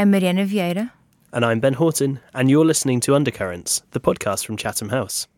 I'm 0.00 0.10
Mariana 0.12 0.46
Vieira. 0.46 0.92
And 1.30 1.44
I'm 1.44 1.60
Ben 1.60 1.74
Horton, 1.74 2.20
and 2.32 2.48
you're 2.48 2.64
listening 2.64 3.00
to 3.00 3.14
Undercurrents, 3.14 3.82
the 3.90 4.00
podcast 4.00 4.46
from 4.46 4.56
Chatham 4.56 4.88
House. 4.88 5.28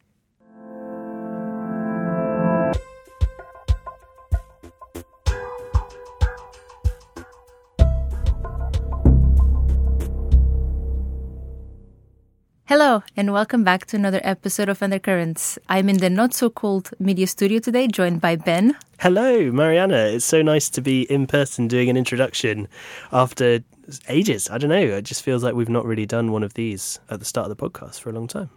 Hello, 12.66 13.02
and 13.16 13.32
welcome 13.32 13.64
back 13.64 13.86
to 13.86 13.96
another 13.96 14.20
episode 14.22 14.68
of 14.68 14.80
Undercurrents. 14.80 15.58
I'm 15.68 15.88
in 15.88 15.96
the 15.96 16.08
not 16.08 16.34
so 16.34 16.48
cold 16.48 16.90
media 17.00 17.26
studio 17.26 17.58
today, 17.58 17.88
joined 17.88 18.20
by 18.20 18.36
Ben. 18.36 18.76
Hello, 19.00 19.50
Mariana. 19.50 20.04
It's 20.06 20.24
so 20.24 20.40
nice 20.40 20.70
to 20.70 20.80
be 20.80 21.02
in 21.10 21.26
person 21.26 21.66
doing 21.66 21.90
an 21.90 21.96
introduction 21.96 22.68
after 23.10 23.64
ages. 24.08 24.48
I 24.50 24.58
don't 24.58 24.70
know. 24.70 24.76
It 24.80 25.02
just 25.02 25.22
feels 25.22 25.42
like 25.42 25.54
we've 25.54 25.68
not 25.68 25.84
really 25.84 26.06
done 26.06 26.32
one 26.32 26.42
of 26.42 26.54
these 26.54 27.00
at 27.10 27.18
the 27.18 27.24
start 27.24 27.50
of 27.50 27.56
the 27.56 27.70
podcast 27.70 28.00
for 28.00 28.10
a 28.10 28.12
long 28.12 28.26
time. 28.28 28.50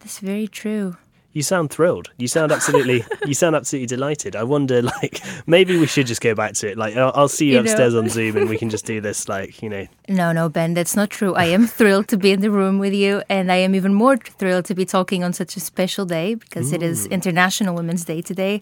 That's 0.00 0.18
very 0.18 0.48
true. 0.48 0.96
You 1.34 1.40
sound 1.42 1.70
thrilled. 1.70 2.10
You 2.18 2.28
sound 2.28 2.52
absolutely. 2.52 3.06
you 3.26 3.32
sound 3.32 3.56
absolutely 3.56 3.86
delighted. 3.86 4.36
I 4.36 4.42
wonder, 4.42 4.82
like, 4.82 5.22
maybe 5.46 5.78
we 5.78 5.86
should 5.86 6.06
just 6.06 6.20
go 6.20 6.34
back 6.34 6.52
to 6.54 6.70
it. 6.70 6.76
Like, 6.76 6.94
I'll, 6.94 7.10
I'll 7.14 7.28
see 7.28 7.46
you, 7.46 7.52
You 7.54 7.60
upstairs 7.60 7.94
know. 7.94 8.00
on 8.00 8.10
Zoom, 8.10 8.36
and 8.36 8.50
we 8.50 8.58
can 8.58 8.68
just 8.68 8.84
do 8.84 9.00
this. 9.06 9.30
Like, 9.30 9.62
you 9.62 9.70
know, 9.70 9.86
No, 10.10 10.32
no, 10.32 10.50
Ben, 10.50 10.74
that's 10.74 10.94
not 10.94 11.08
true. 11.08 11.34
I 11.34 11.46
am 11.46 11.66
thrilled 11.66 12.08
to 12.08 12.18
be 12.18 12.32
in 12.32 12.40
the 12.42 12.50
room 12.50 12.78
with 12.78 12.92
you, 12.92 13.22
and 13.30 13.50
I 13.50 13.56
am 13.56 13.74
even 13.74 13.94
more 13.94 14.18
thrilled 14.18 14.66
to 14.66 14.74
be 14.74 14.84
talking 14.84 15.24
on 15.24 15.32
such 15.32 15.56
a 15.56 15.60
special 15.60 16.04
day 16.04 16.34
because 16.34 16.70
it 16.70 16.82
is 16.82 17.06
International 17.06 17.74
Women's 17.74 18.04
Day 18.04 18.20
today, 18.20 18.60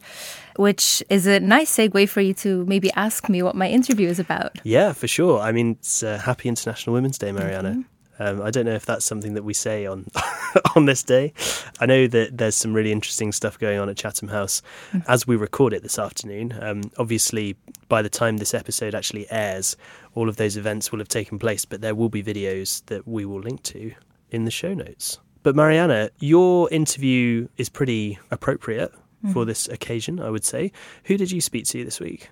which 0.60 1.02
is 1.08 1.26
a 1.26 1.40
nice 1.40 1.74
segue 1.74 2.06
for 2.08 2.20
you 2.20 2.34
to 2.34 2.66
maybe 2.66 2.90
ask 2.92 3.30
me 3.30 3.42
what 3.42 3.56
my 3.56 3.66
interview 3.66 4.08
is 4.08 4.18
about. 4.18 4.58
yeah, 4.62 4.92
for 4.92 5.08
sure. 5.08 5.40
I 5.40 5.52
mean, 5.52 5.70
it's 5.72 6.02
uh, 6.02 6.18
Happy 6.18 6.50
International 6.50 6.92
Women's 6.92 7.16
Day, 7.16 7.32
Mariana. 7.32 7.82
Um, 8.18 8.42
I 8.42 8.50
don't 8.50 8.66
know 8.66 8.74
if 8.74 8.84
that's 8.84 9.06
something 9.06 9.32
that 9.32 9.44
we 9.44 9.54
say 9.54 9.86
on 9.86 10.04
on 10.76 10.84
this 10.84 11.02
day. 11.02 11.32
I 11.80 11.86
know 11.86 12.06
that 12.08 12.36
there's 12.36 12.54
some 12.54 12.74
really 12.74 12.92
interesting 12.92 13.32
stuff 13.32 13.58
going 13.58 13.78
on 13.78 13.88
at 13.88 13.96
Chatham 13.96 14.28
House 14.28 14.60
as 15.08 15.26
we 15.26 15.36
record 15.36 15.72
it 15.72 15.82
this 15.82 15.98
afternoon. 15.98 16.54
Um, 16.60 16.82
obviously, 16.98 17.56
by 17.88 18.02
the 18.02 18.10
time 18.10 18.36
this 18.36 18.52
episode 18.52 18.94
actually 18.94 19.26
airs, 19.30 19.78
all 20.14 20.28
of 20.28 20.36
those 20.36 20.58
events 20.58 20.92
will 20.92 20.98
have 20.98 21.08
taken 21.08 21.38
place, 21.38 21.64
but 21.64 21.80
there 21.80 21.94
will 21.94 22.10
be 22.10 22.22
videos 22.22 22.84
that 22.86 23.08
we 23.08 23.24
will 23.24 23.40
link 23.40 23.62
to 23.62 23.92
in 24.30 24.44
the 24.44 24.50
show 24.50 24.74
notes. 24.74 25.18
But 25.42 25.56
Mariana, 25.56 26.10
your 26.18 26.68
interview 26.70 27.48
is 27.56 27.70
pretty 27.70 28.18
appropriate 28.30 28.92
for 29.32 29.44
this 29.44 29.68
occasion, 29.68 30.20
I 30.20 30.30
would 30.30 30.44
say. 30.44 30.72
Who 31.04 31.16
did 31.16 31.30
you 31.30 31.40
speak 31.40 31.66
to 31.66 31.84
this 31.84 32.00
week? 32.00 32.30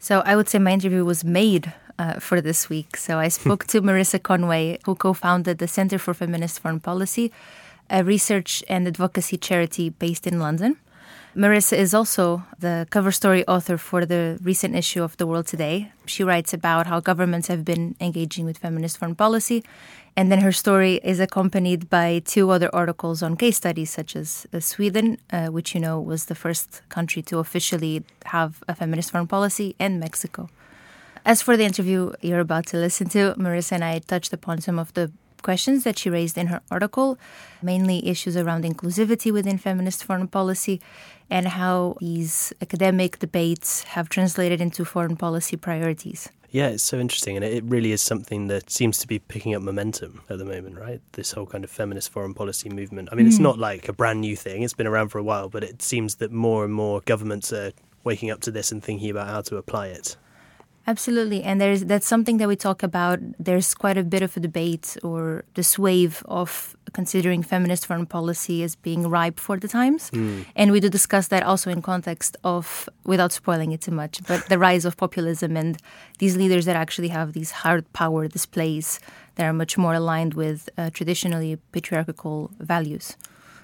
So 0.00 0.20
I 0.24 0.36
would 0.36 0.48
say 0.48 0.58
my 0.58 0.72
interview 0.72 1.04
was 1.04 1.24
made 1.24 1.72
uh, 1.98 2.18
for 2.18 2.40
this 2.40 2.68
week. 2.68 2.96
So 2.96 3.18
I 3.18 3.28
spoke 3.38 3.66
to 3.68 3.80
Marissa 3.82 4.22
Conway, 4.22 4.78
who 4.84 4.94
co 4.94 5.12
founded 5.12 5.58
the 5.58 5.68
Center 5.68 5.98
for 5.98 6.14
Feminist 6.14 6.60
Foreign 6.60 6.80
Policy, 6.80 7.32
a 7.90 8.02
research 8.02 8.64
and 8.68 8.86
advocacy 8.86 9.36
charity 9.36 9.90
based 9.90 10.26
in 10.26 10.38
London. 10.38 10.76
Marissa 11.34 11.78
is 11.78 11.94
also 11.94 12.42
the 12.58 12.86
cover 12.90 13.10
story 13.10 13.46
author 13.46 13.78
for 13.78 14.04
the 14.04 14.38
recent 14.42 14.76
issue 14.76 15.02
of 15.02 15.16
The 15.16 15.26
World 15.26 15.46
Today. 15.46 15.90
She 16.04 16.22
writes 16.22 16.52
about 16.52 16.86
how 16.86 17.00
governments 17.00 17.48
have 17.48 17.64
been 17.64 17.96
engaging 18.00 18.44
with 18.44 18.58
feminist 18.58 18.98
foreign 18.98 19.14
policy. 19.14 19.64
And 20.14 20.30
then 20.30 20.40
her 20.40 20.52
story 20.52 21.00
is 21.02 21.20
accompanied 21.20 21.88
by 21.88 22.20
two 22.24 22.50
other 22.50 22.68
articles 22.74 23.22
on 23.22 23.36
case 23.36 23.56
studies, 23.56 23.90
such 23.90 24.14
as 24.14 24.46
uh, 24.52 24.60
Sweden, 24.60 25.18
uh, 25.32 25.46
which 25.46 25.74
you 25.74 25.80
know 25.80 25.98
was 26.00 26.26
the 26.26 26.34
first 26.34 26.82
country 26.90 27.22
to 27.22 27.38
officially 27.38 28.04
have 28.26 28.62
a 28.68 28.74
feminist 28.74 29.10
foreign 29.10 29.26
policy, 29.26 29.74
and 29.78 29.98
Mexico. 29.98 30.50
As 31.24 31.40
for 31.40 31.56
the 31.56 31.64
interview 31.64 32.12
you're 32.20 32.40
about 32.40 32.66
to 32.66 32.76
listen 32.76 33.08
to, 33.10 33.34
Marissa 33.38 33.72
and 33.72 33.84
I 33.84 34.00
touched 34.00 34.32
upon 34.32 34.60
some 34.60 34.78
of 34.78 34.92
the 34.92 35.10
questions 35.42 35.84
that 35.84 35.98
she 35.98 36.10
raised 36.10 36.36
in 36.36 36.48
her 36.48 36.60
article, 36.70 37.18
mainly 37.62 38.06
issues 38.06 38.36
around 38.36 38.64
inclusivity 38.64 39.32
within 39.32 39.58
feminist 39.58 40.04
foreign 40.04 40.28
policy 40.28 40.80
and 41.30 41.48
how 41.48 41.96
these 42.00 42.52
academic 42.60 43.18
debates 43.18 43.84
have 43.84 44.08
translated 44.08 44.60
into 44.60 44.84
foreign 44.84 45.16
policy 45.16 45.56
priorities. 45.56 46.28
Yeah, 46.52 46.68
it's 46.68 46.82
so 46.82 47.00
interesting, 47.00 47.34
and 47.34 47.44
it 47.44 47.64
really 47.64 47.92
is 47.92 48.02
something 48.02 48.48
that 48.48 48.70
seems 48.70 48.98
to 48.98 49.06
be 49.06 49.18
picking 49.18 49.54
up 49.54 49.62
momentum 49.62 50.20
at 50.28 50.36
the 50.36 50.44
moment, 50.44 50.78
right? 50.78 51.00
This 51.12 51.32
whole 51.32 51.46
kind 51.46 51.64
of 51.64 51.70
feminist 51.70 52.10
foreign 52.10 52.34
policy 52.34 52.68
movement. 52.68 53.08
I 53.10 53.14
mean, 53.14 53.26
it's 53.26 53.38
hmm. 53.38 53.44
not 53.44 53.58
like 53.58 53.88
a 53.88 53.94
brand 53.94 54.20
new 54.20 54.36
thing; 54.36 54.62
it's 54.62 54.74
been 54.74 54.86
around 54.86 55.08
for 55.08 55.18
a 55.18 55.22
while, 55.22 55.48
but 55.48 55.64
it 55.64 55.80
seems 55.80 56.16
that 56.16 56.30
more 56.30 56.62
and 56.62 56.74
more 56.74 57.00
governments 57.06 57.54
are 57.54 57.72
waking 58.04 58.30
up 58.30 58.42
to 58.42 58.50
this 58.50 58.70
and 58.70 58.84
thinking 58.84 59.08
about 59.08 59.28
how 59.28 59.40
to 59.40 59.56
apply 59.56 59.86
it. 59.88 60.16
Absolutely, 60.84 61.44
and 61.44 61.60
there's 61.60 61.84
that's 61.84 62.08
something 62.08 62.38
that 62.38 62.48
we 62.48 62.56
talk 62.56 62.82
about. 62.82 63.20
There's 63.38 63.72
quite 63.72 63.96
a 63.96 64.02
bit 64.02 64.20
of 64.20 64.36
a 64.36 64.40
debate 64.40 64.96
or 65.04 65.44
this 65.54 65.78
wave 65.78 66.24
of 66.26 66.76
considering 66.92 67.44
feminist 67.44 67.86
foreign 67.86 68.04
policy 68.06 68.64
as 68.64 68.74
being 68.74 69.08
ripe 69.08 69.38
for 69.38 69.56
the 69.58 69.68
times, 69.68 70.10
and 70.56 70.72
we 70.72 70.80
do 70.80 70.88
discuss 70.88 71.28
that 71.28 71.44
also 71.44 71.70
in 71.70 71.82
context 71.82 72.36
of, 72.42 72.88
without 73.04 73.30
spoiling 73.30 73.70
it 73.70 73.80
too 73.80 73.92
much, 73.92 74.20
but 74.26 74.48
the 74.48 74.58
rise 74.58 74.84
of 74.84 74.96
populism 74.96 75.56
and 75.56 75.78
these 76.18 76.36
leaders 76.36 76.64
that 76.64 76.74
actually 76.74 77.08
have 77.08 77.32
these 77.32 77.52
hard 77.52 77.84
power 77.92 78.26
displays 78.26 78.98
that 79.36 79.46
are 79.46 79.52
much 79.52 79.78
more 79.78 79.94
aligned 79.94 80.34
with 80.34 80.68
uh, 80.76 80.90
traditionally 80.90 81.58
patriarchal 81.70 82.50
values. 82.58 83.16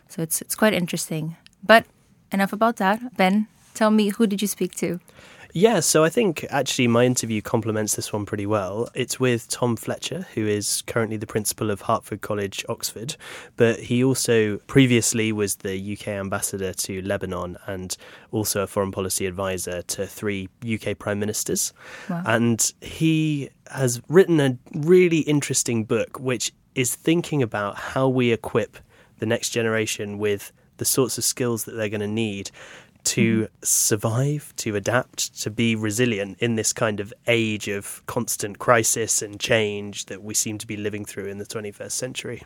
So 0.08 0.22
it's 0.22 0.40
it's 0.40 0.54
quite 0.54 0.72
interesting. 0.72 1.36
But 1.66 1.84
enough 2.30 2.52
about 2.52 2.76
that. 2.76 3.16
Ben, 3.16 3.48
tell 3.74 3.90
me 3.90 4.10
who 4.10 4.26
did 4.28 4.40
you 4.40 4.48
speak 4.48 4.76
to? 4.76 5.00
Yeah, 5.58 5.80
so 5.80 6.04
I 6.04 6.08
think 6.08 6.46
actually 6.50 6.86
my 6.86 7.04
interview 7.04 7.42
complements 7.42 7.96
this 7.96 8.12
one 8.12 8.24
pretty 8.24 8.46
well. 8.46 8.88
It's 8.94 9.18
with 9.18 9.48
Tom 9.48 9.74
Fletcher, 9.74 10.24
who 10.34 10.46
is 10.46 10.82
currently 10.86 11.16
the 11.16 11.26
principal 11.26 11.72
of 11.72 11.80
Hertford 11.80 12.20
College, 12.20 12.64
Oxford, 12.68 13.16
but 13.56 13.80
he 13.80 14.04
also 14.04 14.58
previously 14.68 15.32
was 15.32 15.56
the 15.56 15.94
UK 15.94 16.08
ambassador 16.08 16.72
to 16.74 17.02
Lebanon 17.02 17.58
and 17.66 17.96
also 18.30 18.62
a 18.62 18.68
foreign 18.68 18.92
policy 18.92 19.26
advisor 19.26 19.82
to 19.82 20.06
three 20.06 20.48
UK 20.62 20.96
prime 20.96 21.18
ministers. 21.18 21.72
Wow. 22.08 22.22
And 22.24 22.72
he 22.80 23.50
has 23.72 24.00
written 24.08 24.38
a 24.38 24.56
really 24.74 25.18
interesting 25.22 25.82
book 25.82 26.20
which 26.20 26.52
is 26.76 26.94
thinking 26.94 27.42
about 27.42 27.74
how 27.74 28.06
we 28.06 28.30
equip 28.30 28.78
the 29.18 29.26
next 29.26 29.48
generation 29.48 30.18
with 30.18 30.52
the 30.76 30.84
sorts 30.84 31.18
of 31.18 31.24
skills 31.24 31.64
that 31.64 31.72
they're 31.72 31.88
going 31.88 32.00
to 32.00 32.06
need 32.06 32.52
to 33.04 33.42
mm-hmm. 33.42 33.54
survive, 33.62 34.52
to 34.56 34.76
adapt, 34.76 35.40
to 35.42 35.50
be 35.50 35.74
resilient 35.74 36.38
in 36.40 36.56
this 36.56 36.72
kind 36.72 37.00
of 37.00 37.12
age 37.26 37.68
of 37.68 38.02
constant 38.06 38.58
crisis 38.58 39.22
and 39.22 39.40
change 39.40 40.06
that 40.06 40.22
we 40.22 40.34
seem 40.34 40.58
to 40.58 40.66
be 40.66 40.76
living 40.76 41.04
through 41.04 41.26
in 41.26 41.38
the 41.38 41.46
21st 41.46 41.92
century. 41.92 42.42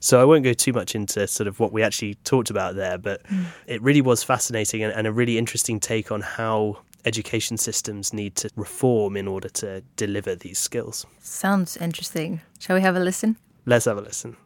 So 0.00 0.20
I 0.20 0.24
won't 0.24 0.44
go 0.44 0.52
too 0.52 0.72
much 0.72 0.94
into 0.94 1.26
sort 1.26 1.48
of 1.48 1.58
what 1.58 1.72
we 1.72 1.82
actually 1.82 2.14
talked 2.24 2.50
about 2.50 2.76
there, 2.76 2.98
but 2.98 3.22
mm. 3.24 3.44
it 3.66 3.82
really 3.82 4.02
was 4.02 4.22
fascinating 4.22 4.82
and, 4.82 4.92
and 4.92 5.06
a 5.06 5.12
really 5.12 5.38
interesting 5.38 5.80
take 5.80 6.12
on 6.12 6.20
how 6.20 6.78
education 7.04 7.56
systems 7.56 8.12
need 8.12 8.36
to 8.36 8.50
reform 8.56 9.16
in 9.16 9.26
order 9.26 9.48
to 9.48 9.82
deliver 9.96 10.34
these 10.34 10.58
skills. 10.58 11.06
Sounds 11.20 11.76
interesting. 11.76 12.40
Shall 12.58 12.76
we 12.76 12.82
have 12.82 12.96
a 12.96 13.00
listen? 13.00 13.36
Let's 13.66 13.86
have 13.86 13.98
a 13.98 14.02
listen. 14.02 14.36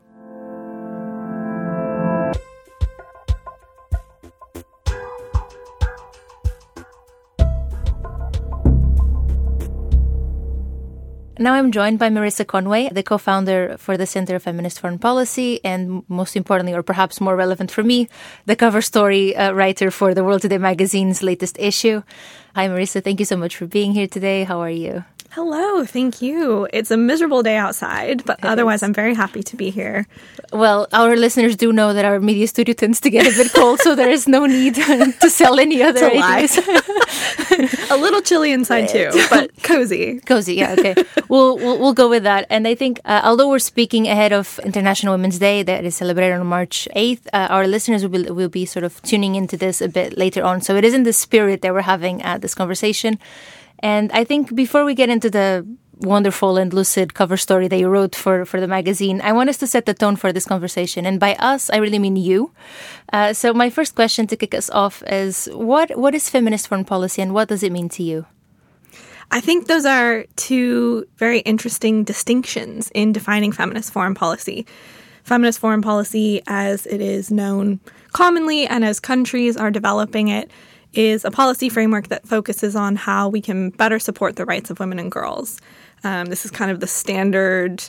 Now 11.43 11.55
I'm 11.55 11.73
joined 11.73 11.99
by 11.99 12.09
Marissa 12.09 12.47
Conway, 12.47 12.89
the 12.93 13.03
co 13.03 13.19
founder 13.19 13.77
for 13.77 13.97
the 13.97 14.07
Center 14.07 14.37
of 14.37 14.45
Feminist 14.45 14.79
Foreign 14.79 15.01
Policy, 15.01 15.59
and 15.65 16.05
most 16.09 16.37
importantly, 16.37 16.73
or 16.73 16.85
perhaps 16.85 17.21
more 17.21 17.35
relevant 17.35 17.73
for 17.73 17.83
me, 17.83 18.09
the 18.47 18.55
cover 18.55 18.81
story 18.81 19.35
uh, 19.35 19.51
writer 19.51 19.91
for 19.91 20.15
the 20.15 20.23
World 20.23 20.43
Today 20.43 20.59
magazine's 20.59 21.21
latest 21.21 21.59
issue. 21.59 22.05
Hi, 22.55 22.69
Marissa. 22.69 23.03
Thank 23.03 23.19
you 23.19 23.27
so 23.27 23.37
much 23.37 23.57
for 23.57 23.67
being 23.67 23.91
here 23.91 24.07
today. 24.07 24.45
How 24.45 24.61
are 24.61 24.71
you? 24.71 25.05
Hello, 25.35 25.83
thank 25.83 26.21
you. 26.21 26.69
It's 26.75 26.91
a 26.91 26.97
miserable 26.99 27.43
day 27.43 27.57
outside, 27.57 28.23
but 28.27 28.39
It 28.41 28.45
otherwise, 28.45 28.81
is. 28.81 28.83
I'm 28.83 28.93
very 28.93 29.15
happy 29.15 29.43
to 29.43 29.57
be 29.57 29.71
here. 29.71 30.07
Well, 30.53 30.89
our 30.93 31.17
listeners 31.17 31.57
do 31.57 31.73
know 31.73 31.95
that 31.95 32.05
our 32.05 32.21
media 32.21 32.47
studio 32.47 32.75
tends 32.75 33.01
to 33.01 33.09
get 33.09 33.27
a 33.27 33.31
bit 33.31 33.51
cold, 33.55 33.81
so 33.81 33.95
there 33.95 34.11
is 34.11 34.29
no 34.29 34.45
need 34.45 34.75
to 35.23 35.31
sell 35.31 35.59
any 35.59 35.83
other 35.83 36.11
It's 36.13 36.59
a 37.91 37.97
little 37.97 38.21
chilly 38.21 38.53
inside 38.53 38.91
too, 38.91 39.09
but 39.31 39.51
cozy. 39.63 40.21
Cozy, 40.21 40.57
yeah, 40.57 40.77
okay. 40.79 40.95
we'll, 41.31 41.57
we'll 41.57 41.79
we'll 41.79 41.95
go 41.95 42.11
with 42.11 42.25
that. 42.25 42.47
And 42.51 42.69
I 42.69 42.75
think, 42.75 43.01
uh, 43.07 43.23
although 43.25 43.49
we're 43.49 43.59
speaking 43.59 44.09
ahead 44.09 44.35
of 44.35 44.61
International 44.67 45.15
Women's 45.15 45.39
Day, 45.39 45.63
that 45.63 45.83
is 45.87 45.97
celebrated 45.97 46.35
on 46.41 46.47
March 46.47 46.87
eighth, 46.93 47.27
uh, 47.33 47.49
our 47.49 47.67
listeners 47.67 48.03
will 48.03 48.11
be, 48.11 48.31
will 48.31 48.51
be 48.51 48.67
sort 48.67 48.85
of 48.85 49.01
tuning 49.01 49.37
into 49.37 49.57
this 49.57 49.81
a 49.81 49.89
bit 49.89 50.19
later 50.19 50.45
on. 50.45 50.61
So 50.61 50.77
it 50.77 50.85
is 50.85 50.93
in 50.93 51.05
the 51.05 51.13
spirit 51.15 51.63
that 51.63 51.73
we're 51.73 51.89
having 51.89 52.23
uh, 52.23 52.37
this 52.37 52.55
conversation. 52.55 53.19
And 53.83 54.13
I 54.13 54.25
think 54.25 54.55
before 54.55 54.85
we 54.85 54.95
get 54.95 55.09
into 55.09 55.29
the 55.29 55.67
wonderful 56.03 56.57
and 56.57 56.73
lucid 56.73 57.15
cover 57.15 57.37
story 57.37 57.69
that 57.69 57.79
you 57.79 57.89
wrote 57.89 58.15
for, 58.15 58.45
for 58.45 58.61
the 58.61 58.69
magazine, 58.69 59.21
I 59.23 59.33
want 59.33 59.51
us 59.51 59.59
to 59.59 59.67
set 59.67 59.87
the 59.87 59.95
tone 59.95 60.17
for 60.17 60.33
this 60.33 60.47
conversation. 60.47 61.07
And 61.07 61.19
by 61.19 61.35
us, 61.35 61.71
I 61.71 61.77
really 61.77 61.99
mean 61.99 62.17
you. 62.17 62.53
Uh, 63.13 63.33
so 63.33 63.53
my 63.53 63.71
first 63.71 63.95
question 63.95 64.27
to 64.29 64.37
kick 64.37 64.55
us 64.55 64.71
off 64.71 65.03
is 65.07 65.49
what 65.53 65.97
what 65.97 66.15
is 66.15 66.29
feminist 66.29 66.69
foreign 66.69 66.85
policy 66.85 67.23
and 67.23 67.35
what 67.35 67.49
does 67.49 67.63
it 67.63 67.73
mean 67.73 67.89
to 67.91 68.03
you? 68.03 68.27
I 69.31 69.41
think 69.41 69.67
those 69.67 69.87
are 69.87 70.27
two 70.37 71.07
very 71.17 71.41
interesting 71.41 72.05
distinctions 72.05 72.91
in 72.95 73.13
defining 73.13 73.51
feminist 73.51 73.93
foreign 73.93 74.15
policy. 74.15 74.67
Feminist 75.25 75.59
foreign 75.59 75.83
policy, 75.83 76.43
as 76.47 76.85
it 76.87 77.01
is 77.01 77.31
known 77.31 77.81
commonly 78.13 78.67
and 78.67 78.85
as 78.85 79.01
countries 79.01 79.57
are 79.57 79.71
developing 79.71 80.29
it, 80.29 80.51
is 80.95 81.25
a 81.25 81.31
policy 81.31 81.69
framework 81.69 82.09
that 82.09 82.27
focuses 82.27 82.77
on 82.77 82.97
how 82.97 83.29
we 83.29 83.41
can 83.41 83.71
better 83.71 83.99
support 83.99 84.37
the 84.37 84.45
rights 84.45 84.71
of 84.71 84.79
women 84.81 84.99
and 84.99 85.11
girls. 85.11 85.61
Um, 86.05 86.27
this 86.27 86.45
is 86.45 86.51
kind 86.51 86.71
of 86.71 86.81
the 86.81 86.87
standard 86.87 87.85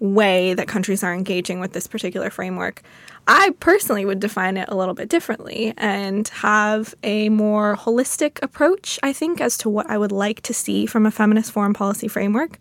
way 0.00 0.52
that 0.54 0.66
countries 0.66 1.04
are 1.04 1.14
engaging 1.14 1.60
with 1.60 1.72
this 1.72 1.86
particular 1.86 2.28
framework. 2.28 2.82
I 3.28 3.54
personally 3.60 4.04
would 4.04 4.18
define 4.18 4.56
it 4.56 4.68
a 4.68 4.76
little 4.76 4.94
bit 4.94 5.08
differently 5.08 5.74
and 5.76 6.26
have 6.28 6.92
a 7.04 7.28
more 7.28 7.76
holistic 7.76 8.42
approach, 8.42 8.98
I 9.04 9.12
think, 9.12 9.40
as 9.40 9.56
to 9.58 9.70
what 9.70 9.88
I 9.88 9.96
would 9.96 10.10
like 10.10 10.40
to 10.42 10.54
see 10.54 10.86
from 10.86 11.06
a 11.06 11.12
feminist 11.12 11.52
foreign 11.52 11.72
policy 11.72 12.08
framework. 12.08 12.58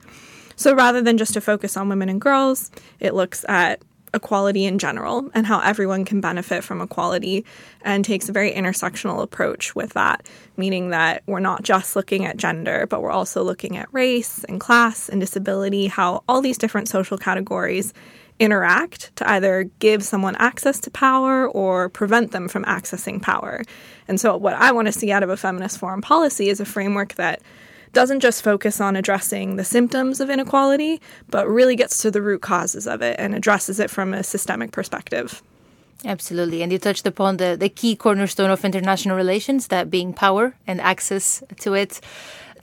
So 0.55 0.75
rather 0.75 1.01
than 1.01 1.17
just 1.17 1.33
to 1.33 1.41
focus 1.41 1.75
on 1.75 1.89
women 1.89 2.09
and 2.09 2.21
girls, 2.21 2.69
it 2.99 3.15
looks 3.15 3.43
at 3.49 3.81
equality 4.13 4.65
in 4.65 4.77
general 4.77 5.29
and 5.33 5.45
how 5.45 5.59
everyone 5.59 6.05
can 6.05 6.21
benefit 6.21 6.63
from 6.63 6.81
equality 6.81 7.45
and 7.81 8.03
takes 8.03 8.29
a 8.29 8.31
very 8.31 8.51
intersectional 8.51 9.21
approach 9.21 9.75
with 9.75 9.93
that, 9.93 10.27
meaning 10.57 10.89
that 10.89 11.23
we're 11.27 11.39
not 11.39 11.63
just 11.63 11.95
looking 11.95 12.25
at 12.25 12.37
gender, 12.37 12.87
but 12.87 13.01
we're 13.01 13.11
also 13.11 13.43
looking 13.43 13.77
at 13.77 13.91
race 13.93 14.43
and 14.45 14.59
class 14.59 15.09
and 15.09 15.21
disability, 15.21 15.87
how 15.87 16.23
all 16.27 16.41
these 16.41 16.57
different 16.57 16.87
social 16.87 17.17
categories 17.17 17.93
interact 18.39 19.15
to 19.15 19.29
either 19.29 19.65
give 19.79 20.03
someone 20.03 20.35
access 20.37 20.79
to 20.79 20.89
power 20.89 21.47
or 21.47 21.89
prevent 21.89 22.31
them 22.31 22.47
from 22.47 22.65
accessing 22.65 23.21
power. 23.21 23.61
And 24.07 24.19
so, 24.19 24.35
what 24.35 24.55
I 24.55 24.71
want 24.71 24.87
to 24.87 24.91
see 24.91 25.11
out 25.11 25.23
of 25.23 25.29
a 25.29 25.37
feminist 25.37 25.77
foreign 25.77 26.01
policy 26.01 26.49
is 26.49 26.59
a 26.59 26.65
framework 26.65 27.13
that 27.15 27.41
doesn't 27.93 28.21
just 28.21 28.43
focus 28.43 28.79
on 28.79 28.95
addressing 28.95 29.55
the 29.55 29.63
symptoms 29.63 30.19
of 30.19 30.29
inequality, 30.29 31.01
but 31.29 31.47
really 31.47 31.75
gets 31.75 31.97
to 31.99 32.11
the 32.11 32.21
root 32.21 32.41
causes 32.41 32.87
of 32.87 33.01
it 33.01 33.15
and 33.19 33.35
addresses 33.35 33.79
it 33.79 33.89
from 33.89 34.13
a 34.13 34.23
systemic 34.23 34.71
perspective. 34.71 35.41
Absolutely. 36.03 36.63
And 36.63 36.71
you 36.71 36.79
touched 36.79 37.05
upon 37.05 37.37
the, 37.37 37.55
the 37.59 37.69
key 37.69 37.95
cornerstone 37.95 38.49
of 38.49 38.65
international 38.65 39.15
relations, 39.15 39.67
that 39.67 39.91
being 39.91 40.13
power 40.13 40.55
and 40.65 40.81
access 40.81 41.43
to 41.59 41.73
it. 41.73 42.01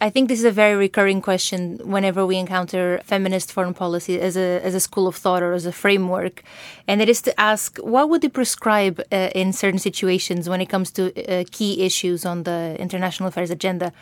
I 0.01 0.11
think 0.11 0.29
this 0.29 0.39
is 0.39 0.45
a 0.45 0.53
very 0.53 0.77
recurring 0.77 1.21
question 1.21 1.79
whenever 1.83 2.25
we 2.25 2.37
encounter 2.37 3.01
feminist 3.05 3.53
foreign 3.53 3.75
policy 3.75 4.21
as 4.21 4.37
a, 4.37 4.61
as 4.63 4.75
a 4.75 4.81
school 4.81 5.09
of 5.09 5.17
thought 5.17 5.43
or 5.43 5.53
as 5.53 5.67
a 5.67 5.73
framework. 5.73 6.43
And 6.87 7.03
it 7.03 7.09
is 7.09 7.21
to 7.23 7.41
ask 7.41 7.79
what 7.79 8.09
would 8.09 8.23
you 8.23 8.31
prescribe 8.31 9.01
uh, 9.11 9.31
in 9.35 9.53
certain 9.53 9.81
situations 9.81 10.49
when 10.49 10.61
it 10.61 10.67
comes 10.67 10.93
to 10.93 11.03
uh, 11.29 11.45
key 11.51 11.83
issues 11.83 12.25
on 12.25 12.45
the 12.45 12.77
international 12.79 13.29
affairs 13.29 13.51
agenda? 13.51 13.93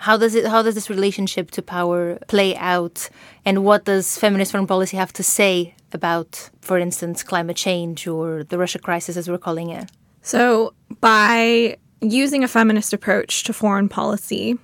How 0.00 0.16
does 0.16 0.34
it? 0.34 0.46
How 0.46 0.62
does 0.62 0.74
this 0.74 0.88
relationship 0.88 1.50
to 1.52 1.62
power 1.62 2.18
play 2.26 2.56
out? 2.56 3.10
And 3.44 3.64
what 3.64 3.84
does 3.84 4.16
feminist 4.16 4.52
foreign 4.52 4.66
policy 4.66 4.96
have 4.96 5.12
to 5.12 5.22
say 5.22 5.74
about, 5.92 6.48
for 6.62 6.78
instance, 6.78 7.22
climate 7.22 7.56
change 7.56 8.06
or 8.06 8.42
the 8.44 8.56
Russia 8.56 8.78
crisis, 8.78 9.18
as 9.18 9.28
we're 9.28 9.36
calling 9.36 9.68
it? 9.68 9.90
So, 10.22 10.72
by 11.00 11.76
using 12.00 12.42
a 12.42 12.48
feminist 12.48 12.94
approach 12.94 13.44
to 13.44 13.52
foreign 13.52 13.90
policy, 13.90 14.58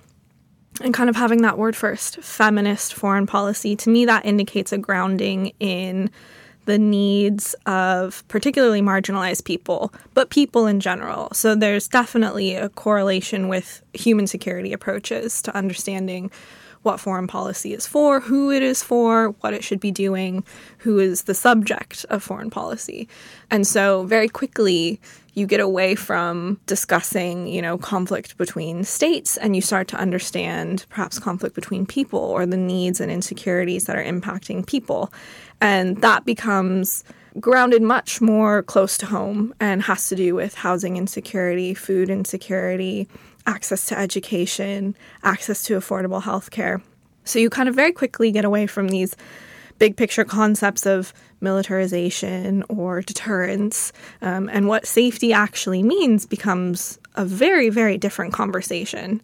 and 0.81 0.91
kind 0.91 1.07
of 1.07 1.15
having 1.15 1.43
that 1.43 1.57
word 1.57 1.75
first, 1.75 2.17
feminist 2.17 2.95
foreign 2.95 3.27
policy, 3.27 3.75
to 3.75 3.91
me 3.91 4.05
that 4.05 4.25
indicates 4.25 4.71
a 4.71 4.79
grounding 4.79 5.53
in 5.59 6.09
the 6.67 6.77
needs 6.77 7.55
of 7.65 8.27
particularly 8.27 8.81
marginalized 8.81 9.45
people, 9.45 9.93
but 10.13 10.29
people 10.29 10.67
in 10.67 10.81
general. 10.81 11.29
So 11.33 11.55
there's 11.55 11.87
definitely 11.87 12.55
a 12.55 12.67
correlation 12.69 13.47
with 13.47 13.81
human 13.93 14.27
security 14.27 14.73
approaches 14.73 15.41
to 15.43 15.55
understanding 15.55 16.29
what 16.83 16.99
foreign 16.99 17.25
policy 17.25 17.73
is 17.73 17.87
for, 17.87 18.19
who 18.19 18.51
it 18.51 18.61
is 18.61 18.83
for, 18.83 19.29
what 19.39 19.53
it 19.53 19.63
should 19.63 19.79
be 19.79 19.91
doing, 19.91 20.43
who 20.79 20.99
is 20.99 21.23
the 21.23 21.33
subject 21.33 22.05
of 22.09 22.21
foreign 22.21 22.49
policy. 22.49 23.07
And 23.49 23.65
so 23.65 24.03
very 24.03 24.27
quickly 24.27 24.99
you 25.37 25.45
get 25.45 25.59
away 25.59 25.93
from 25.93 26.59
discussing, 26.65 27.45
you 27.45 27.61
know, 27.61 27.77
conflict 27.77 28.35
between 28.37 28.83
states 28.83 29.37
and 29.37 29.55
you 29.55 29.61
start 29.61 29.87
to 29.87 29.95
understand 29.95 30.87
perhaps 30.89 31.19
conflict 31.19 31.53
between 31.53 31.85
people 31.85 32.17
or 32.17 32.47
the 32.47 32.57
needs 32.57 32.99
and 32.99 33.11
insecurities 33.11 33.85
that 33.85 33.95
are 33.95 34.03
impacting 34.03 34.65
people. 34.65 35.13
And 35.61 36.01
that 36.01 36.25
becomes 36.25 37.03
grounded 37.39 37.83
much 37.83 38.19
more 38.19 38.63
close 38.63 38.97
to 38.97 39.05
home 39.05 39.53
and 39.59 39.83
has 39.83 40.09
to 40.09 40.15
do 40.15 40.33
with 40.33 40.55
housing 40.55 40.97
insecurity, 40.97 41.75
food 41.75 42.09
insecurity, 42.09 43.07
access 43.45 43.85
to 43.85 43.99
education, 43.99 44.95
access 45.21 45.61
to 45.65 45.77
affordable 45.77 46.23
health 46.23 46.49
care. 46.49 46.81
So 47.25 47.37
you 47.37 47.51
kind 47.51 47.69
of 47.69 47.75
very 47.75 47.91
quickly 47.91 48.31
get 48.31 48.43
away 48.43 48.65
from 48.65 48.87
these 48.87 49.15
big 49.79 49.95
picture 49.95 50.25
concepts 50.25 50.85
of 50.85 51.13
militarization 51.41 52.63
or 52.69 53.01
deterrence 53.01 53.93
um, 54.21 54.49
and 54.49 54.67
what 54.67 54.85
safety 54.85 55.33
actually 55.33 55.83
means 55.83 56.25
becomes 56.25 56.99
a 57.15 57.25
very, 57.25 57.69
very 57.69 57.97
different 57.97 58.33
conversation. 58.33 59.21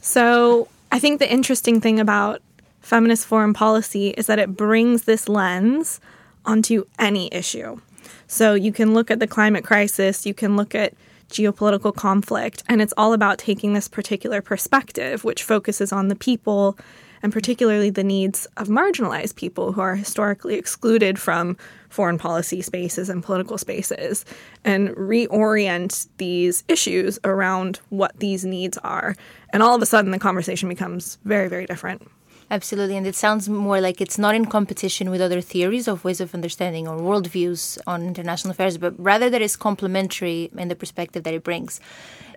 So 0.00 0.68
I 0.92 0.98
think 0.98 1.18
the 1.18 1.32
interesting 1.32 1.80
thing 1.80 1.98
about 1.98 2.42
feminist 2.80 3.26
foreign 3.26 3.54
policy 3.54 4.10
is 4.10 4.26
that 4.26 4.38
it 4.38 4.56
brings 4.56 5.04
this 5.04 5.28
lens 5.28 6.00
onto 6.44 6.84
any 6.98 7.32
issue. 7.32 7.80
So 8.26 8.54
you 8.54 8.72
can 8.72 8.94
look 8.94 9.10
at 9.10 9.20
the 9.20 9.26
climate 9.26 9.64
crisis, 9.64 10.26
you 10.26 10.34
can 10.34 10.56
look 10.56 10.74
at 10.74 10.92
geopolitical 11.30 11.94
conflict, 11.94 12.62
and 12.68 12.82
it's 12.82 12.94
all 12.96 13.12
about 13.12 13.38
taking 13.38 13.72
this 13.72 13.88
particular 13.88 14.42
perspective, 14.42 15.24
which 15.24 15.42
focuses 15.42 15.92
on 15.92 16.08
the 16.08 16.16
people 16.16 16.78
and 17.24 17.32
particularly 17.32 17.88
the 17.88 18.04
needs 18.04 18.46
of 18.58 18.68
marginalized 18.68 19.34
people 19.34 19.72
who 19.72 19.80
are 19.80 19.96
historically 19.96 20.56
excluded 20.56 21.18
from 21.18 21.56
foreign 21.88 22.18
policy 22.18 22.60
spaces 22.60 23.08
and 23.08 23.24
political 23.24 23.56
spaces, 23.56 24.26
and 24.62 24.90
reorient 24.90 26.06
these 26.18 26.64
issues 26.68 27.18
around 27.24 27.80
what 27.88 28.12
these 28.18 28.44
needs 28.44 28.76
are. 28.84 29.16
And 29.54 29.62
all 29.62 29.74
of 29.74 29.80
a 29.80 29.86
sudden, 29.86 30.10
the 30.10 30.18
conversation 30.18 30.68
becomes 30.68 31.16
very, 31.24 31.48
very 31.48 31.64
different. 31.64 32.06
Absolutely. 32.50 32.96
And 32.96 33.06
it 33.06 33.14
sounds 33.14 33.48
more 33.48 33.80
like 33.80 34.00
it's 34.00 34.18
not 34.18 34.34
in 34.34 34.44
competition 34.44 35.10
with 35.10 35.20
other 35.20 35.40
theories 35.40 35.88
of 35.88 36.04
ways 36.04 36.20
of 36.20 36.34
understanding 36.34 36.86
or 36.86 36.98
worldviews 36.98 37.78
on 37.86 38.02
international 38.02 38.52
affairs, 38.52 38.76
but 38.78 38.94
rather 38.98 39.30
that 39.30 39.40
it's 39.40 39.56
complementary 39.56 40.50
in 40.56 40.68
the 40.68 40.76
perspective 40.76 41.24
that 41.24 41.34
it 41.34 41.42
brings. 41.42 41.80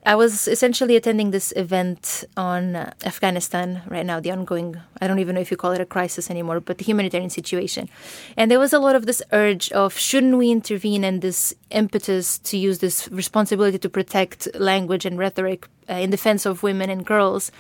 I 0.06 0.15
was 0.15 0.48
essentially 0.48 0.95
attending 0.95 1.31
this 1.31 1.51
event 1.57 2.24
on 2.38 2.77
Afghanistan 3.04 3.81
right 3.88 4.06
now, 4.06 4.21
the 4.21 4.31
ongoing, 4.31 4.80
I 5.01 5.07
don't 5.07 5.19
even 5.19 5.36
know 5.36 5.42
if 5.42 5.51
you 5.51 5.57
call 5.57 5.74
it 5.74 5.81
a 5.81 5.86
crisis 5.86 6.30
anymore, 6.30 6.62
but 6.62 6.77
the 6.77 6.86
humanitarian 6.86 7.30
situation. 7.30 7.89
And 8.38 8.50
there 8.50 8.59
was 8.59 8.71
a 8.71 8.80
lot 8.80 8.95
of 8.95 9.06
this 9.06 9.21
urge 9.33 9.69
of 9.73 9.97
shouldn't 9.97 10.37
we 10.37 10.49
intervene 10.49 11.04
and 11.04 11.21
this 11.21 11.54
impetus 11.71 12.40
to 12.40 12.57
use 12.57 12.80
this 12.80 13.09
responsibility 13.09 13.78
to 13.80 13.90
protect 13.90 14.47
language 14.56 15.06
and 15.06 15.18
rhetoric 15.18 15.68
uh, 15.90 15.95
in 15.95 16.09
defense 16.09 16.45
of 16.45 16.64
women 16.64 16.90
and 16.90 17.06
girls. 17.06 17.52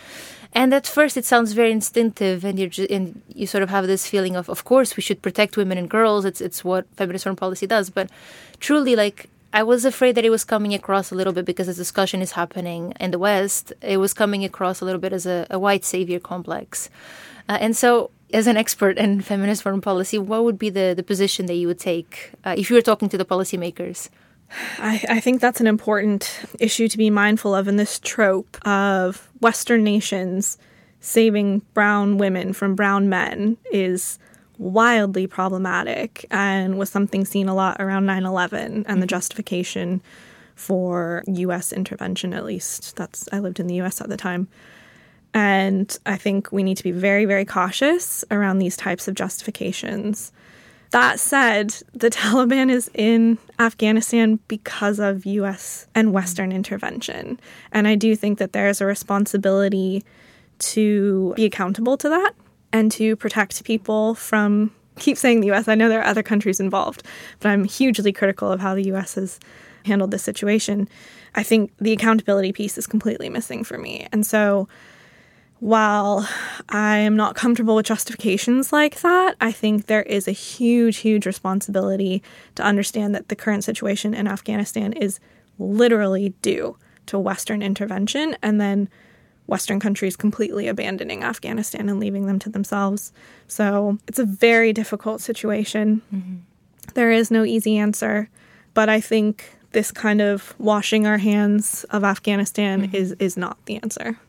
And 0.53 0.73
at 0.73 0.87
first, 0.87 1.17
it 1.17 1.25
sounds 1.25 1.53
very 1.53 1.71
instinctive, 1.71 2.43
and 2.43 2.59
you 2.59 2.69
and 2.89 3.21
you 3.33 3.47
sort 3.47 3.63
of 3.63 3.69
have 3.69 3.87
this 3.87 4.07
feeling 4.07 4.35
of, 4.35 4.49
of 4.49 4.63
course, 4.63 4.95
we 4.97 5.03
should 5.03 5.21
protect 5.21 5.57
women 5.57 5.77
and 5.77 5.89
girls. 5.89 6.25
It's 6.25 6.41
it's 6.41 6.63
what 6.63 6.85
feminist 6.95 7.23
foreign 7.23 7.35
policy 7.35 7.67
does. 7.67 7.89
But 7.89 8.09
truly, 8.59 8.95
like 8.95 9.29
I 9.53 9.63
was 9.63 9.85
afraid 9.85 10.15
that 10.15 10.25
it 10.25 10.29
was 10.29 10.43
coming 10.43 10.73
across 10.73 11.11
a 11.11 11.15
little 11.15 11.33
bit 11.33 11.45
because 11.45 11.67
the 11.67 11.73
discussion 11.73 12.21
is 12.21 12.31
happening 12.31 12.93
in 12.99 13.11
the 13.11 13.19
West. 13.19 13.73
It 13.81 13.97
was 13.97 14.13
coming 14.13 14.43
across 14.43 14.81
a 14.81 14.85
little 14.85 15.01
bit 15.01 15.13
as 15.13 15.25
a, 15.25 15.45
a 15.49 15.59
white 15.59 15.85
savior 15.85 16.19
complex, 16.19 16.89
uh, 17.49 17.57
and 17.59 17.75
so. 17.75 18.11
As 18.33 18.45
an 18.45 18.57
expert 18.57 18.97
in 18.97 19.21
feminist 19.31 19.63
foreign 19.63 19.79
policy, 19.79 20.17
what 20.17 20.43
would 20.43 20.59
be 20.59 20.69
the, 20.69 20.93
the 20.93 21.01
position 21.01 21.45
that 21.45 21.53
you 21.53 21.65
would 21.65 21.79
take 21.79 22.31
uh, 22.43 22.55
if 22.57 22.69
you 22.69 22.75
were 22.75 22.81
talking 22.81 23.07
to 23.07 23.17
the 23.17 23.23
policymakers? 23.23 24.09
I, 24.79 25.03
I, 25.09 25.19
think 25.19 25.41
that's 25.41 25.59
an 25.59 25.67
important 25.67 26.41
issue 26.59 26.87
to 26.87 26.97
be 26.97 27.09
mindful 27.09 27.53
of 27.53 27.67
in 27.67 27.75
this 27.75 27.99
trope 27.99 28.57
of 28.65 29.29
Western 29.41 29.83
nations 29.83 30.57
saving 30.99 31.59
brown 31.73 32.17
women 32.17 32.53
from 32.53 32.75
brown 32.75 33.09
men 33.09 33.57
is 33.71 34.19
wildly 34.57 35.27
problematic 35.27 36.25
and 36.31 36.77
was 36.77 36.89
something 36.89 37.25
seen 37.25 37.47
a 37.47 37.55
lot 37.55 37.79
around 37.79 38.05
9 38.05 38.25
11 38.25 38.61
and 38.63 38.85
the 38.85 38.91
mm-hmm. 38.91 39.07
justification 39.07 40.01
for 40.55 41.23
US 41.27 41.71
intervention, 41.71 42.33
at 42.33 42.43
least. 42.43 42.95
That's 42.95 43.29
I 43.31 43.39
lived 43.39 43.59
in 43.59 43.67
the 43.67 43.79
US 43.81 44.01
at 44.01 44.09
the 44.09 44.17
time. 44.17 44.47
And 45.33 45.95
I 46.05 46.17
think 46.17 46.51
we 46.51 46.63
need 46.63 46.77
to 46.77 46.83
be 46.83 46.91
very, 46.91 47.25
very 47.25 47.45
cautious 47.45 48.25
around 48.31 48.57
these 48.57 48.75
types 48.75 49.07
of 49.07 49.13
justifications. 49.13 50.31
That 50.91 51.19
said, 51.19 51.75
the 51.93 52.09
Taliban 52.11 52.69
is 52.69 52.89
in 52.93 53.37
Afghanistan 53.59 54.39
because 54.47 54.99
of 54.99 55.25
US 55.25 55.87
and 55.95 56.13
Western 56.13 56.51
intervention. 56.51 57.39
And 57.71 57.87
I 57.87 57.95
do 57.95 58.15
think 58.15 58.39
that 58.39 58.53
there 58.53 58.69
is 58.69 58.81
a 58.81 58.85
responsibility 58.85 60.03
to 60.59 61.33
be 61.35 61.45
accountable 61.45 61.97
to 61.97 62.09
that 62.09 62.33
and 62.71 62.91
to 62.93 63.15
protect 63.15 63.63
people 63.63 64.15
from 64.15 64.71
keep 64.99 65.17
saying 65.17 65.41
the 65.41 65.51
US. 65.51 65.67
I 65.67 65.75
know 65.75 65.89
there 65.89 66.01
are 66.01 66.05
other 66.07 66.23
countries 66.23 66.59
involved, 66.59 67.03
but 67.39 67.49
I'm 67.49 67.63
hugely 67.65 68.11
critical 68.11 68.51
of 68.51 68.59
how 68.59 68.75
the 68.75 68.91
US 68.93 69.15
has 69.15 69.39
handled 69.85 70.11
this 70.11 70.23
situation. 70.23 70.87
I 71.35 71.43
think 71.43 71.71
the 71.77 71.93
accountability 71.93 72.51
piece 72.51 72.77
is 72.77 72.87
completely 72.87 73.29
missing 73.29 73.63
for 73.63 73.77
me. 73.77 74.07
And 74.11 74.25
so 74.25 74.67
while 75.59 76.27
I 76.69 76.97
am 76.97 77.15
not 77.15 77.35
comfortable 77.35 77.75
with 77.75 77.85
justifications 77.85 78.71
like 78.71 79.01
that, 79.01 79.35
I 79.41 79.51
think 79.51 79.87
there 79.87 80.03
is 80.03 80.27
a 80.27 80.31
huge, 80.31 80.97
huge 80.97 81.25
responsibility 81.25 82.21
to 82.55 82.63
understand 82.63 83.15
that 83.15 83.29
the 83.29 83.35
current 83.35 83.63
situation 83.63 84.13
in 84.13 84.27
Afghanistan 84.27 84.93
is 84.93 85.19
literally 85.57 86.29
due 86.41 86.77
to 87.07 87.17
Western 87.17 87.63
intervention 87.63 88.37
and 88.43 88.61
then 88.61 88.89
Western 89.47 89.79
countries 89.79 90.15
completely 90.15 90.67
abandoning 90.67 91.23
Afghanistan 91.23 91.89
and 91.89 91.99
leaving 91.99 92.27
them 92.27 92.37
to 92.39 92.49
themselves. 92.49 93.11
So 93.47 93.97
it's 94.07 94.19
a 94.19 94.25
very 94.25 94.73
difficult 94.73 95.21
situation. 95.21 96.01
Mm-hmm. 96.13 96.35
There 96.93 97.11
is 97.11 97.31
no 97.31 97.43
easy 97.43 97.77
answer, 97.77 98.29
but 98.73 98.89
I 98.89 98.99
think 98.99 99.57
this 99.71 99.91
kind 99.91 100.21
of 100.21 100.53
washing 100.59 101.07
our 101.07 101.17
hands 101.17 101.85
of 101.89 102.03
Afghanistan 102.03 102.83
mm-hmm. 102.83 102.95
is 102.95 103.13
is 103.13 103.37
not 103.37 103.57
the 103.65 103.77
answer 103.77 104.19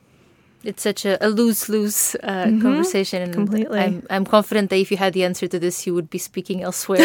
it's 0.64 0.82
such 0.82 1.04
a, 1.04 1.24
a 1.24 1.28
lose 1.28 1.68
lose 1.68 2.16
uh, 2.22 2.44
mm-hmm. 2.44 2.60
conversation. 2.60 3.22
And 3.22 3.32
Completely. 3.32 3.78
I'm, 3.78 4.06
I'm 4.10 4.24
confident 4.24 4.70
that 4.70 4.76
if 4.76 4.90
you 4.90 4.96
had 4.96 5.12
the 5.12 5.24
answer 5.24 5.46
to 5.46 5.58
this, 5.58 5.86
you 5.86 5.94
would 5.94 6.10
be 6.10 6.18
speaking 6.18 6.62
elsewhere. 6.62 7.00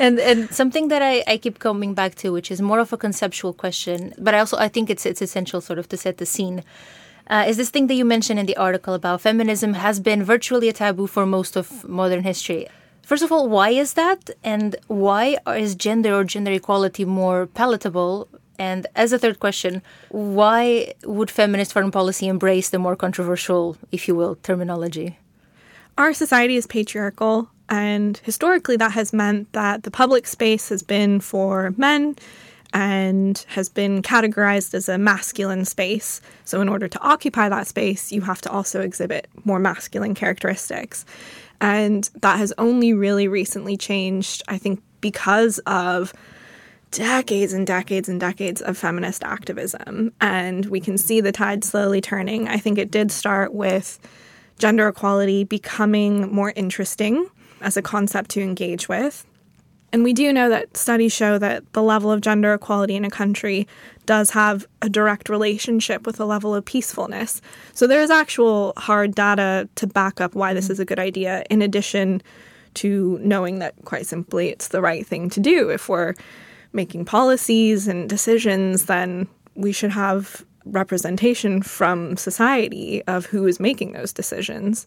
and 0.00 0.18
and 0.18 0.50
something 0.50 0.88
that 0.88 1.02
I, 1.02 1.22
I 1.26 1.36
keep 1.36 1.58
coming 1.58 1.94
back 1.94 2.14
to, 2.16 2.30
which 2.30 2.50
is 2.50 2.60
more 2.60 2.78
of 2.78 2.92
a 2.92 2.96
conceptual 2.96 3.52
question, 3.52 4.14
but 4.18 4.34
I 4.34 4.38
also 4.38 4.56
I 4.56 4.68
think 4.68 4.90
it's 4.90 5.06
it's 5.06 5.22
essential 5.22 5.60
sort 5.60 5.78
of 5.78 5.88
to 5.90 5.96
set 5.96 6.18
the 6.18 6.26
scene. 6.26 6.64
Uh, 7.28 7.44
is 7.48 7.56
this 7.56 7.70
thing 7.70 7.88
that 7.88 7.94
you 7.94 8.04
mentioned 8.04 8.38
in 8.38 8.46
the 8.46 8.56
article 8.56 8.94
about 8.94 9.20
feminism 9.20 9.74
has 9.74 9.98
been 9.98 10.22
virtually 10.22 10.68
a 10.68 10.72
taboo 10.72 11.08
for 11.08 11.26
most 11.26 11.56
of 11.56 11.86
modern 11.88 12.22
history. 12.22 12.68
First 13.02 13.24
of 13.24 13.32
all, 13.32 13.48
why 13.48 13.70
is 13.70 13.94
that? 13.94 14.30
And 14.44 14.76
why 14.86 15.38
is 15.46 15.74
gender 15.74 16.14
or 16.14 16.24
gender 16.24 16.52
equality 16.52 17.04
more 17.04 17.46
palatable 17.46 18.28
and 18.58 18.86
as 18.94 19.12
a 19.12 19.18
third 19.18 19.40
question, 19.40 19.82
why 20.08 20.94
would 21.04 21.30
feminist 21.30 21.72
foreign 21.72 21.90
policy 21.90 22.28
embrace 22.28 22.70
the 22.70 22.78
more 22.78 22.96
controversial, 22.96 23.76
if 23.92 24.08
you 24.08 24.14
will, 24.14 24.36
terminology? 24.36 25.18
Our 25.98 26.12
society 26.12 26.56
is 26.56 26.66
patriarchal, 26.66 27.48
and 27.68 28.18
historically 28.18 28.76
that 28.76 28.92
has 28.92 29.12
meant 29.12 29.52
that 29.52 29.82
the 29.82 29.90
public 29.90 30.26
space 30.26 30.68
has 30.68 30.82
been 30.82 31.20
for 31.20 31.74
men 31.76 32.16
and 32.72 33.44
has 33.48 33.68
been 33.68 34.02
categorized 34.02 34.74
as 34.74 34.88
a 34.88 34.98
masculine 34.98 35.64
space. 35.64 36.20
So, 36.44 36.60
in 36.60 36.68
order 36.68 36.88
to 36.88 37.00
occupy 37.00 37.48
that 37.48 37.66
space, 37.66 38.12
you 38.12 38.20
have 38.22 38.40
to 38.42 38.50
also 38.50 38.80
exhibit 38.80 39.28
more 39.44 39.58
masculine 39.58 40.14
characteristics. 40.14 41.06
And 41.60 42.10
that 42.20 42.38
has 42.38 42.52
only 42.58 42.92
really 42.92 43.28
recently 43.28 43.76
changed, 43.76 44.42
I 44.48 44.58
think, 44.58 44.82
because 45.00 45.58
of 45.60 46.12
decades 46.90 47.52
and 47.52 47.66
decades 47.66 48.08
and 48.08 48.20
decades 48.20 48.62
of 48.62 48.78
feminist 48.78 49.22
activism. 49.24 50.12
And 50.20 50.66
we 50.66 50.80
can 50.80 50.96
see 50.98 51.20
the 51.20 51.32
tide 51.32 51.64
slowly 51.64 52.00
turning. 52.00 52.48
I 52.48 52.58
think 52.58 52.78
it 52.78 52.90
did 52.90 53.10
start 53.10 53.52
with 53.52 53.98
gender 54.58 54.88
equality 54.88 55.44
becoming 55.44 56.32
more 56.32 56.52
interesting 56.56 57.26
as 57.60 57.76
a 57.76 57.82
concept 57.82 58.30
to 58.30 58.40
engage 58.40 58.88
with. 58.88 59.26
And 59.92 60.02
we 60.02 60.12
do 60.12 60.32
know 60.32 60.48
that 60.48 60.76
studies 60.76 61.12
show 61.12 61.38
that 61.38 61.72
the 61.72 61.82
level 61.82 62.10
of 62.10 62.20
gender 62.20 62.52
equality 62.52 62.96
in 62.96 63.04
a 63.04 63.10
country 63.10 63.66
does 64.04 64.30
have 64.30 64.66
a 64.82 64.88
direct 64.88 65.28
relationship 65.28 66.06
with 66.06 66.16
the 66.16 66.26
level 66.26 66.54
of 66.54 66.64
peacefulness. 66.64 67.40
So 67.72 67.86
there 67.86 68.02
is 68.02 68.10
actual 68.10 68.72
hard 68.76 69.14
data 69.14 69.68
to 69.76 69.86
back 69.86 70.20
up 70.20 70.34
why 70.34 70.54
this 70.54 70.70
is 70.70 70.80
a 70.80 70.84
good 70.84 70.98
idea, 70.98 71.44
in 71.50 71.62
addition 71.62 72.22
to 72.74 73.18
knowing 73.22 73.58
that 73.60 73.74
quite 73.84 74.06
simply 74.06 74.48
it's 74.48 74.68
the 74.68 74.82
right 74.82 75.06
thing 75.06 75.30
to 75.30 75.40
do 75.40 75.70
if 75.70 75.88
we're 75.88 76.14
making 76.76 77.06
policies 77.06 77.88
and 77.88 78.08
decisions, 78.08 78.84
then 78.84 79.26
we 79.56 79.72
should 79.72 79.90
have 79.90 80.44
representation 80.66 81.62
from 81.62 82.16
society 82.16 83.02
of 83.06 83.26
who 83.26 83.46
is 83.46 83.58
making 83.58 83.92
those 83.92 84.12
decisions. 84.12 84.86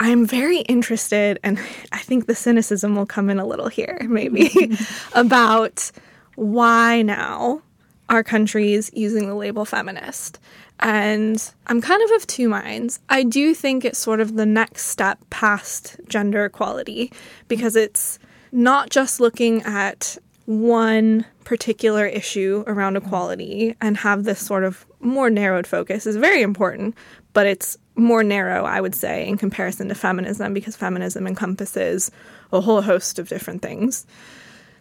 I'm 0.00 0.26
very 0.26 0.60
interested, 0.60 1.38
and 1.42 1.58
I 1.92 1.98
think 1.98 2.26
the 2.26 2.34
cynicism 2.34 2.96
will 2.96 3.06
come 3.06 3.30
in 3.30 3.38
a 3.38 3.46
little 3.46 3.68
here, 3.68 3.98
maybe, 4.08 4.76
about 5.14 5.90
why 6.34 7.02
now 7.02 7.62
our 8.08 8.24
countries 8.24 8.90
using 8.92 9.28
the 9.28 9.34
label 9.34 9.64
feminist. 9.64 10.40
And 10.80 11.52
I'm 11.66 11.80
kind 11.80 12.02
of 12.02 12.10
of 12.12 12.26
two 12.26 12.48
minds. 12.48 12.98
I 13.08 13.22
do 13.22 13.54
think 13.54 13.84
it's 13.84 13.98
sort 13.98 14.20
of 14.20 14.34
the 14.34 14.46
next 14.46 14.86
step 14.86 15.18
past 15.28 16.00
gender 16.08 16.46
equality 16.46 17.12
because 17.46 17.76
it's 17.76 18.18
not 18.50 18.88
just 18.88 19.20
looking 19.20 19.62
at 19.62 20.16
one 20.50 21.24
particular 21.44 22.04
issue 22.06 22.64
around 22.66 22.96
equality 22.96 23.76
and 23.80 23.96
have 23.96 24.24
this 24.24 24.44
sort 24.44 24.64
of 24.64 24.84
more 24.98 25.30
narrowed 25.30 25.64
focus 25.64 26.06
is 26.06 26.16
very 26.16 26.42
important, 26.42 26.96
but 27.34 27.46
it's 27.46 27.78
more 27.94 28.24
narrow, 28.24 28.64
I 28.64 28.80
would 28.80 28.96
say, 28.96 29.28
in 29.28 29.38
comparison 29.38 29.88
to 29.90 29.94
feminism 29.94 30.52
because 30.52 30.74
feminism 30.74 31.28
encompasses 31.28 32.10
a 32.52 32.60
whole 32.60 32.82
host 32.82 33.20
of 33.20 33.28
different 33.28 33.62
things. 33.62 34.06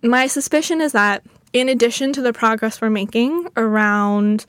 My 0.02 0.26
suspicion 0.26 0.82
is 0.82 0.94
that 0.94 1.24
in 1.54 1.70
addition 1.70 2.14
to 2.14 2.24
the 2.24 2.34
progress 2.34 2.82
we're 2.82 2.90
making 2.90 3.48
around 3.56 4.48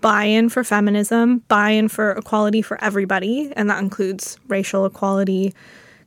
buy 0.00 0.24
in 0.24 0.48
for 0.48 0.64
feminism, 0.64 1.40
buy 1.48 1.70
in 1.70 1.88
for 1.88 2.12
equality 2.12 2.62
for 2.62 2.82
everybody, 2.82 3.52
and 3.56 3.68
that 3.68 3.82
includes 3.82 4.38
racial 4.48 4.86
equality, 4.86 5.52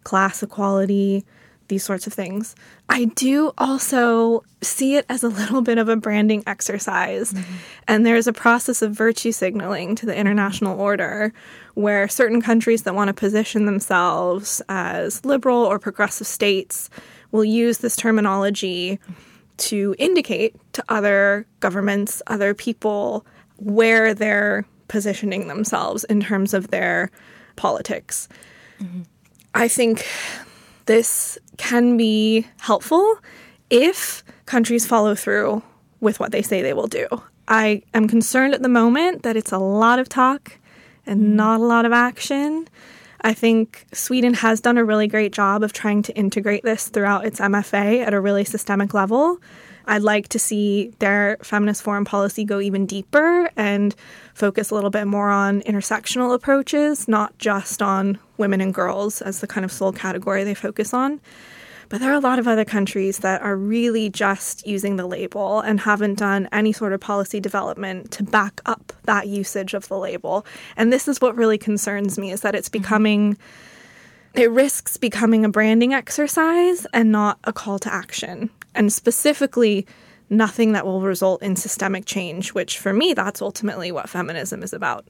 class 0.03 0.41
equality, 0.41 1.23
these 1.67 1.83
sorts 1.83 2.07
of 2.07 2.13
things. 2.13 2.55
I 2.89 3.05
do 3.05 3.51
also 3.57 4.43
see 4.61 4.95
it 4.95 5.05
as 5.09 5.23
a 5.23 5.27
little 5.27 5.61
bit 5.61 5.77
of 5.77 5.89
a 5.89 5.95
branding 5.95 6.43
exercise. 6.45 7.33
Mm-hmm. 7.33 7.53
And 7.87 8.05
there's 8.05 8.27
a 8.27 8.33
process 8.33 8.81
of 8.81 8.91
virtue 8.91 9.31
signaling 9.31 9.95
to 9.95 10.05
the 10.05 10.15
international 10.15 10.79
order 10.79 11.33
where 11.73 12.07
certain 12.07 12.41
countries 12.41 12.83
that 12.83 12.95
want 12.95 13.09
to 13.09 13.13
position 13.13 13.65
themselves 13.65 14.61
as 14.69 15.23
liberal 15.25 15.63
or 15.63 15.79
progressive 15.79 16.27
states 16.27 16.89
will 17.31 17.45
use 17.45 17.79
this 17.79 17.95
terminology 17.95 18.99
to 19.57 19.95
indicate 19.97 20.55
to 20.73 20.83
other 20.89 21.45
governments, 21.59 22.21
other 22.27 22.53
people, 22.53 23.25
where 23.57 24.13
they're 24.13 24.65
positioning 24.87 25.47
themselves 25.47 26.03
in 26.05 26.21
terms 26.21 26.53
of 26.53 26.69
their 26.69 27.09
politics. 27.55 28.27
Mm-hmm. 28.79 29.01
I 29.53 29.67
think 29.67 30.05
this 30.85 31.37
can 31.57 31.97
be 31.97 32.45
helpful 32.59 33.17
if 33.69 34.23
countries 34.45 34.85
follow 34.85 35.15
through 35.15 35.61
with 35.99 36.19
what 36.19 36.31
they 36.31 36.41
say 36.41 36.61
they 36.61 36.73
will 36.73 36.87
do. 36.87 37.07
I 37.47 37.83
am 37.93 38.07
concerned 38.07 38.53
at 38.53 38.61
the 38.61 38.69
moment 38.69 39.23
that 39.23 39.35
it's 39.35 39.51
a 39.51 39.57
lot 39.57 39.99
of 39.99 40.09
talk 40.09 40.57
and 41.05 41.35
not 41.35 41.59
a 41.59 41.63
lot 41.63 41.85
of 41.85 41.91
action. 41.91 42.67
I 43.21 43.33
think 43.33 43.85
Sweden 43.93 44.35
has 44.35 44.61
done 44.61 44.77
a 44.77 44.85
really 44.85 45.07
great 45.07 45.31
job 45.31 45.63
of 45.63 45.73
trying 45.73 46.01
to 46.03 46.13
integrate 46.15 46.63
this 46.63 46.89
throughout 46.89 47.25
its 47.25 47.39
MFA 47.39 48.05
at 48.05 48.13
a 48.13 48.21
really 48.21 48.43
systemic 48.43 48.93
level. 48.93 49.39
I'd 49.87 50.01
like 50.01 50.29
to 50.29 50.39
see 50.39 50.93
their 50.99 51.37
feminist 51.41 51.83
foreign 51.83 52.05
policy 52.05 52.43
go 52.43 52.59
even 52.59 52.85
deeper 52.85 53.49
and 53.55 53.95
focus 54.33 54.71
a 54.71 54.75
little 54.75 54.89
bit 54.89 55.05
more 55.05 55.29
on 55.29 55.61
intersectional 55.61 56.33
approaches, 56.33 57.07
not 57.07 57.37
just 57.37 57.81
on 57.81 58.19
women 58.37 58.61
and 58.61 58.73
girls 58.73 59.21
as 59.21 59.39
the 59.39 59.47
kind 59.47 59.63
of 59.63 59.71
sole 59.71 59.91
category 59.91 60.43
they 60.43 60.53
focus 60.53 60.93
on. 60.93 61.21
But 61.89 62.01
there 62.01 62.11
are 62.11 62.15
a 62.15 62.19
lot 62.19 62.39
of 62.39 62.47
other 62.47 62.65
countries 62.65 63.19
that 63.19 63.41
are 63.41 63.55
really 63.55 64.09
just 64.09 64.65
using 64.65 64.95
the 64.95 65.05
label 65.05 65.59
and 65.59 65.79
haven't 65.79 66.17
done 66.17 66.49
any 66.51 66.73
sort 66.73 66.93
of 66.93 66.99
policy 66.99 67.39
development 67.39 68.11
to 68.11 68.23
back 68.23 68.59
up 68.65 68.91
that 69.03 69.27
usage 69.27 69.73
of 69.73 69.87
the 69.87 69.97
label. 69.97 70.45
And 70.77 70.91
this 70.91 71.07
is 71.07 71.21
what 71.21 71.35
really 71.35 71.57
concerns 71.57 72.17
me 72.17 72.31
is 72.31 72.41
that 72.41 72.55
it's 72.55 72.69
mm-hmm. 72.69 72.81
becoming 72.81 73.37
it 74.33 74.51
risks 74.51 74.97
becoming 74.97 75.45
a 75.45 75.49
branding 75.49 75.93
exercise 75.93 76.85
and 76.91 77.09
not 77.09 77.39
a 77.45 77.53
call 77.53 77.79
to 77.79 77.93
action 77.93 78.49
and 78.75 78.91
specifically 78.91 79.87
nothing 80.29 80.71
that 80.73 80.85
will 80.85 81.01
result 81.01 81.41
in 81.41 81.55
systemic 81.55 82.05
change, 82.05 82.53
which 82.53 82.77
for 82.79 82.93
me, 82.93 83.13
that's 83.13 83.41
ultimately 83.41 83.91
what 83.91 84.09
feminism 84.09 84.63
is 84.63 84.73
about. 84.73 85.05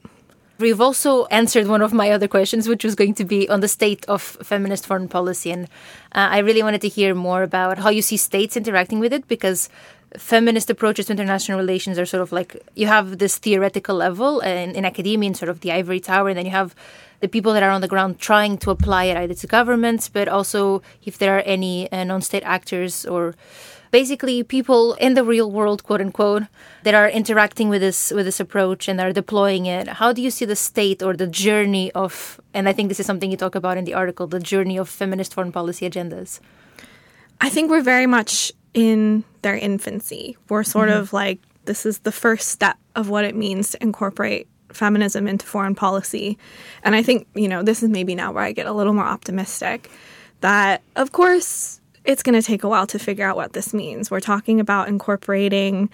We've 0.58 0.80
also 0.80 1.26
answered 1.26 1.66
one 1.66 1.82
of 1.82 1.92
my 1.92 2.10
other 2.10 2.28
questions, 2.28 2.66
which 2.66 2.82
was 2.82 2.94
going 2.94 3.14
to 3.14 3.26
be 3.26 3.46
on 3.48 3.60
the 3.60 3.68
state 3.68 4.06
of 4.06 4.22
feminist 4.22 4.86
foreign 4.86 5.08
policy. 5.08 5.50
And 5.50 5.64
uh, 6.12 6.28
I 6.32 6.38
really 6.38 6.62
wanted 6.62 6.80
to 6.80 6.88
hear 6.88 7.14
more 7.14 7.42
about 7.42 7.78
how 7.78 7.90
you 7.90 8.00
see 8.00 8.16
states 8.16 8.56
interacting 8.56 8.98
with 8.98 9.12
it 9.12 9.28
because 9.28 9.68
feminist 10.16 10.70
approaches 10.70 11.06
to 11.06 11.12
international 11.12 11.58
relations 11.58 11.98
are 11.98 12.06
sort 12.06 12.22
of 12.22 12.32
like 12.32 12.56
you 12.74 12.86
have 12.86 13.18
this 13.18 13.36
theoretical 13.36 13.96
level 13.96 14.40
in, 14.40 14.74
in 14.74 14.86
academia, 14.86 15.28
in 15.28 15.34
sort 15.34 15.50
of 15.50 15.60
the 15.60 15.72
ivory 15.72 16.00
tower, 16.00 16.28
and 16.28 16.38
then 16.38 16.46
you 16.46 16.52
have 16.52 16.74
the 17.20 17.28
people 17.28 17.52
that 17.52 17.62
are 17.62 17.70
on 17.70 17.80
the 17.80 17.88
ground 17.88 18.18
trying 18.18 18.58
to 18.58 18.70
apply 18.70 19.04
it 19.04 19.16
either 19.16 19.34
to 19.34 19.46
governments, 19.46 20.08
but 20.08 20.28
also 20.28 20.82
if 21.04 21.18
there 21.18 21.36
are 21.36 21.42
any 21.42 21.90
uh, 21.92 22.04
non 22.04 22.22
state 22.22 22.42
actors 22.44 23.04
or 23.06 23.34
basically 23.90 24.42
people 24.42 24.94
in 24.94 25.14
the 25.14 25.24
real 25.24 25.50
world 25.50 25.84
quote 25.84 26.00
unquote 26.00 26.44
that 26.82 26.94
are 26.94 27.08
interacting 27.08 27.68
with 27.68 27.80
this 27.80 28.10
with 28.10 28.26
this 28.26 28.40
approach 28.40 28.88
and 28.88 29.00
are 29.00 29.12
deploying 29.12 29.66
it. 29.66 29.88
How 29.88 30.12
do 30.12 30.20
you 30.22 30.30
see 30.30 30.44
the 30.44 30.56
state 30.56 31.02
or 31.02 31.14
the 31.14 31.26
journey 31.26 31.92
of 31.92 32.40
and 32.52 32.68
i 32.68 32.72
think 32.72 32.88
this 32.88 33.00
is 33.00 33.06
something 33.06 33.30
you 33.30 33.36
talk 33.36 33.54
about 33.54 33.78
in 33.78 33.84
the 33.84 33.94
article 33.94 34.26
the 34.26 34.40
journey 34.40 34.76
of 34.76 34.88
feminist 34.88 35.34
foreign 35.34 35.52
policy 35.52 35.88
agendas? 35.88 36.40
I 37.40 37.48
think 37.48 37.70
we're 37.70 37.82
very 37.82 38.06
much 38.06 38.52
in 38.72 39.24
their 39.42 39.56
infancy. 39.56 40.36
We're 40.48 40.64
sort 40.64 40.88
mm-hmm. 40.88 41.00
of 41.00 41.12
like 41.12 41.40
this 41.64 41.86
is 41.86 42.00
the 42.00 42.12
first 42.12 42.48
step 42.48 42.76
of 42.94 43.08
what 43.08 43.24
it 43.24 43.34
means 43.34 43.70
to 43.70 43.82
incorporate 43.82 44.48
feminism 44.72 45.26
into 45.28 45.46
foreign 45.46 45.74
policy. 45.74 46.38
And 46.82 46.94
I 46.94 47.02
think, 47.02 47.26
you 47.34 47.48
know, 47.48 47.62
this 47.62 47.82
is 47.82 47.88
maybe 47.88 48.14
now 48.14 48.32
where 48.32 48.44
I 48.44 48.52
get 48.52 48.66
a 48.66 48.72
little 48.72 48.92
more 48.92 49.04
optimistic 49.04 49.90
that, 50.40 50.82
of 50.96 51.12
course, 51.12 51.80
it's 52.04 52.22
going 52.22 52.40
to 52.40 52.46
take 52.46 52.62
a 52.62 52.68
while 52.68 52.86
to 52.86 52.98
figure 52.98 53.26
out 53.26 53.36
what 53.36 53.52
this 53.52 53.74
means. 53.74 54.10
We're 54.10 54.20
talking 54.20 54.60
about 54.60 54.88
incorporating 54.88 55.90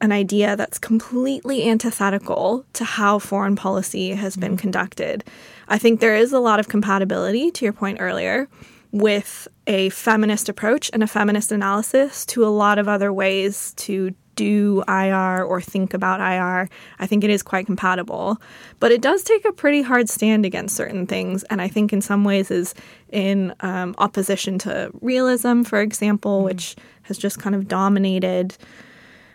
an 0.00 0.12
idea 0.12 0.56
that's 0.56 0.78
completely 0.78 1.68
antithetical 1.68 2.64
to 2.74 2.84
how 2.84 3.18
foreign 3.18 3.56
policy 3.56 4.10
has 4.10 4.36
been 4.36 4.52
mm-hmm. 4.52 4.58
conducted. 4.58 5.24
I 5.68 5.78
think 5.78 6.00
there 6.00 6.16
is 6.16 6.32
a 6.32 6.38
lot 6.38 6.60
of 6.60 6.68
compatibility, 6.68 7.50
to 7.52 7.64
your 7.64 7.72
point 7.72 7.98
earlier, 8.00 8.48
with 8.92 9.48
a 9.66 9.88
feminist 9.90 10.48
approach 10.48 10.90
and 10.92 11.02
a 11.02 11.06
feminist 11.06 11.50
analysis 11.50 12.26
to 12.26 12.44
a 12.44 12.48
lot 12.48 12.78
of 12.78 12.88
other 12.88 13.12
ways 13.12 13.72
to 13.76 14.14
do 14.36 14.84
IR 14.86 15.42
or 15.42 15.60
think 15.60 15.92
about 15.92 16.20
IR. 16.20 16.68
I 16.98 17.06
think 17.06 17.24
it 17.24 17.30
is 17.30 17.42
quite 17.42 17.66
compatible. 17.66 18.40
But 18.78 18.92
it 18.92 19.02
does 19.02 19.22
take 19.22 19.44
a 19.44 19.52
pretty 19.52 19.82
hard 19.82 20.08
stand 20.08 20.46
against 20.46 20.76
certain 20.76 21.06
things, 21.06 21.42
and 21.44 21.60
I 21.60 21.68
think 21.68 21.92
in 21.92 22.00
some 22.00 22.24
ways 22.24 22.50
is 22.50 22.74
in 23.10 23.54
um, 23.60 23.94
opposition 23.98 24.58
to 24.60 24.90
realism, 25.00 25.62
for 25.62 25.80
example, 25.80 26.38
mm-hmm. 26.38 26.46
which 26.46 26.76
has 27.02 27.18
just 27.18 27.40
kind 27.40 27.54
of 27.54 27.68
dominated 27.68 28.56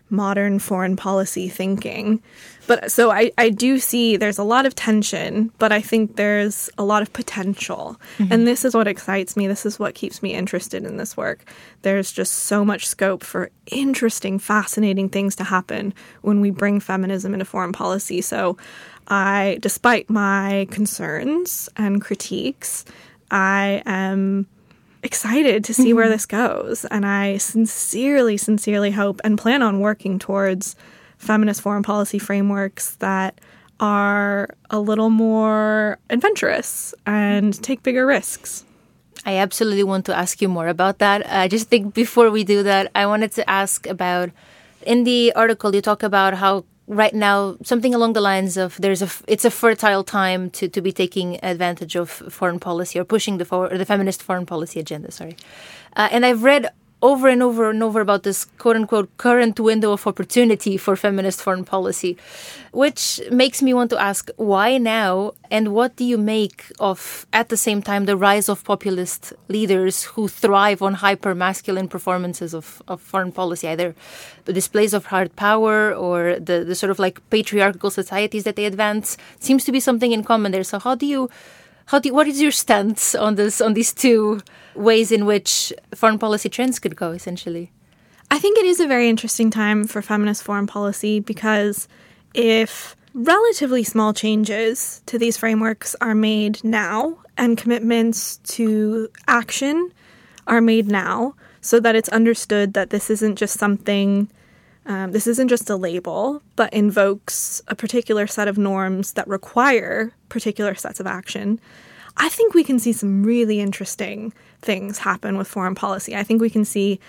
modern 0.10 0.60
foreign 0.60 0.96
policy 0.96 1.50
thinking. 1.50 2.22
But 2.68 2.92
so 2.92 3.12
I, 3.12 3.32
I 3.38 3.50
do 3.50 3.80
see 3.80 4.18
there's 4.18 4.38
a 4.38 4.44
lot 4.44 4.66
of 4.66 4.76
tension, 4.76 5.52
but 5.58 5.72
I 5.72 5.82
think 5.82 6.16
there's 6.16 6.70
a 6.78 6.84
lot 6.84 7.02
of 7.02 7.12
potential. 7.12 8.00
Mm-hmm. 8.18 8.34
And 8.34 8.48
this 8.48 8.64
is 8.64 8.76
what 8.76 8.88
excites 8.88 9.36
me. 9.36 9.48
This 9.48 9.66
is 9.66 9.80
what 9.80 9.96
keeps 9.96 10.22
me 10.22 10.34
interested 10.34 10.84
in 10.84 10.98
this 10.98 11.18
work. 11.18 11.44
There's 11.82 12.12
just 12.12 12.34
so 12.34 12.64
much 12.64 12.88
scope 12.88 13.24
for 13.24 13.50
interesting, 13.68 14.40
fascinating 14.40 15.10
things 15.10 15.36
to 15.38 15.44
happen 15.44 15.94
when 16.22 16.40
we 16.40 16.52
bring 16.52 16.80
feminism 16.80 17.34
into 17.34 17.46
foreign 17.46 17.74
policy. 17.74 18.22
So 18.22 18.58
I, 19.08 19.58
despite 19.62 20.10
my 20.10 20.68
concerns 20.72 21.68
and 21.76 22.02
critiques, 22.02 22.86
I 23.32 23.82
am 23.86 24.48
excited 25.04 25.64
to 25.64 25.74
see 25.74 25.88
mm-hmm. 25.90 25.96
where 25.96 26.10
this 26.10 26.26
goes. 26.26 26.86
And 26.86 27.06
I 27.06 27.38
sincerely, 27.38 28.38
sincerely 28.38 28.92
hope 28.92 29.20
and 29.24 29.38
plan 29.38 29.64
on 29.64 29.80
working 29.80 30.20
towards 30.20 30.76
feminist 31.22 31.62
foreign 31.62 31.84
policy 31.84 32.20
frameworks 32.20 32.96
that 32.96 33.40
are 33.80 34.50
a 34.70 34.80
little 34.80 35.10
more 35.10 35.98
adventurous 36.10 36.94
and 37.06 37.62
take 37.64 37.84
bigger 37.84 38.06
risks. 38.06 38.66
I 39.26 39.38
absolutely 39.38 39.84
want 39.84 40.06
to 40.08 40.18
ask 40.18 40.42
you 40.42 40.50
more 40.50 40.68
about 40.68 40.98
that. 40.98 41.30
I 41.32 41.48
just 41.48 41.70
think 41.70 41.94
before 41.94 42.32
we 42.32 42.44
do 42.44 42.64
that, 42.64 42.92
I 42.96 43.06
wanted 43.06 43.32
to 43.34 43.48
ask 43.50 43.86
about 43.88 44.32
in 44.82 45.04
the 45.04 45.32
article 45.34 45.76
you 45.76 45.82
talk 45.82 46.02
about 46.02 46.34
how 46.34 46.66
right 46.88 47.14
now 47.14 47.56
something 47.64 47.94
along 47.94 48.14
the 48.14 48.22
lines 48.22 48.58
of 48.58 48.76
there's 48.82 49.02
a 49.02 49.10
it's 49.28 49.46
a 49.46 49.52
fertile 49.52 50.04
time 50.04 50.50
to, 50.50 50.68
to 50.68 50.82
be 50.82 50.92
taking 50.92 51.44
advantage 51.44 51.96
of 51.96 52.10
foreign 52.10 52.60
policy 52.60 53.00
or 53.00 53.06
pushing 53.06 53.38
the 53.38 53.46
for, 53.46 53.70
the 53.70 53.86
feminist 53.86 54.22
foreign 54.22 54.46
policy 54.46 54.80
agenda 54.80 55.12
sorry 55.12 55.38
uh, 55.96 56.10
and 56.12 56.26
i've 56.26 56.44
read 56.44 56.68
over 57.02 57.28
and 57.28 57.42
over 57.42 57.70
and 57.70 57.82
over 57.82 58.00
about 58.00 58.24
this 58.24 58.46
quote 58.58 58.76
unquote 58.76 59.10
current 59.18 59.60
window 59.60 59.92
of 59.92 60.06
opportunity 60.06 60.78
for 60.78 60.96
feminist 60.96 61.42
foreign 61.42 61.66
policy, 61.66 62.16
which 62.72 63.20
makes 63.32 63.62
me 63.62 63.74
want 63.74 63.90
to 63.90 64.00
ask 64.00 64.30
why 64.38 64.78
now 64.78 65.34
and 65.50 65.74
what 65.74 65.96
do 65.96 66.06
you 66.06 66.18
make 66.18 66.66
of, 66.80 67.26
at 67.34 67.50
the 67.50 67.58
same 67.58 67.82
time, 67.82 68.06
the 68.06 68.16
rise 68.16 68.48
of 68.48 68.64
populist 68.64 69.34
leaders 69.50 70.04
who 70.04 70.28
thrive 70.28 70.82
on 70.82 70.94
hyper 70.96 71.36
masculine 71.36 71.88
performances 71.88 72.54
of, 72.54 72.82
of 72.88 73.02
foreign 73.02 73.32
policy, 73.32 73.68
either 73.68 73.96
the 74.46 74.54
displays 74.54 74.94
of 74.94 75.08
hard 75.08 75.36
power 75.36 75.94
or 75.94 76.40
the, 76.40 76.64
the 76.64 76.76
sort 76.76 76.92
of 76.92 77.00
like 77.00 77.20
patriarchal 77.30 77.90
societies 77.90 78.44
that 78.44 78.56
they 78.56 78.66
advance? 78.66 79.18
Seems 79.40 79.66
to 79.66 79.72
be 79.72 79.80
something 79.80 80.12
in 80.12 80.24
common 80.24 80.52
there. 80.52 80.64
So, 80.64 80.80
how 80.80 80.96
do 80.96 81.06
you 81.06 81.30
how 81.88 82.00
do 82.00 82.14
what 82.14 82.28
is 82.28 82.42
your 82.42 82.52
stance 82.52 83.16
on 83.16 83.36
this 83.36 83.62
on 83.62 83.74
these 83.74 83.94
two 83.94 84.42
ways 84.76 85.12
in 85.12 85.26
which 85.26 85.74
foreign 85.94 86.20
policy 86.20 86.50
trends 86.50 86.80
could 86.80 86.96
go 86.96 87.12
essentially? 87.12 87.72
I 88.30 88.40
think 88.40 88.58
it 88.58 88.66
is 88.66 88.80
a 88.80 88.88
very 88.88 89.10
interesting 89.10 89.52
time 89.52 89.86
for 89.88 90.02
feminist 90.02 90.44
foreign 90.44 90.68
policy 90.68 91.20
because 91.20 91.88
if 92.34 92.96
relatively 93.14 93.84
small 93.84 94.14
changes 94.14 95.02
to 95.06 95.20
these 95.20 95.36
frameworks 95.36 95.96
are 96.00 96.16
made 96.16 96.64
now 96.64 97.18
and 97.38 97.58
commitments 97.58 98.38
to 98.38 99.10
action 99.28 99.92
are 100.48 100.62
made 100.62 100.88
now 100.88 101.36
so 101.60 101.80
that 101.80 101.96
it's 101.96 102.10
understood 102.10 102.74
that 102.74 102.90
this 102.90 103.10
isn't 103.10 103.36
just 103.36 103.60
something 103.60 104.30
um, 104.92 105.14
this 105.14 105.26
isn't 105.26 105.48
just 105.48 105.70
a 105.70 105.78
label, 105.78 106.44
but 106.58 106.74
invokes 106.74 107.62
a 107.70 107.76
particular 107.76 108.28
set 108.28 108.50
of 108.50 108.58
norms 108.58 109.14
that 109.14 109.26
require 109.26 110.12
particular 110.28 110.76
sets 110.76 111.00
of 111.00 111.08
action. 111.08 111.62
I 112.18 112.28
think 112.28 112.54
we 112.54 112.66
can 112.66 112.78
see 112.78 112.92
some 112.92 113.24
really 113.24 113.62
interesting 113.62 114.34
things 114.62 114.98
happen 114.98 115.38
with 115.38 115.48
foreign 115.48 115.76
policy. 115.76 116.14
I 116.14 116.24
think 116.24 116.42
we 116.42 116.50
can 116.50 116.66
see 116.66 117.00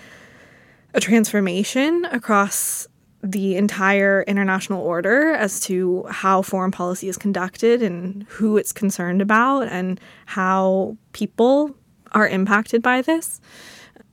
a 0.93 1.01
transformation 1.01 2.05
across 2.05 2.87
the 3.21 3.57
entire 3.57 4.23
international 4.27 4.81
order 4.81 5.33
as 5.33 5.59
to 5.61 6.05
how 6.09 6.41
foreign 6.41 6.71
policy 6.71 7.09
is 7.09 7.17
conducted 7.17 7.81
and 7.81 8.23
who 8.29 8.55
it's 8.55 8.71
concerned 8.71 9.21
about 9.21 9.67
and 9.67 9.99
how 10.25 10.95
people 11.11 11.75
are 12.13 12.29
impacted 12.29 12.81
by 12.81 13.01
this. 13.01 13.41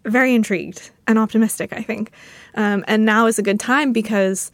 Very 0.05 0.35
intrigued 0.35 0.91
and 1.07 1.19
optimistic, 1.19 1.73
I 1.73 1.83
think. 1.83 2.13
Um, 2.55 2.85
and 2.89 3.05
now 3.05 3.27
is 3.27 3.39
a 3.39 3.43
good 3.43 3.61
time 3.61 3.93
because 3.93 4.51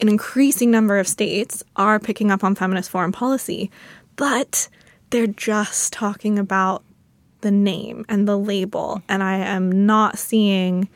an 0.00 0.08
increasing 0.08 0.70
number 0.70 0.98
of 0.98 1.06
states 1.06 1.62
are 1.76 2.00
picking 2.00 2.30
up 2.30 2.42
on 2.42 2.54
feminist 2.54 2.90
foreign 2.90 3.12
policy, 3.12 3.70
but 4.16 4.68
they're 5.10 5.26
just 5.26 5.92
talking 5.92 6.38
about 6.38 6.82
the 7.42 7.50
name 7.50 8.04
and 8.08 8.26
the 8.26 8.38
label. 8.38 9.02
And 9.08 9.22
I 9.22 9.36
am 9.36 9.86
not 9.86 10.18
seeing 10.18 10.88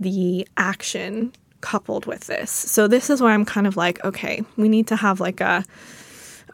the 0.00 0.46
action 0.56 1.32
coupled 1.60 2.06
with 2.06 2.26
this. 2.26 2.50
So 2.50 2.88
this 2.88 3.08
is 3.10 3.22
why 3.22 3.32
I'm 3.32 3.44
kind 3.44 3.66
of 3.66 3.76
like, 3.76 4.04
okay, 4.04 4.42
we 4.56 4.68
need 4.68 4.86
to 4.88 4.96
have 4.96 5.20
like 5.20 5.40
a 5.40 5.64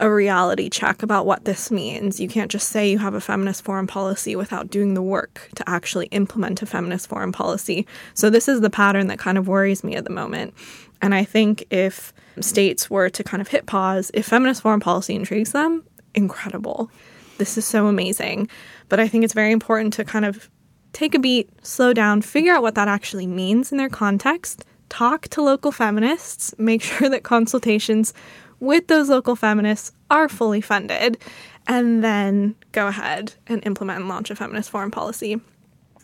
a 0.00 0.12
reality 0.12 0.68
check 0.68 1.02
about 1.02 1.26
what 1.26 1.44
this 1.44 1.70
means. 1.70 2.18
You 2.18 2.28
can't 2.28 2.50
just 2.50 2.70
say 2.70 2.90
you 2.90 2.98
have 2.98 3.14
a 3.14 3.20
feminist 3.20 3.62
foreign 3.62 3.86
policy 3.86 4.34
without 4.34 4.70
doing 4.70 4.94
the 4.94 5.02
work 5.02 5.48
to 5.54 5.68
actually 5.68 6.06
implement 6.06 6.62
a 6.62 6.66
feminist 6.66 7.08
foreign 7.08 7.32
policy. 7.32 7.86
So, 8.14 8.30
this 8.30 8.48
is 8.48 8.60
the 8.60 8.70
pattern 8.70 9.06
that 9.08 9.18
kind 9.18 9.38
of 9.38 9.46
worries 9.46 9.84
me 9.84 9.94
at 9.94 10.04
the 10.04 10.10
moment. 10.10 10.54
And 11.02 11.14
I 11.14 11.24
think 11.24 11.64
if 11.70 12.12
states 12.40 12.90
were 12.90 13.08
to 13.10 13.22
kind 13.22 13.40
of 13.40 13.48
hit 13.48 13.66
pause, 13.66 14.10
if 14.14 14.26
feminist 14.26 14.62
foreign 14.62 14.80
policy 14.80 15.14
intrigues 15.14 15.52
them, 15.52 15.84
incredible. 16.14 16.90
This 17.38 17.56
is 17.56 17.64
so 17.64 17.86
amazing. 17.86 18.48
But 18.88 19.00
I 19.00 19.08
think 19.08 19.24
it's 19.24 19.34
very 19.34 19.52
important 19.52 19.92
to 19.94 20.04
kind 20.04 20.24
of 20.24 20.50
take 20.92 21.14
a 21.14 21.18
beat, 21.18 21.48
slow 21.64 21.92
down, 21.92 22.22
figure 22.22 22.52
out 22.52 22.62
what 22.62 22.74
that 22.74 22.88
actually 22.88 23.26
means 23.26 23.70
in 23.72 23.78
their 23.78 23.88
context, 23.88 24.64
talk 24.88 25.28
to 25.28 25.42
local 25.42 25.72
feminists, 25.72 26.54
make 26.58 26.82
sure 26.82 27.08
that 27.08 27.22
consultations 27.22 28.12
with 28.61 28.87
those 28.87 29.09
local 29.09 29.35
feminists 29.35 29.92
are 30.11 30.29
fully 30.29 30.61
funded, 30.61 31.18
and 31.66 32.05
then 32.05 32.55
go 32.73 32.87
ahead 32.87 33.35
and 33.46 33.64
implement 33.66 34.01
and 34.01 34.09
launch 34.09 34.31
a 34.31 34.37
feminist 34.37 34.70
foreign 34.70 34.90
policy. 34.90 35.40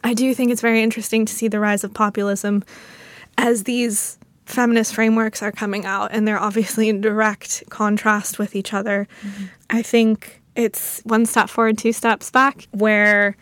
I 0.04 0.14
do 0.14 0.34
think 0.34 0.50
it's 0.50 0.60
very 0.60 0.82
interesting 0.82 1.24
to 1.26 1.32
see 1.32 1.48
the 1.48 1.60
rise 1.60 1.84
of 1.84 1.92
populism 1.92 2.64
as 3.38 3.64
these 3.64 4.18
feminist 4.44 4.94
frameworks 4.94 5.42
are 5.42 5.52
coming 5.52 5.84
out, 5.84 6.10
and 6.12 6.26
they're 6.26 6.38
obviously 6.38 6.88
in 6.88 7.00
direct 7.00 7.64
contrast 7.68 8.38
with 8.38 8.54
each 8.54 8.72
other. 8.72 9.08
Mm-hmm. 9.22 9.44
I 9.70 9.82
think 9.82 10.42
it's 10.54 11.00
one 11.04 11.26
step 11.26 11.48
forward, 11.50 11.78
two 11.78 11.92
steps 11.92 12.30
back, 12.30 12.68
where 12.70 13.36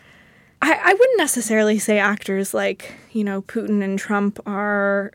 I, 0.61 0.73
I 0.73 0.93
wouldn't 0.93 1.17
necessarily 1.19 1.77
say 1.77 1.99
actors 1.99 2.53
like, 2.53 2.93
you 3.11 3.23
know, 3.23 3.43
Putin 3.43 3.83
and 3.83 3.99
Trump 3.99 4.39
are 4.47 5.11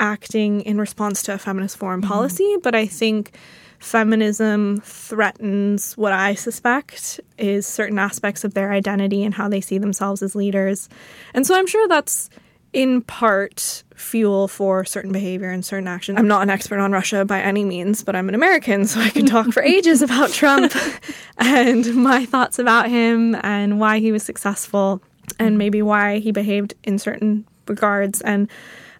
acting 0.00 0.62
in 0.62 0.78
response 0.78 1.22
to 1.22 1.34
a 1.34 1.38
feminist 1.38 1.76
foreign 1.76 2.00
mm-hmm. 2.00 2.10
policy, 2.10 2.44
mm-hmm. 2.44 2.60
but 2.62 2.74
I 2.74 2.86
think 2.86 3.36
feminism 3.78 4.80
threatens 4.84 5.96
what 5.96 6.12
I 6.12 6.34
suspect 6.34 7.20
is 7.38 7.66
certain 7.66 7.98
aspects 7.98 8.44
of 8.44 8.54
their 8.54 8.72
identity 8.72 9.24
and 9.24 9.32
how 9.32 9.48
they 9.48 9.60
see 9.60 9.78
themselves 9.78 10.22
as 10.22 10.34
leaders. 10.34 10.88
And 11.32 11.46
so 11.46 11.54
I'm 11.54 11.66
sure 11.66 11.88
that's 11.88 12.28
in 12.72 13.02
part 13.02 13.82
fuel 13.96 14.48
for 14.48 14.84
certain 14.84 15.12
behavior 15.12 15.50
and 15.50 15.64
certain 15.64 15.88
action. 15.88 16.16
I'm 16.16 16.28
not 16.28 16.42
an 16.42 16.50
expert 16.50 16.78
on 16.78 16.92
Russia 16.92 17.24
by 17.24 17.40
any 17.40 17.64
means, 17.64 18.04
but 18.04 18.14
I'm 18.14 18.28
an 18.28 18.34
American, 18.34 18.86
so 18.86 19.00
I 19.00 19.10
can 19.10 19.26
talk 19.26 19.52
for 19.52 19.62
ages 19.64 20.02
about 20.02 20.30
Trump 20.30 20.72
and 21.38 21.94
my 21.96 22.26
thoughts 22.26 22.58
about 22.58 22.88
him 22.88 23.34
and 23.42 23.80
why 23.80 23.98
he 23.98 24.12
was 24.12 24.22
successful 24.22 25.02
and 25.38 25.58
maybe 25.58 25.82
why 25.82 26.18
he 26.18 26.32
behaved 26.32 26.74
in 26.84 26.98
certain 26.98 27.44
regards. 27.66 28.20
And 28.20 28.48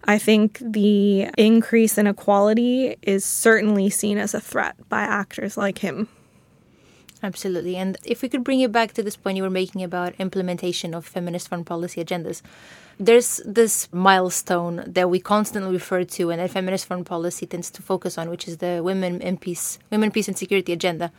I 0.05 0.17
think 0.17 0.59
the 0.61 1.29
increase 1.37 1.97
in 1.97 2.07
equality 2.07 2.95
is 3.01 3.23
certainly 3.23 3.89
seen 3.89 4.17
as 4.17 4.33
a 4.33 4.41
threat 4.41 4.75
by 4.89 5.01
actors 5.01 5.57
like 5.57 5.79
him. 5.79 6.07
Absolutely. 7.23 7.75
And 7.75 7.97
if 8.03 8.23
we 8.23 8.29
could 8.29 8.43
bring 8.43 8.59
you 8.59 8.67
back 8.67 8.93
to 8.93 9.03
this 9.03 9.15
point 9.15 9.37
you 9.37 9.43
were 9.43 9.49
making 9.49 9.83
about 9.83 10.15
implementation 10.17 10.95
of 10.95 11.05
feminist 11.05 11.49
foreign 11.49 11.63
policy 11.63 12.03
agendas, 12.03 12.41
there's 12.99 13.41
this 13.45 13.87
milestone 13.91 14.83
that 14.87 15.09
we 15.09 15.19
constantly 15.19 15.73
refer 15.73 16.03
to 16.03 16.31
and 16.31 16.41
that 16.41 16.49
feminist 16.49 16.87
foreign 16.87 17.03
policy 17.03 17.45
tends 17.45 17.69
to 17.71 17.81
focus 17.83 18.17
on, 18.17 18.29
which 18.29 18.47
is 18.47 18.57
the 18.57 18.81
women 18.83 19.21
and 19.21 19.39
peace, 19.39 19.77
women, 19.91 20.09
peace 20.09 20.27
and 20.27 20.37
security 20.37 20.73
agenda 20.73 21.11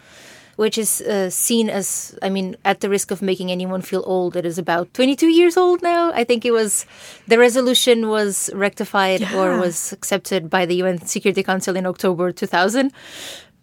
which 0.57 0.79
is 0.79 1.01
uh, 1.03 1.31
seen 1.31 1.71
as, 1.71 2.17
I 2.23 2.29
mean, 2.29 2.57
at 2.65 2.81
the 2.81 2.89
risk 2.89 3.11
of 3.11 3.23
making 3.23 3.51
anyone 3.51 3.83
feel 3.83 4.03
old, 4.07 4.37
it 4.37 4.45
is 4.45 4.59
about 4.59 4.93
22 4.95 5.29
years 5.29 5.57
old 5.57 5.83
now. 5.83 6.13
I 6.13 6.25
think 6.25 6.45
it 6.45 6.53
was, 6.53 6.87
the 7.27 7.39
resolution 7.39 8.09
was 8.09 8.51
rectified 8.55 9.21
yeah. 9.21 9.37
or 9.37 9.59
was 9.59 9.93
accepted 9.93 10.51
by 10.51 10.67
the 10.67 10.77
UN 10.77 11.05
Security 11.07 11.43
Council 11.43 11.77
in 11.77 11.87
October 11.87 12.33
2000. 12.33 12.93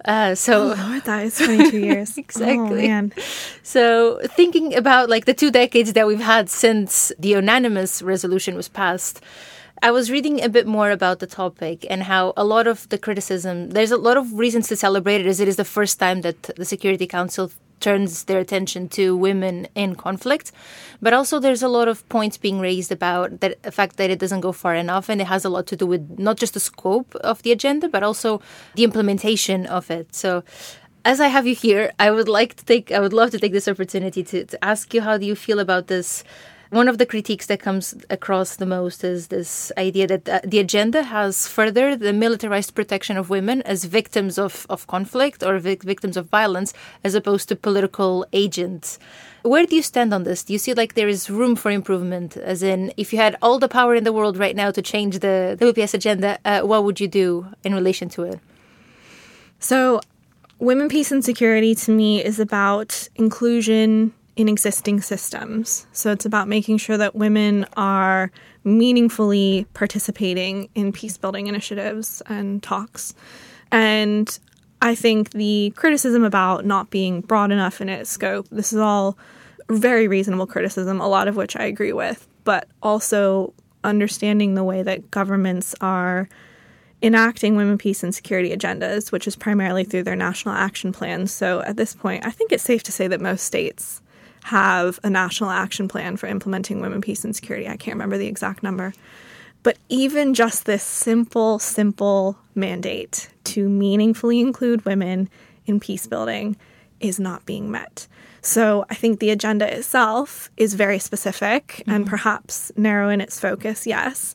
Uh, 0.06 0.34
so 0.34 0.72
oh 0.72 0.90
Lord, 0.90 1.04
that 1.04 1.26
is 1.26 1.38
22 1.38 1.78
years 1.86 2.18
exactly. 2.18 2.90
Oh, 2.90 3.10
so 3.64 4.20
thinking 4.28 4.74
about 4.74 5.10
like 5.10 5.26
the 5.26 5.34
two 5.34 5.52
decades 5.52 5.92
that 5.94 6.08
we've 6.08 6.22
had 6.22 6.50
since 6.50 7.12
the 7.20 7.30
unanimous 7.30 8.02
resolution 8.02 8.56
was 8.56 8.70
passed, 8.70 9.22
I 9.82 9.92
was 9.92 10.12
reading 10.12 10.44
a 10.44 10.50
bit 10.50 10.68
more 10.68 10.92
about 10.92 11.20
the 11.20 11.28
topic 11.28 11.86
and 11.90 12.04
how 12.04 12.34
a 12.36 12.44
lot 12.44 12.68
of 12.68 12.90
the 12.90 12.98
criticism, 12.98 13.70
there's 13.70 13.92
a 13.92 13.98
lot 13.98 14.18
of 14.18 14.34
reasons 14.34 14.68
to 14.68 14.76
celebrate 14.76 15.22
it 15.22 15.28
as 15.28 15.40
it 15.40 15.48
is 15.48 15.56
the 15.56 15.64
first 15.64 16.00
time 16.00 16.22
that 16.22 16.44
the 16.58 16.66
Security 16.66 17.08
Council 17.08 17.50
turns 17.80 18.26
their 18.26 18.40
attention 18.40 18.90
to 18.90 19.16
women 19.16 19.68
in 19.76 19.96
conflict. 19.96 20.52
But 21.02 21.14
also, 21.14 21.40
there's 21.40 21.64
a 21.64 21.70
lot 21.70 21.88
of 21.88 22.08
points 22.10 22.38
being 22.38 22.60
raised 22.60 22.92
about 22.92 23.40
that 23.40 23.64
the 23.64 23.72
fact 23.72 23.96
that 23.96 24.10
it 24.10 24.20
doesn't 24.20 24.42
go 24.42 24.52
far 24.52 24.76
enough, 24.76 25.08
and 25.08 25.22
it 25.22 25.28
has 25.28 25.46
a 25.46 25.50
lot 25.50 25.66
to 25.68 25.78
do 25.78 25.88
with 25.88 26.20
not 26.20 26.36
just 26.36 26.56
the 26.56 26.60
scope 26.60 27.16
of 27.16 27.42
the 27.44 27.54
agenda, 27.54 27.88
but 27.88 28.04
also 28.04 28.42
the 28.76 28.84
implementation 28.84 29.66
of 29.66 29.90
it. 29.90 30.14
So, 30.14 30.44
as 31.06 31.22
I 31.22 31.28
have 31.28 31.48
you 31.48 31.56
here, 31.56 31.94
I 31.98 32.12
would 32.12 32.28
like 32.28 32.56
to 32.56 32.66
take, 32.66 32.92
I 32.92 33.00
would 33.00 33.14
love 33.14 33.32
to 33.32 33.40
take 33.40 33.54
this 33.54 33.70
opportunity 33.70 34.24
to, 34.24 34.44
to 34.44 34.64
ask 34.64 34.94
you 34.94 35.02
how 35.02 35.18
do 35.18 35.26
you 35.26 35.36
feel 35.36 35.60
about 35.60 35.88
this 35.88 36.26
one 36.70 36.88
of 36.88 37.00
the 37.00 37.06
critiques 37.06 37.48
that 37.48 37.60
comes 37.60 37.96
across 38.10 38.56
the 38.56 38.66
most 38.66 39.04
is 39.04 39.28
this 39.28 39.72
idea 39.78 40.06
that 40.06 40.30
uh, 40.30 40.40
the 40.44 40.60
agenda 40.60 41.02
has 41.04 41.48
furthered 41.48 42.00
the 42.00 42.14
militarized 42.14 42.76
protection 42.76 43.18
of 43.18 43.30
women 43.30 43.64
as 43.64 43.86
victims 43.86 44.38
of, 44.38 44.68
of 44.70 44.86
conflict 44.86 45.42
or 45.42 45.58
vic- 45.58 45.82
victims 45.82 46.16
of 46.16 46.28
violence 46.28 46.74
as 47.04 47.16
opposed 47.16 47.50
to 47.50 47.56
political 47.56 48.24
agents. 48.34 49.00
Where 49.42 49.66
do 49.66 49.76
you 49.76 49.82
stand 49.82 50.14
on 50.14 50.24
this? 50.24 50.44
Do 50.44 50.54
you 50.54 50.60
see 50.60 50.76
like 50.76 50.94
there 50.94 51.08
is 51.08 51.30
room 51.30 51.56
for 51.56 51.72
improvement? 51.72 52.38
As 52.38 52.62
in, 52.62 52.94
if 52.98 53.14
you 53.14 53.20
had 53.20 53.36
all 53.42 53.58
the 53.58 53.70
power 53.70 53.96
in 53.96 54.04
the 54.04 54.14
world 54.14 54.38
right 54.38 54.56
now 54.56 54.70
to 54.70 54.82
change 54.82 55.20
the, 55.20 55.56
the 55.58 55.74
WPS 55.74 55.96
agenda, 55.96 56.38
uh, 56.46 56.62
what 56.62 56.84
would 56.84 57.00
you 57.00 57.08
do 57.08 57.48
in 57.64 57.74
relation 57.74 58.10
to 58.10 58.24
it? 58.24 58.40
So, 59.60 60.02
women, 60.60 60.88
peace, 60.88 61.12
and 61.12 61.26
security 61.26 61.74
to 61.74 61.92
me 61.92 62.24
is 62.24 62.40
about 62.40 63.10
inclusion, 63.16 64.14
in 64.40 64.48
existing 64.48 65.02
systems. 65.02 65.86
So 65.92 66.14
it's 66.14 66.26
about 66.26 66.48
making 66.48 66.78
sure 66.78 66.98
that 66.98 67.14
women 67.14 67.66
are 67.76 68.32
meaningfully 68.64 69.68
participating 69.74 70.70
in 70.76 70.94
peace 70.94 71.18
building 71.18 71.48
initiatives 71.48 72.22
and 72.28 72.64
talks. 72.64 73.14
And 73.70 74.40
I 74.82 74.96
think 74.96 75.32
the 75.32 75.74
criticism 75.76 76.24
about 76.24 76.66
not 76.66 76.90
being 76.90 77.20
broad 77.20 77.52
enough 77.52 77.82
in 77.82 77.90
its 77.90 78.10
scope, 78.10 78.48
this 78.50 78.72
is 78.72 78.80
all 78.80 79.18
very 79.70 80.08
reasonable 80.08 80.48
criticism, 80.48 81.02
a 81.02 81.10
lot 81.10 81.28
of 81.28 81.36
which 81.36 81.58
I 81.58 81.66
agree 81.66 81.92
with, 81.92 82.26
but 82.46 82.70
also 82.82 83.54
understanding 83.84 84.56
the 84.56 84.64
way 84.64 84.84
that 84.84 85.12
governments 85.12 85.76
are 85.82 86.30
enacting 87.04 87.58
women, 87.58 87.78
peace, 87.78 88.04
and 88.04 88.16
security 88.16 88.56
agendas, 88.56 89.12
which 89.12 89.28
is 89.28 89.36
primarily 89.36 89.84
through 89.84 90.04
their 90.04 90.16
national 90.16 90.56
action 90.56 90.94
plans. 90.94 91.34
So 91.34 91.62
at 91.64 91.76
this 91.76 91.94
point, 91.94 92.26
I 92.26 92.32
think 92.32 92.54
it's 92.54 92.64
safe 92.64 92.84
to 92.84 92.92
say 92.94 93.10
that 93.10 93.20
most 93.20 93.44
states 93.44 94.02
have 94.50 95.00
a 95.04 95.10
national 95.10 95.52
action 95.52 95.88
plan 95.88 96.18
for 96.18 96.26
implementing 96.26 96.82
women, 96.82 97.02
peace, 97.02 97.24
and 97.24 97.36
security. 97.36 97.68
I 97.68 97.78
can't 97.78 97.96
remember 97.96 98.18
the 98.18 98.26
exact 98.26 98.64
number. 98.64 98.94
But 99.62 99.78
even 99.90 100.34
just 100.34 100.66
this 100.66 100.82
simple, 100.82 101.60
simple 101.60 102.36
mandate 102.56 103.30
to 103.46 103.70
meaningfully 103.70 104.40
include 104.40 104.86
women 104.86 105.30
in 105.68 105.80
peace 105.80 106.08
building 106.08 106.58
is 107.00 107.20
not 107.20 107.46
being 107.46 107.70
met. 107.70 108.08
So 108.42 108.86
I 108.90 108.96
think 108.96 109.20
the 109.20 109.30
agenda 109.30 109.72
itself 109.72 110.50
is 110.58 110.74
very 110.74 110.98
specific 110.98 111.68
mm-hmm. 111.68 111.92
and 111.92 112.08
perhaps 112.08 112.72
narrow 112.76 113.10
in 113.10 113.22
its 113.22 113.40
focus, 113.40 113.86
yes. 113.86 114.34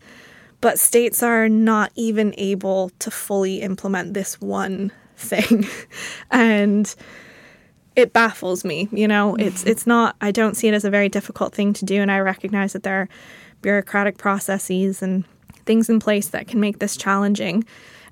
But 0.61 0.79
states 0.79 1.25
are 1.25 1.49
not 1.49 1.91
even 1.97 2.35
able 2.39 2.91
to 3.01 3.11
fully 3.11 3.63
implement 3.63 4.15
this 4.15 4.41
one 4.41 4.93
thing. 5.17 5.67
and 6.31 6.95
it 7.97 8.13
baffles 8.13 8.65
me. 8.65 8.89
You 8.91 9.09
know, 9.09 9.37
it's 9.37 9.61
mm-hmm. 9.61 9.71
it's 9.71 9.87
not. 9.87 10.17
I 10.21 10.31
don't 10.31 10.57
see 10.57 10.69
it 10.69 10.75
as 10.75 10.85
a 10.85 10.91
very 10.91 11.09
difficult 11.09 11.55
thing 11.55 11.73
to 11.75 11.85
do, 11.85 12.01
and 12.01 12.11
I 12.11 12.21
recognize 12.21 12.73
that 12.73 12.83
there 12.83 13.03
are 13.03 13.09
bureaucratic 13.63 14.19
processes 14.19 15.03
and 15.03 15.25
things 15.65 15.89
in 15.89 16.01
place 16.01 16.29
that 16.29 16.47
can 16.47 16.61
make 16.61 16.79
this 16.79 16.97
challenging. 16.97 17.65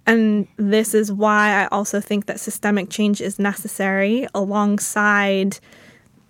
And 0.06 0.48
this 0.56 0.94
is 0.94 1.12
why 1.12 1.62
I 1.62 1.66
also 1.66 2.00
think 2.00 2.26
that 2.26 2.40
systemic 2.40 2.90
change 2.90 3.20
is 3.20 3.38
necessary 3.38 4.26
alongside 4.34 5.58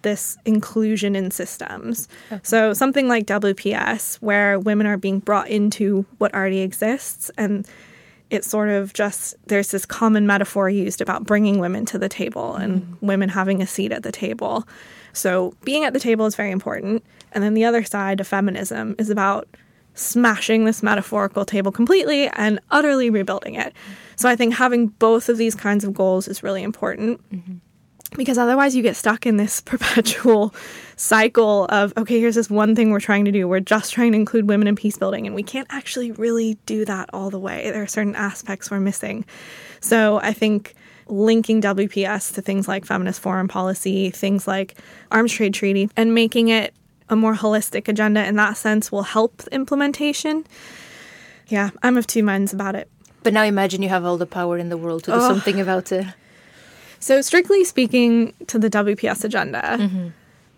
this 0.02 0.36
inclusion 0.44 1.16
in 1.16 1.30
systems. 1.30 2.08
Okay. 2.30 2.40
So, 2.42 2.74
something 2.74 3.08
like 3.08 3.26
WPS, 3.26 4.16
where 4.16 4.58
women 4.58 4.86
are 4.86 4.96
being 4.96 5.20
brought 5.20 5.48
into 5.48 6.04
what 6.18 6.34
already 6.34 6.60
exists 6.60 7.30
and 7.38 7.66
it's 8.32 8.48
sort 8.48 8.70
of 8.70 8.94
just 8.94 9.36
there's 9.46 9.70
this 9.70 9.84
common 9.84 10.26
metaphor 10.26 10.70
used 10.70 11.02
about 11.02 11.24
bringing 11.24 11.58
women 11.58 11.84
to 11.84 11.98
the 11.98 12.08
table 12.08 12.54
and 12.54 12.82
mm. 12.82 12.96
women 13.02 13.28
having 13.28 13.60
a 13.60 13.66
seat 13.66 13.92
at 13.92 14.02
the 14.02 14.10
table. 14.10 14.66
So 15.12 15.54
being 15.64 15.84
at 15.84 15.92
the 15.92 16.00
table 16.00 16.24
is 16.24 16.34
very 16.34 16.50
important. 16.50 17.04
And 17.32 17.44
then 17.44 17.52
the 17.52 17.66
other 17.66 17.84
side 17.84 18.20
of 18.20 18.26
feminism 18.26 18.94
is 18.98 19.10
about 19.10 19.46
smashing 19.94 20.64
this 20.64 20.82
metaphorical 20.82 21.44
table 21.44 21.70
completely 21.70 22.28
and 22.28 22.58
utterly 22.70 23.10
rebuilding 23.10 23.54
it. 23.54 23.74
So 24.16 24.30
I 24.30 24.34
think 24.34 24.54
having 24.54 24.86
both 24.86 25.28
of 25.28 25.36
these 25.36 25.54
kinds 25.54 25.84
of 25.84 25.92
goals 25.92 26.26
is 26.26 26.42
really 26.42 26.62
important. 26.62 27.20
Mm-hmm 27.30 27.58
because 28.16 28.38
otherwise 28.38 28.74
you 28.74 28.82
get 28.82 28.96
stuck 28.96 29.26
in 29.26 29.36
this 29.36 29.60
perpetual 29.72 30.54
cycle 30.96 31.66
of 31.66 31.92
okay 31.96 32.20
here's 32.20 32.34
this 32.34 32.48
one 32.50 32.76
thing 32.76 32.90
we're 32.90 33.00
trying 33.00 33.24
to 33.24 33.32
do. 33.32 33.48
We're 33.48 33.60
just 33.60 33.92
trying 33.92 34.12
to 34.12 34.16
include 34.16 34.48
women 34.48 34.68
in 34.68 34.76
peace 34.76 34.96
building 34.96 35.26
and 35.26 35.34
we 35.34 35.42
can't 35.42 35.66
actually 35.70 36.12
really 36.12 36.58
do 36.66 36.84
that 36.84 37.10
all 37.12 37.30
the 37.30 37.38
way. 37.38 37.70
There 37.70 37.82
are 37.82 37.86
certain 37.86 38.14
aspects 38.14 38.70
we're 38.70 38.80
missing. 38.80 39.24
So 39.80 40.20
i 40.22 40.32
think 40.32 40.74
linking 41.08 41.60
wps 41.60 42.32
to 42.32 42.40
things 42.40 42.68
like 42.68 42.86
feminist 42.86 43.20
foreign 43.20 43.48
policy 43.48 44.08
things 44.10 44.46
like 44.46 44.78
arms 45.10 45.32
trade 45.32 45.52
treaty 45.52 45.90
and 45.96 46.14
making 46.14 46.48
it 46.48 46.72
a 47.08 47.16
more 47.16 47.34
holistic 47.34 47.88
agenda 47.88 48.24
in 48.24 48.36
that 48.36 48.56
sense 48.56 48.90
will 48.92 49.02
help 49.02 49.42
implementation. 49.50 50.46
Yeah 51.48 51.70
i'm 51.82 51.96
of 51.96 52.06
two 52.06 52.22
minds 52.22 52.52
about 52.52 52.74
it. 52.74 52.88
But 53.24 53.32
now 53.32 53.42
imagine 53.44 53.82
you 53.82 53.88
have 53.88 54.04
all 54.04 54.16
the 54.16 54.26
power 54.26 54.58
in 54.58 54.68
the 54.68 54.76
world 54.76 55.04
to 55.04 55.10
do 55.12 55.16
oh. 55.16 55.28
something 55.28 55.60
about 55.60 55.92
it 55.92 56.06
so, 57.02 57.20
strictly 57.20 57.64
speaking 57.64 58.32
to 58.46 58.60
the 58.60 58.70
WPS 58.70 59.24
agenda, 59.24 59.76
mm-hmm. 59.76 60.08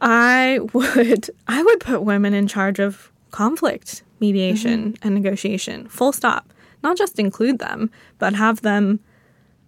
I 0.02 0.60
would 0.74 1.30
I 1.48 1.62
would 1.62 1.80
put 1.80 2.02
women 2.02 2.34
in 2.34 2.46
charge 2.46 2.78
of 2.78 3.10
conflict 3.30 4.02
mediation 4.20 4.92
mm-hmm. 4.92 5.06
and 5.06 5.14
negotiation. 5.14 5.88
Full 5.88 6.12
stop. 6.12 6.52
Not 6.82 6.98
just 6.98 7.18
include 7.18 7.60
them, 7.60 7.90
but 8.18 8.34
have 8.34 8.60
them 8.60 9.00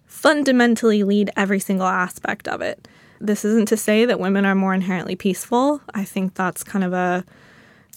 fundamentally 0.04 1.02
lead 1.02 1.30
every 1.34 1.60
single 1.60 1.86
aspect 1.86 2.46
of 2.46 2.60
it. 2.60 2.86
This 3.22 3.42
isn't 3.42 3.68
to 3.68 3.76
say 3.78 4.04
that 4.04 4.20
women 4.20 4.44
are 4.44 4.54
more 4.54 4.74
inherently 4.74 5.16
peaceful. 5.16 5.80
I 5.94 6.04
think 6.04 6.34
that's 6.34 6.62
kind 6.62 6.84
of 6.84 6.92
a 6.92 7.24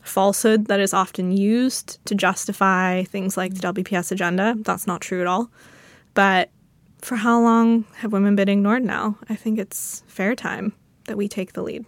falsehood 0.03 0.67
that 0.67 0.79
is 0.79 0.93
often 0.93 1.35
used 1.35 2.03
to 2.05 2.15
justify 2.15 3.03
things 3.03 3.35
like 3.35 3.55
the 3.55 3.73
WPS 3.73 4.13
agenda. 4.13 4.55
That's 4.59 4.87
not 4.87 5.01
true 5.01 5.19
at 5.19 5.27
all. 5.27 5.51
But 6.13 6.49
for 7.01 7.17
how 7.17 7.41
long 7.41 7.85
have 7.97 8.12
women 8.12 8.35
been 8.35 8.49
ignored 8.49 8.83
now? 8.83 9.17
I 9.29 9.35
think 9.35 9.59
it's 9.59 10.03
fair 10.07 10.35
time 10.35 10.73
that 11.05 11.17
we 11.17 11.27
take 11.27 11.53
the 11.53 11.63
lead. 11.63 11.85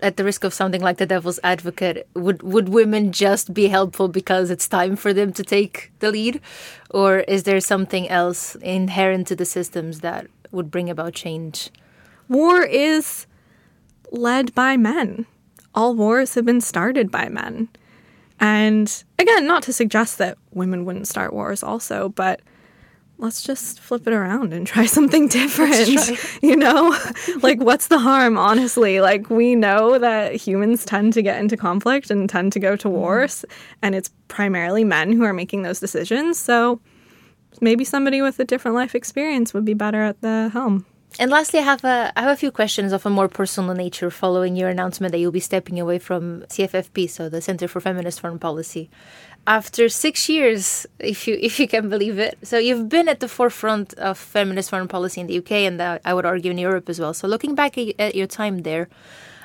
At 0.00 0.16
the 0.16 0.24
risk 0.24 0.42
of 0.42 0.52
sounding 0.52 0.80
like 0.80 0.98
the 0.98 1.06
devil's 1.06 1.38
advocate, 1.44 2.08
would 2.14 2.42
would 2.42 2.68
women 2.68 3.12
just 3.12 3.54
be 3.54 3.68
helpful 3.68 4.08
because 4.08 4.50
it's 4.50 4.66
time 4.66 4.96
for 4.96 5.12
them 5.12 5.32
to 5.32 5.44
take 5.44 5.92
the 6.00 6.10
lead, 6.10 6.40
or 6.90 7.20
is 7.20 7.44
there 7.44 7.60
something 7.60 8.08
else 8.08 8.56
inherent 8.56 9.28
to 9.28 9.36
the 9.36 9.44
systems 9.44 10.00
that 10.00 10.26
would 10.50 10.70
bring 10.70 10.90
about 10.90 11.14
change? 11.14 11.70
War 12.28 12.62
is 12.62 13.26
led 14.10 14.54
by 14.54 14.76
men. 14.76 15.26
All 15.74 15.94
wars 15.94 16.34
have 16.34 16.44
been 16.44 16.60
started 16.60 17.10
by 17.10 17.28
men. 17.28 17.68
And 18.40 19.04
again, 19.20 19.46
not 19.46 19.62
to 19.64 19.72
suggest 19.72 20.18
that 20.18 20.36
women 20.52 20.84
wouldn't 20.84 21.06
start 21.06 21.32
wars 21.32 21.62
also, 21.62 22.08
but 22.08 22.40
let's 23.22 23.40
just 23.40 23.78
flip 23.78 24.06
it 24.06 24.12
around 24.12 24.52
and 24.52 24.66
try 24.66 24.84
something 24.98 25.28
different. 25.28 25.72
You 26.42 26.56
know, 26.56 26.96
like 27.42 27.60
what's 27.60 27.86
the 27.86 27.98
harm, 27.98 28.36
honestly? 28.36 29.00
Like 29.00 29.30
we 29.30 29.54
know 29.54 29.98
that 29.98 30.34
humans 30.34 30.84
tend 30.84 31.12
to 31.12 31.22
get 31.22 31.38
into 31.38 31.56
conflict 31.56 32.10
and 32.10 32.28
tend 32.28 32.52
to 32.52 32.60
go 32.60 32.74
to 32.76 32.88
mm-hmm. 32.88 32.96
wars, 32.96 33.44
and 33.80 33.94
it's 33.94 34.10
primarily 34.28 34.82
men 34.82 35.12
who 35.12 35.22
are 35.22 35.32
making 35.32 35.62
those 35.62 35.78
decisions. 35.78 36.38
So 36.38 36.80
maybe 37.60 37.84
somebody 37.84 38.22
with 38.22 38.40
a 38.40 38.44
different 38.44 38.74
life 38.74 38.94
experience 38.94 39.54
would 39.54 39.64
be 39.64 39.74
better 39.74 40.02
at 40.02 40.20
the 40.20 40.50
helm. 40.52 40.84
And 41.18 41.30
lastly, 41.30 41.60
I 41.60 41.62
have 41.62 41.84
a 41.84 42.12
I 42.16 42.22
have 42.22 42.30
a 42.30 42.36
few 42.36 42.50
questions 42.50 42.92
of 42.92 43.04
a 43.04 43.10
more 43.10 43.28
personal 43.28 43.74
nature 43.74 44.10
following 44.10 44.56
your 44.56 44.68
announcement 44.68 45.12
that 45.12 45.18
you'll 45.18 45.30
be 45.30 45.40
stepping 45.40 45.78
away 45.78 45.98
from 45.98 46.42
CFFP, 46.48 47.08
so 47.08 47.28
the 47.28 47.40
Center 47.40 47.68
for 47.68 47.80
Feminist 47.80 48.20
Foreign 48.20 48.38
Policy. 48.38 48.90
After 49.46 49.88
six 49.88 50.28
years, 50.28 50.86
if 51.00 51.26
you 51.26 51.36
if 51.40 51.58
you 51.58 51.66
can 51.66 51.88
believe 51.88 52.18
it, 52.18 52.38
so 52.42 52.58
you've 52.58 52.88
been 52.88 53.08
at 53.08 53.18
the 53.18 53.28
forefront 53.28 53.92
of 53.94 54.16
feminist 54.16 54.70
foreign 54.70 54.86
policy 54.86 55.20
in 55.20 55.26
the 55.26 55.38
UK 55.38 55.52
and 55.52 55.82
I 55.82 56.14
would 56.14 56.24
argue 56.24 56.52
in 56.52 56.58
Europe 56.58 56.88
as 56.88 57.00
well. 57.00 57.12
So 57.12 57.26
looking 57.26 57.56
back 57.56 57.76
at 57.76 58.14
your 58.14 58.28
time 58.28 58.62
there, 58.62 58.88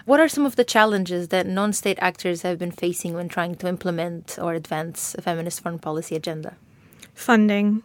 what 0.05 0.19
are 0.19 0.27
some 0.27 0.45
of 0.45 0.55
the 0.55 0.63
challenges 0.63 1.29
that 1.29 1.47
non-state 1.47 1.97
actors 1.99 2.43
have 2.43 2.59
been 2.59 2.71
facing 2.71 3.13
when 3.15 3.27
trying 3.27 3.55
to 3.55 3.67
implement 3.67 4.37
or 4.39 4.53
advance 4.53 5.15
a 5.15 5.21
feminist 5.21 5.61
foreign 5.61 5.79
policy 5.79 6.15
agenda? 6.15 6.55
Funding. 7.15 7.81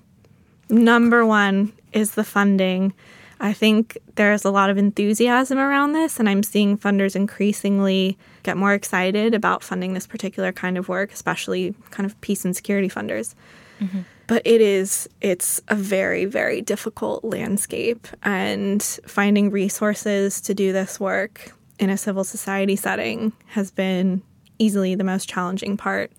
Number 0.68 1.24
one 1.26 1.72
is 1.92 2.12
the 2.12 2.24
funding. 2.24 2.92
I 3.40 3.52
think 3.52 3.98
there's 4.14 4.44
a 4.44 4.50
lot 4.50 4.70
of 4.70 4.78
enthusiasm 4.78 5.58
around 5.58 5.94
this, 5.94 6.20
and 6.20 6.28
I'm 6.28 6.44
seeing 6.44 6.78
funders 6.78 7.16
increasingly 7.16 8.16
get 8.42 8.56
more 8.56 8.74
excited 8.74 9.34
about 9.34 9.62
funding 9.62 9.94
this 9.94 10.06
particular 10.06 10.52
kind 10.52 10.76
of 10.78 10.88
work, 10.88 11.12
especially 11.12 11.74
kind 11.90 12.06
of 12.06 12.20
peace 12.20 12.44
and 12.44 12.54
security 12.54 12.88
funders. 12.88 13.34
Mm-hmm. 13.80 14.00
But 14.26 14.42
it 14.44 14.60
is, 14.60 15.08
it's 15.20 15.60
a 15.68 15.74
very, 15.74 16.24
very 16.24 16.62
difficult 16.62 17.24
landscape, 17.24 18.06
and 18.22 18.82
finding 19.06 19.50
resources 19.50 20.40
to 20.42 20.54
do 20.54 20.72
this 20.72 20.98
work 21.00 21.52
in 21.78 21.90
a 21.90 21.96
civil 21.96 22.24
society 22.24 22.76
setting 22.76 23.32
has 23.46 23.70
been 23.70 24.22
easily 24.58 24.94
the 24.94 25.04
most 25.04 25.28
challenging 25.28 25.76
part 25.76 26.12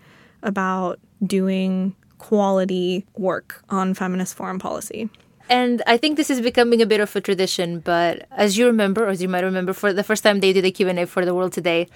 about 0.44 1.00
doing 1.26 1.96
quality 2.18 3.06
work 3.18 3.64
on 3.70 3.94
feminist 3.94 4.36
foreign 4.36 4.60
policy. 4.60 5.10
And 5.50 5.82
I 5.86 5.98
think 5.98 6.18
this 6.18 6.30
is 6.30 6.42
becoming 6.42 6.82
a 6.82 6.86
bit 6.86 7.00
of 7.02 7.16
a 7.16 7.22
tradition, 7.22 7.80
but 7.80 8.26
as 8.32 8.58
you 8.58 8.66
remember, 8.66 9.06
or 9.06 9.10
as 9.10 9.22
you 9.22 9.28
might 9.28 9.44
remember, 9.44 9.74
for 9.74 9.92
the 9.94 10.04
first 10.04 10.24
time 10.24 10.40
they 10.40 10.54
did 10.54 10.66
a 10.66 10.72
Q&A 10.72 11.06
for 11.06 11.26
the 11.26 11.36
world 11.36 11.52
today, 11.54 11.88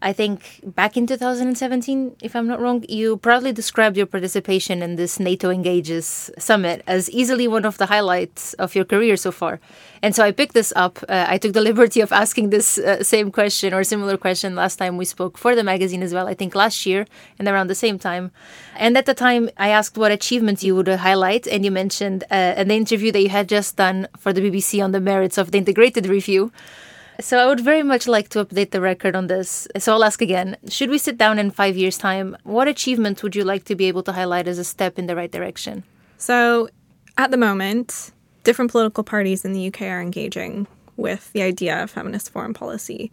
I 0.00 0.12
think 0.12 0.60
back 0.64 0.96
in 0.96 1.06
2017, 1.06 2.16
if 2.22 2.36
I'm 2.36 2.46
not 2.46 2.60
wrong, 2.60 2.84
you 2.88 3.16
proudly 3.16 3.52
described 3.52 3.96
your 3.96 4.06
participation 4.06 4.82
in 4.82 4.96
this 4.96 5.18
NATO 5.18 5.50
Engages 5.50 6.30
summit 6.38 6.82
as 6.86 7.10
easily 7.10 7.48
one 7.48 7.64
of 7.64 7.78
the 7.78 7.86
highlights 7.86 8.54
of 8.54 8.74
your 8.74 8.84
career 8.84 9.16
so 9.16 9.32
far. 9.32 9.60
And 10.02 10.14
so 10.14 10.22
I 10.22 10.30
picked 10.30 10.54
this 10.54 10.72
up. 10.76 10.98
Uh, 11.08 11.26
I 11.28 11.38
took 11.38 11.52
the 11.52 11.60
liberty 11.70 12.00
of 12.00 12.12
asking 12.12 12.50
this 12.50 12.78
uh, 12.78 13.02
same 13.02 13.32
question 13.32 13.74
or 13.74 13.82
similar 13.82 14.16
question 14.16 14.54
last 14.54 14.76
time 14.76 14.96
we 14.96 15.04
spoke 15.04 15.36
for 15.36 15.56
the 15.56 15.64
magazine 15.64 16.02
as 16.02 16.14
well, 16.14 16.28
I 16.28 16.34
think 16.34 16.54
last 16.54 16.86
year 16.86 17.06
and 17.38 17.48
around 17.48 17.66
the 17.66 17.74
same 17.74 17.98
time. 17.98 18.30
And 18.76 18.96
at 18.96 19.06
the 19.06 19.14
time, 19.14 19.50
I 19.56 19.70
asked 19.70 19.98
what 19.98 20.12
achievements 20.12 20.62
you 20.62 20.76
would 20.76 20.86
highlight, 20.86 21.48
and 21.48 21.64
you 21.64 21.72
mentioned 21.72 22.22
uh, 22.30 22.34
an 22.34 22.70
interview 22.70 23.10
that 23.10 23.20
you 23.20 23.28
had 23.28 23.48
just 23.48 23.76
done 23.76 24.06
for 24.16 24.32
the 24.32 24.40
BBC 24.40 24.82
on 24.82 24.92
the 24.92 25.00
merits 25.00 25.38
of 25.38 25.50
the 25.50 25.58
integrated 25.58 26.06
review. 26.06 26.52
So 27.20 27.38
I 27.38 27.46
would 27.46 27.58
very 27.60 27.82
much 27.82 28.06
like 28.06 28.28
to 28.30 28.44
update 28.44 28.70
the 28.70 28.80
record 28.80 29.16
on 29.16 29.26
this. 29.26 29.66
So 29.78 29.92
I'll 29.92 30.04
ask 30.04 30.22
again 30.22 30.56
Should 30.68 30.90
we 30.90 30.98
sit 30.98 31.18
down 31.18 31.38
in 31.38 31.50
five 31.50 31.76
years' 31.76 31.98
time? 31.98 32.36
What 32.44 32.68
achievement 32.68 33.22
would 33.22 33.34
you 33.34 33.44
like 33.44 33.64
to 33.64 33.74
be 33.74 33.86
able 33.86 34.04
to 34.04 34.12
highlight 34.12 34.46
as 34.46 34.58
a 34.58 34.64
step 34.64 34.98
in 34.98 35.06
the 35.06 35.16
right 35.16 35.30
direction? 35.30 35.82
So 36.16 36.68
at 37.16 37.32
the 37.32 37.36
moment, 37.36 38.12
different 38.44 38.70
political 38.70 39.02
parties 39.02 39.44
in 39.44 39.52
the 39.52 39.66
UK 39.66 39.82
are 39.82 40.00
engaging 40.00 40.68
with 40.96 41.32
the 41.32 41.42
idea 41.42 41.82
of 41.82 41.90
feminist 41.90 42.30
foreign 42.30 42.54
policy. 42.54 43.10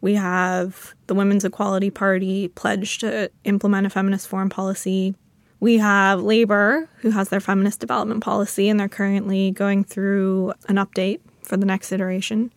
We 0.00 0.14
have 0.14 0.94
the 1.08 1.14
Women's 1.14 1.44
Equality 1.44 1.90
Party 1.90 2.48
pledged 2.48 3.00
to 3.00 3.30
implement 3.42 3.86
a 3.86 3.90
feminist 3.90 4.28
foreign 4.28 4.48
policy. 4.48 5.16
We 5.58 5.78
have 5.78 6.22
Labour, 6.22 6.88
who 6.98 7.10
has 7.10 7.30
their 7.30 7.40
feminist 7.40 7.80
development 7.80 8.22
policy, 8.22 8.68
and 8.68 8.78
they're 8.78 8.88
currently 8.88 9.50
going 9.50 9.82
through 9.82 10.52
an 10.68 10.76
update 10.76 11.18
for 11.42 11.56
the 11.56 11.66
next 11.66 11.90
iteration. 11.90 12.52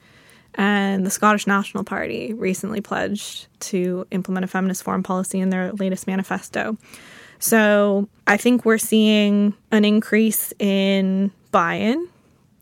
And 0.55 1.05
the 1.05 1.09
Scottish 1.09 1.47
National 1.47 1.83
Party 1.83 2.33
recently 2.33 2.81
pledged 2.81 3.47
to 3.61 4.05
implement 4.11 4.43
a 4.43 4.47
feminist 4.47 4.83
foreign 4.83 5.03
policy 5.03 5.39
in 5.39 5.49
their 5.49 5.71
latest 5.73 6.07
manifesto. 6.07 6.77
So 7.39 8.07
I 8.27 8.37
think 8.37 8.65
we're 8.65 8.77
seeing 8.77 9.53
an 9.71 9.85
increase 9.85 10.53
in 10.59 11.31
buy 11.51 11.75
in 11.75 12.07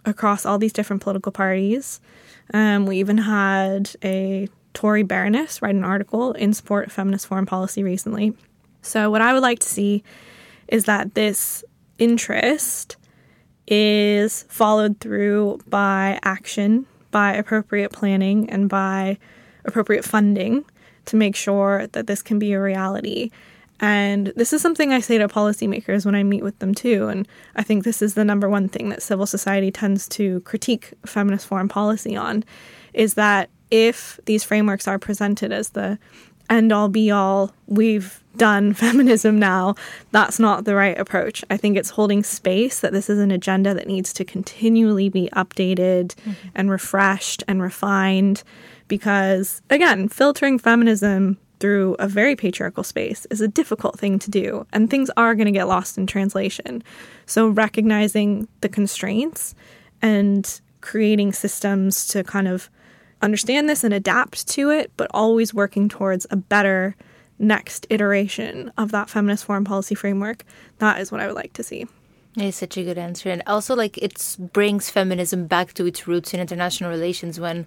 across 0.06 0.46
all 0.46 0.58
these 0.58 0.74
different 0.74 1.02
political 1.02 1.32
parties. 1.32 2.00
Um, 2.54 2.86
we 2.86 2.98
even 2.98 3.18
had 3.18 3.92
a 4.04 4.48
Tory 4.74 5.04
baroness 5.04 5.62
write 5.62 5.76
an 5.76 5.84
article 5.84 6.32
in 6.34 6.54
support 6.54 6.88
of 6.88 6.94
feminist 6.94 7.28
foreign 7.28 7.46
policy 7.46 7.84
recently. 7.84 8.34
So, 8.82 9.10
what 9.10 9.22
I 9.22 9.34
would 9.34 9.42
like 9.42 9.60
to 9.60 9.68
see 9.68 10.04
is 10.68 10.86
that 10.86 11.16
this 11.16 11.64
interest 11.98 12.96
is 13.68 14.44
followed 14.44 15.00
through 15.00 15.60
by 15.68 16.20
action 16.24 16.86
by 17.12 17.34
appropriate 17.34 17.92
planning 17.92 18.50
and 18.50 18.70
by 18.70 19.18
appropriate 19.66 20.06
funding 20.06 20.66
to 21.06 21.16
make 21.16 21.36
sure 21.36 21.88
that 21.88 22.08
this 22.08 22.22
can 22.22 22.40
be 22.40 22.54
a 22.54 22.62
reality. 22.62 23.32
And 23.80 24.34
this 24.36 24.52
is 24.52 24.62
something 24.62 24.92
I 24.92 25.00
say 25.00 25.18
to 25.18 25.28
policymakers 25.28 26.06
when 26.06 26.16
I 26.16 26.24
meet 26.24 26.44
with 26.44 26.60
them 26.60 26.76
too. 26.76 27.08
And 27.08 27.28
I 27.56 27.64
think 27.64 27.84
this 27.84 28.02
is 28.02 28.14
the 28.14 28.26
number 28.26 28.50
one 28.50 28.68
thing 28.68 28.90
that 28.90 29.02
civil 29.02 29.26
society 29.26 29.72
tends 29.72 30.08
to 30.10 30.42
critique 30.42 30.94
feminist 31.06 31.48
foreign 31.48 31.70
policy 31.70 32.16
on 32.16 32.44
is 32.94 33.14
that 33.14 33.50
if 33.72 34.20
these 34.26 34.44
frameworks 34.44 34.88
are 34.88 35.00
presented 35.00 35.52
as 35.52 35.70
the 35.70 35.98
end 36.50 36.72
all 36.72 36.90
be 36.90 37.12
all, 37.12 37.54
we've 37.68 38.24
done 38.38 38.74
feminism 38.74 39.38
now, 39.38 39.76
that's 40.12 40.40
not 40.40 40.66
the 40.66 40.76
right 40.76 40.98
approach. 40.98 41.44
I 41.50 41.58
think 41.58 41.78
it's 41.78 41.92
holding 41.92 42.24
space 42.24 42.80
that 42.80 42.94
this 42.94 43.10
is 43.10 43.20
an 43.20 43.32
agenda 43.32 43.74
that 43.74 43.88
needs 43.88 44.14
to 44.14 44.26
continually 44.26 45.10
be 45.10 45.30
updated 45.34 46.16
mm-hmm. 46.16 46.50
and 46.56 46.72
refreshed 46.72 47.44
and 47.48 47.62
refined 47.62 48.44
because, 48.88 49.62
again, 49.70 50.10
filtering 50.10 50.58
feminism 50.58 51.38
through 51.60 51.96
a 52.00 52.08
very 52.08 52.36
patriarchal 52.36 52.84
space 52.84 53.28
is 53.30 53.42
a 53.42 53.48
difficult 53.48 54.00
thing 54.00 54.18
to 54.18 54.32
do, 54.32 54.66
and 54.72 54.90
things 54.90 55.12
are 55.18 55.36
going 55.36 55.46
to 55.46 55.52
get 55.52 55.68
lost 55.68 55.98
in 55.98 56.08
translation. 56.08 56.82
So, 57.26 57.50
recognizing 57.50 58.48
the 58.62 58.70
constraints 58.70 59.54
and 60.02 60.60
creating 60.82 61.34
systems 61.34 62.08
to 62.08 62.24
kind 62.24 62.48
of 62.48 62.70
understand 63.22 63.70
this 63.70 63.84
and 63.84 63.94
adapt 63.94 64.48
to 64.50 64.70
it, 64.70 64.92
but 64.98 65.10
always 65.14 65.54
working 65.54 65.90
towards 65.90 66.26
a 66.30 66.36
better 66.36 66.96
next 67.38 67.88
iteration 67.90 68.72
of 68.78 68.92
that 68.92 69.10
feminist 69.10 69.46
foreign 69.46 69.64
policy 69.64 69.96
framework. 69.96 70.44
That 70.80 71.00
is 71.00 71.12
what 71.12 71.22
I 71.22 71.28
would 71.28 71.36
like 71.36 71.54
to 71.54 71.64
see. 71.64 71.88
It's 72.36 72.58
such 72.58 72.78
a 72.78 72.84
good 72.84 72.98
answer. 72.98 73.30
And 73.30 73.42
also, 73.48 73.76
like, 73.76 73.98
it 73.98 74.38
brings 74.54 74.90
feminism 74.90 75.48
back 75.48 75.74
to 75.74 75.86
its 75.86 76.08
roots 76.08 76.34
in 76.34 76.40
international 76.40 76.90
relations 76.90 77.40
when. 77.40 77.66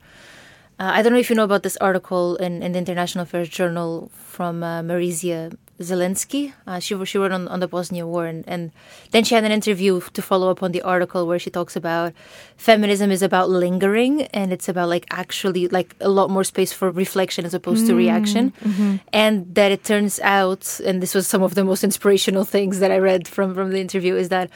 Uh, 0.80 0.90
I 0.94 1.02
don't 1.02 1.12
know 1.12 1.18
if 1.18 1.28
you 1.28 1.36
know 1.36 1.44
about 1.44 1.62
this 1.62 1.76
article 1.76 2.36
in, 2.36 2.62
in 2.62 2.72
the 2.72 2.78
International 2.78 3.22
Affairs 3.22 3.48
Journal 3.48 4.10
from 4.14 4.62
uh, 4.62 4.80
Marysia 4.80 5.54
Zalewski. 5.82 6.52
Uh, 6.66 6.78
she 6.78 6.92
she 7.04 7.18
wrote 7.18 7.32
on, 7.32 7.48
on 7.48 7.60
the 7.60 7.68
Bosnia 7.68 8.06
War, 8.06 8.26
and, 8.26 8.44
and 8.46 8.72
then 9.10 9.24
she 9.24 9.34
had 9.34 9.44
an 9.44 9.52
interview 9.52 10.00
to 10.12 10.22
follow 10.22 10.50
up 10.50 10.62
on 10.62 10.72
the 10.72 10.82
article 10.82 11.26
where 11.26 11.38
she 11.38 11.50
talks 11.50 11.76
about 11.76 12.12
feminism 12.56 13.10
is 13.10 13.22
about 13.22 13.50
lingering, 13.50 14.22
and 14.32 14.52
it's 14.52 14.68
about 14.68 14.88
like 14.88 15.06
actually 15.10 15.68
like 15.68 15.94
a 16.00 16.08
lot 16.08 16.30
more 16.30 16.44
space 16.44 16.72
for 16.72 16.90
reflection 16.90 17.44
as 17.44 17.54
opposed 17.54 17.84
mm, 17.84 17.88
to 17.88 17.94
reaction, 17.94 18.52
mm-hmm. 18.62 18.96
and 19.12 19.54
that 19.54 19.72
it 19.72 19.84
turns 19.84 20.20
out, 20.20 20.80
and 20.84 21.02
this 21.02 21.14
was 21.14 21.26
some 21.26 21.42
of 21.42 21.54
the 21.54 21.64
most 21.64 21.84
inspirational 21.84 22.44
things 22.54 22.78
that 22.78 22.90
I 22.90 22.98
read 22.98 23.28
from 23.28 23.54
from 23.54 23.70
the 23.70 23.80
interview, 23.80 24.16
is 24.16 24.28
that 24.28 24.50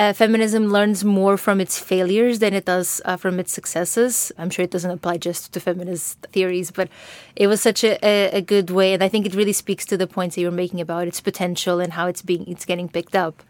uh, 0.00 0.14
feminism 0.14 0.68
learns 0.68 1.04
more 1.04 1.36
from 1.36 1.60
its 1.60 1.78
failures 1.78 2.38
than 2.38 2.54
it 2.54 2.64
does 2.64 3.02
uh, 3.04 3.18
from 3.18 3.38
its 3.38 3.52
successes. 3.52 4.32
I'm 4.38 4.48
sure 4.48 4.64
it 4.64 4.70
doesn't 4.70 4.90
apply 4.90 5.18
just 5.18 5.52
to 5.52 5.60
feminist 5.60 6.26
theories, 6.32 6.70
but 6.70 6.88
it 7.36 7.48
was 7.48 7.60
such 7.60 7.84
a, 7.84 7.98
a, 8.02 8.38
a, 8.38 8.40
good 8.40 8.70
way, 8.70 8.94
and 8.94 9.04
I 9.04 9.08
think 9.08 9.26
it 9.26 9.34
really 9.34 9.52
speaks 9.52 9.84
to 9.86 9.98
the 9.98 10.06
points 10.06 10.36
that 10.36 10.40
you're 10.40 10.50
making 10.50 10.80
about 10.80 11.06
its 11.06 11.20
potential 11.20 11.80
and 11.80 11.92
how 11.92 12.06
it's 12.06 12.22
being 12.22 12.46
it's 12.48 12.64
getting 12.64 12.88
picked 12.88 13.14
up. 13.14 13.42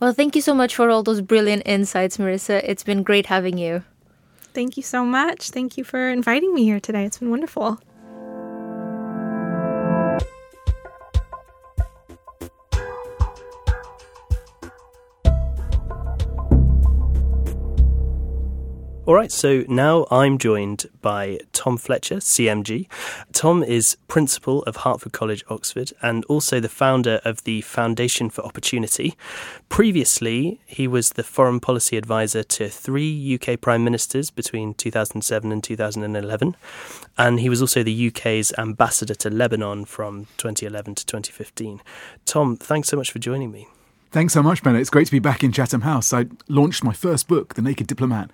Well, 0.00 0.12
thank 0.12 0.36
you 0.36 0.42
so 0.42 0.54
much 0.54 0.76
for 0.76 0.90
all 0.90 1.02
those 1.02 1.20
brilliant 1.20 1.64
insights, 1.66 2.18
Marissa. 2.18 2.62
It's 2.62 2.84
been 2.84 3.02
great 3.02 3.26
having 3.26 3.58
you. 3.58 3.82
Thank 4.54 4.76
you 4.76 4.84
so 4.84 5.04
much. 5.04 5.50
Thank 5.50 5.76
you 5.76 5.82
for 5.82 6.08
inviting 6.08 6.54
me 6.54 6.62
here 6.62 6.78
today. 6.78 7.04
It's 7.04 7.18
been 7.18 7.30
wonderful. 7.30 7.80
All 19.08 19.14
right, 19.14 19.32
so 19.32 19.64
now 19.68 20.06
I'm 20.10 20.36
joined 20.36 20.84
by 21.00 21.38
Tom 21.54 21.78
Fletcher, 21.78 22.16
CMG. 22.16 22.88
Tom 23.32 23.62
is 23.62 23.96
principal 24.06 24.62
of 24.64 24.76
Hertford 24.76 25.14
College, 25.14 25.42
Oxford, 25.48 25.94
and 26.02 26.26
also 26.26 26.60
the 26.60 26.68
founder 26.68 27.18
of 27.24 27.42
the 27.44 27.62
Foundation 27.62 28.28
for 28.28 28.44
Opportunity. 28.44 29.16
Previously, 29.70 30.60
he 30.66 30.86
was 30.86 31.12
the 31.12 31.22
foreign 31.22 31.58
policy 31.58 31.96
advisor 31.96 32.42
to 32.42 32.68
three 32.68 33.40
UK 33.40 33.58
prime 33.58 33.82
ministers 33.82 34.30
between 34.30 34.74
2007 34.74 35.52
and 35.52 35.64
2011, 35.64 36.54
and 37.16 37.40
he 37.40 37.48
was 37.48 37.62
also 37.62 37.82
the 37.82 38.08
UK's 38.08 38.52
ambassador 38.58 39.14
to 39.14 39.30
Lebanon 39.30 39.86
from 39.86 40.26
2011 40.36 40.96
to 40.96 41.06
2015. 41.06 41.80
Tom, 42.26 42.58
thanks 42.58 42.90
so 42.90 42.98
much 42.98 43.10
for 43.10 43.20
joining 43.20 43.50
me. 43.50 43.68
Thanks 44.10 44.34
so 44.34 44.42
much, 44.42 44.62
Bennett. 44.62 44.82
It's 44.82 44.90
great 44.90 45.06
to 45.06 45.12
be 45.12 45.18
back 45.18 45.42
in 45.42 45.52
Chatham 45.52 45.82
House. 45.82 46.12
I 46.12 46.26
launched 46.48 46.84
my 46.84 46.92
first 46.92 47.26
book, 47.26 47.54
The 47.54 47.62
Naked 47.62 47.86
Diplomat, 47.86 48.30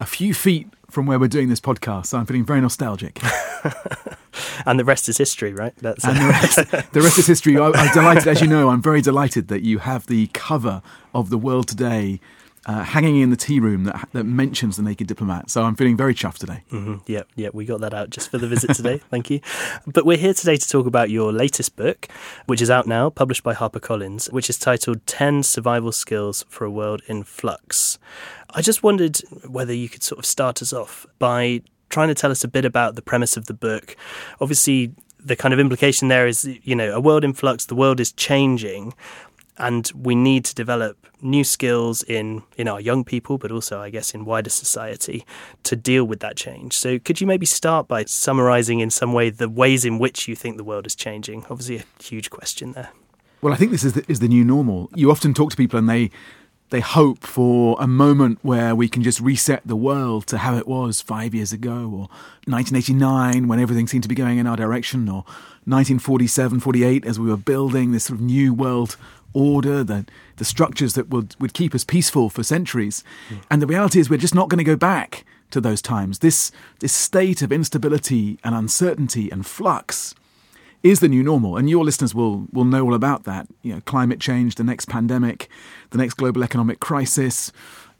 a 0.00 0.06
few 0.06 0.34
feet 0.34 0.68
from 0.90 1.06
where 1.06 1.18
we're 1.18 1.28
doing 1.28 1.48
this 1.48 1.60
podcast, 1.60 2.06
so 2.06 2.18
I'm 2.18 2.26
feeling 2.26 2.44
very 2.44 2.60
nostalgic. 2.60 3.20
and 4.66 4.78
the 4.78 4.84
rest 4.84 5.08
is 5.08 5.18
history, 5.18 5.52
right? 5.52 5.74
That's 5.76 6.04
and 6.04 6.16
the 6.16 6.28
rest, 6.28 6.56
the 6.92 7.00
rest 7.02 7.18
is 7.18 7.26
history. 7.26 7.58
I, 7.58 7.70
I'm 7.70 7.92
delighted, 7.92 8.26
as 8.26 8.40
you 8.40 8.46
know, 8.46 8.70
I'm 8.70 8.80
very 8.80 9.02
delighted 9.02 9.48
that 9.48 9.62
you 9.62 9.78
have 9.78 10.06
the 10.06 10.28
cover 10.28 10.80
of 11.14 11.30
the 11.30 11.38
World 11.38 11.68
Today 11.68 12.20
uh, 12.68 12.84
hanging 12.84 13.16
in 13.16 13.30
the 13.30 13.36
tea 13.36 13.58
room 13.58 13.84
that, 13.84 14.08
that 14.12 14.24
mentions 14.24 14.76
the 14.76 14.82
naked 14.82 15.06
diplomat. 15.06 15.48
So 15.50 15.62
I'm 15.62 15.74
feeling 15.74 15.96
very 15.96 16.14
chuffed 16.14 16.36
today. 16.36 16.62
Mm-hmm. 16.70 16.96
Yeah, 17.06 17.22
yeah, 17.34 17.48
we 17.52 17.64
got 17.64 17.80
that 17.80 17.94
out 17.94 18.10
just 18.10 18.30
for 18.30 18.36
the 18.36 18.46
visit 18.46 18.76
today. 18.76 18.98
Thank 19.10 19.30
you. 19.30 19.40
But 19.86 20.04
we're 20.04 20.18
here 20.18 20.34
today 20.34 20.58
to 20.58 20.68
talk 20.68 20.86
about 20.86 21.08
your 21.08 21.32
latest 21.32 21.76
book, 21.76 22.08
which 22.44 22.60
is 22.60 22.68
out 22.68 22.86
now, 22.86 23.08
published 23.08 23.42
by 23.42 23.54
HarperCollins, 23.54 24.30
which 24.30 24.50
is 24.50 24.58
titled 24.58 25.06
10 25.06 25.44
Survival 25.44 25.92
Skills 25.92 26.44
for 26.50 26.66
a 26.66 26.70
World 26.70 27.00
in 27.06 27.24
Flux. 27.24 27.98
I 28.50 28.60
just 28.60 28.82
wondered 28.82 29.16
whether 29.46 29.72
you 29.72 29.88
could 29.88 30.02
sort 30.02 30.18
of 30.18 30.26
start 30.26 30.60
us 30.60 30.74
off 30.74 31.06
by 31.18 31.62
trying 31.88 32.08
to 32.08 32.14
tell 32.14 32.30
us 32.30 32.44
a 32.44 32.48
bit 32.48 32.66
about 32.66 32.96
the 32.96 33.02
premise 33.02 33.38
of 33.38 33.46
the 33.46 33.54
book. 33.54 33.96
Obviously, 34.42 34.92
the 35.24 35.36
kind 35.36 35.54
of 35.54 35.60
implication 35.60 36.08
there 36.08 36.26
is, 36.26 36.44
you 36.62 36.76
know, 36.76 36.92
a 36.92 37.00
world 37.00 37.24
in 37.24 37.32
flux, 37.32 37.64
the 37.64 37.74
world 37.74 37.98
is 37.98 38.12
changing 38.12 38.92
and 39.58 39.90
we 39.94 40.14
need 40.14 40.44
to 40.44 40.54
develop 40.54 41.06
new 41.20 41.44
skills 41.44 42.02
in 42.04 42.42
in 42.56 42.68
our 42.68 42.80
young 42.80 43.04
people 43.04 43.38
but 43.38 43.50
also 43.50 43.80
i 43.80 43.90
guess 43.90 44.14
in 44.14 44.24
wider 44.24 44.50
society 44.50 45.24
to 45.62 45.76
deal 45.76 46.04
with 46.04 46.20
that 46.20 46.36
change. 46.36 46.76
So 46.76 46.98
could 46.98 47.20
you 47.20 47.26
maybe 47.26 47.46
start 47.46 47.88
by 47.88 48.04
summarizing 48.04 48.80
in 48.80 48.90
some 48.90 49.12
way 49.12 49.30
the 49.30 49.48
ways 49.48 49.84
in 49.84 49.98
which 49.98 50.28
you 50.28 50.34
think 50.34 50.56
the 50.56 50.64
world 50.64 50.86
is 50.86 50.94
changing? 50.94 51.44
Obviously 51.50 51.78
a 51.78 52.02
huge 52.02 52.30
question 52.30 52.72
there. 52.72 52.90
Well 53.40 53.52
i 53.52 53.56
think 53.56 53.70
this 53.70 53.84
is 53.84 53.92
the, 53.92 54.04
is 54.08 54.20
the 54.20 54.28
new 54.28 54.44
normal. 54.44 54.90
You 54.94 55.10
often 55.10 55.34
talk 55.34 55.50
to 55.50 55.56
people 55.56 55.78
and 55.78 55.88
they 55.88 56.10
they 56.70 56.80
hope 56.80 57.24
for 57.24 57.78
a 57.80 57.86
moment 57.86 58.38
where 58.42 58.74
we 58.74 58.88
can 58.90 59.02
just 59.02 59.20
reset 59.20 59.62
the 59.64 59.76
world 59.76 60.26
to 60.26 60.36
how 60.38 60.54
it 60.56 60.68
was 60.68 61.00
five 61.00 61.34
years 61.34 61.50
ago 61.50 61.72
or 61.72 62.08
1989 62.46 63.48
when 63.48 63.58
everything 63.58 63.86
seemed 63.86 64.02
to 64.02 64.08
be 64.08 64.14
going 64.14 64.36
in 64.36 64.46
our 64.46 64.56
direction 64.56 65.08
or 65.08 65.24
1947 65.64 66.60
48 66.60 67.06
as 67.06 67.18
we 67.18 67.30
were 67.30 67.38
building 67.38 67.92
this 67.92 68.04
sort 68.04 68.18
of 68.18 68.24
new 68.24 68.52
world 68.52 68.96
order, 69.32 69.84
the, 69.84 70.06
the 70.36 70.44
structures 70.44 70.94
that 70.94 71.08
would, 71.08 71.36
would 71.38 71.52
keep 71.52 71.74
us 71.74 71.84
peaceful 71.84 72.30
for 72.30 72.42
centuries. 72.42 73.04
Mm. 73.28 73.42
And 73.50 73.62
the 73.62 73.66
reality 73.66 74.00
is, 74.00 74.08
we're 74.08 74.18
just 74.18 74.34
not 74.34 74.48
going 74.48 74.58
to 74.58 74.64
go 74.64 74.76
back 74.76 75.24
to 75.50 75.60
those 75.60 75.82
times. 75.82 76.18
This, 76.18 76.52
this 76.80 76.92
state 76.92 77.42
of 77.42 77.52
instability 77.52 78.38
and 78.44 78.54
uncertainty 78.54 79.30
and 79.30 79.46
flux 79.46 80.14
is 80.82 81.00
the 81.00 81.08
new 81.08 81.22
normal. 81.22 81.56
And 81.56 81.68
your 81.68 81.84
listeners 81.84 82.14
will, 82.14 82.46
will 82.52 82.64
know 82.64 82.84
all 82.84 82.94
about 82.94 83.24
that. 83.24 83.48
You 83.62 83.74
know, 83.74 83.80
climate 83.80 84.20
change, 84.20 84.54
the 84.54 84.64
next 84.64 84.88
pandemic, 84.88 85.48
the 85.90 85.98
next 85.98 86.14
global 86.14 86.44
economic 86.44 86.80
crisis, 86.80 87.50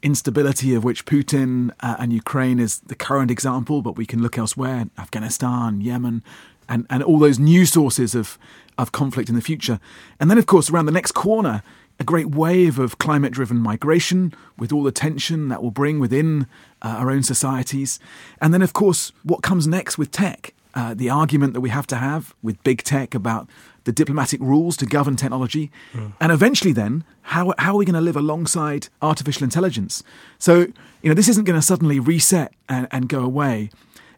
instability 0.01 0.73
of 0.73 0.83
which 0.83 1.05
Putin 1.05 1.71
uh, 1.81 1.97
and 1.99 2.13
Ukraine 2.13 2.59
is 2.59 2.79
the 2.79 2.95
current 2.95 3.29
example, 3.29 3.81
but 3.81 3.97
we 3.97 4.05
can 4.05 4.21
look 4.21 4.37
elsewhere 4.37 4.85
Afghanistan, 4.97 5.81
Yemen, 5.81 6.23
and, 6.69 6.85
and 6.89 7.03
all 7.03 7.19
those 7.19 7.39
new 7.39 7.65
sources 7.65 8.15
of, 8.15 8.37
of 8.77 8.91
conflict 8.91 9.27
in 9.27 9.35
the 9.35 9.41
future. 9.41 9.79
And 10.19 10.29
then, 10.29 10.37
of 10.37 10.45
course, 10.45 10.71
around 10.71 10.85
the 10.85 10.93
next 10.93 11.11
corner, 11.11 11.63
a 11.99 12.03
great 12.05 12.27
wave 12.27 12.79
of 12.79 12.97
climate 12.97 13.33
driven 13.33 13.57
migration 13.57 14.33
with 14.57 14.71
all 14.71 14.83
the 14.83 14.91
tension 14.91 15.49
that 15.49 15.61
will 15.61 15.71
bring 15.71 15.99
within 15.99 16.47
uh, 16.81 16.95
our 16.99 17.11
own 17.11 17.23
societies. 17.23 17.99
And 18.39 18.53
then, 18.53 18.61
of 18.61 18.71
course, 18.71 19.11
what 19.23 19.41
comes 19.41 19.67
next 19.67 19.97
with 19.97 20.11
tech. 20.11 20.53
Uh, 20.75 20.93
the 20.93 21.09
argument 21.09 21.53
that 21.53 21.61
we 21.61 21.69
have 21.69 21.87
to 21.87 21.95
have 21.95 22.35
with 22.43 22.63
big 22.63 22.83
tech 22.83 23.15
about 23.15 23.49
the 23.85 23.91
diplomatic 23.91 24.39
rules 24.39 24.77
to 24.77 24.85
govern 24.85 25.15
technology. 25.15 25.71
Mm. 25.93 26.13
And 26.21 26.31
eventually, 26.31 26.73
then, 26.73 27.03
how, 27.23 27.55
how 27.57 27.73
are 27.73 27.77
we 27.77 27.85
going 27.85 27.95
to 27.95 28.01
live 28.01 28.15
alongside 28.15 28.87
artificial 29.01 29.43
intelligence? 29.43 30.03
So, 30.37 30.67
you 31.01 31.09
know, 31.09 31.15
this 31.15 31.27
isn't 31.27 31.45
going 31.45 31.59
to 31.59 31.65
suddenly 31.65 31.99
reset 31.99 32.53
and, 32.69 32.87
and 32.91 33.09
go 33.09 33.21
away. 33.21 33.71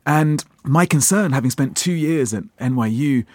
And 0.05 0.43
my 0.63 0.85
concern, 0.85 1.31
having 1.31 1.51
spent 1.51 1.77
two 1.77 1.93
years 1.93 2.33
at 2.33 2.43
NYU 2.59 3.25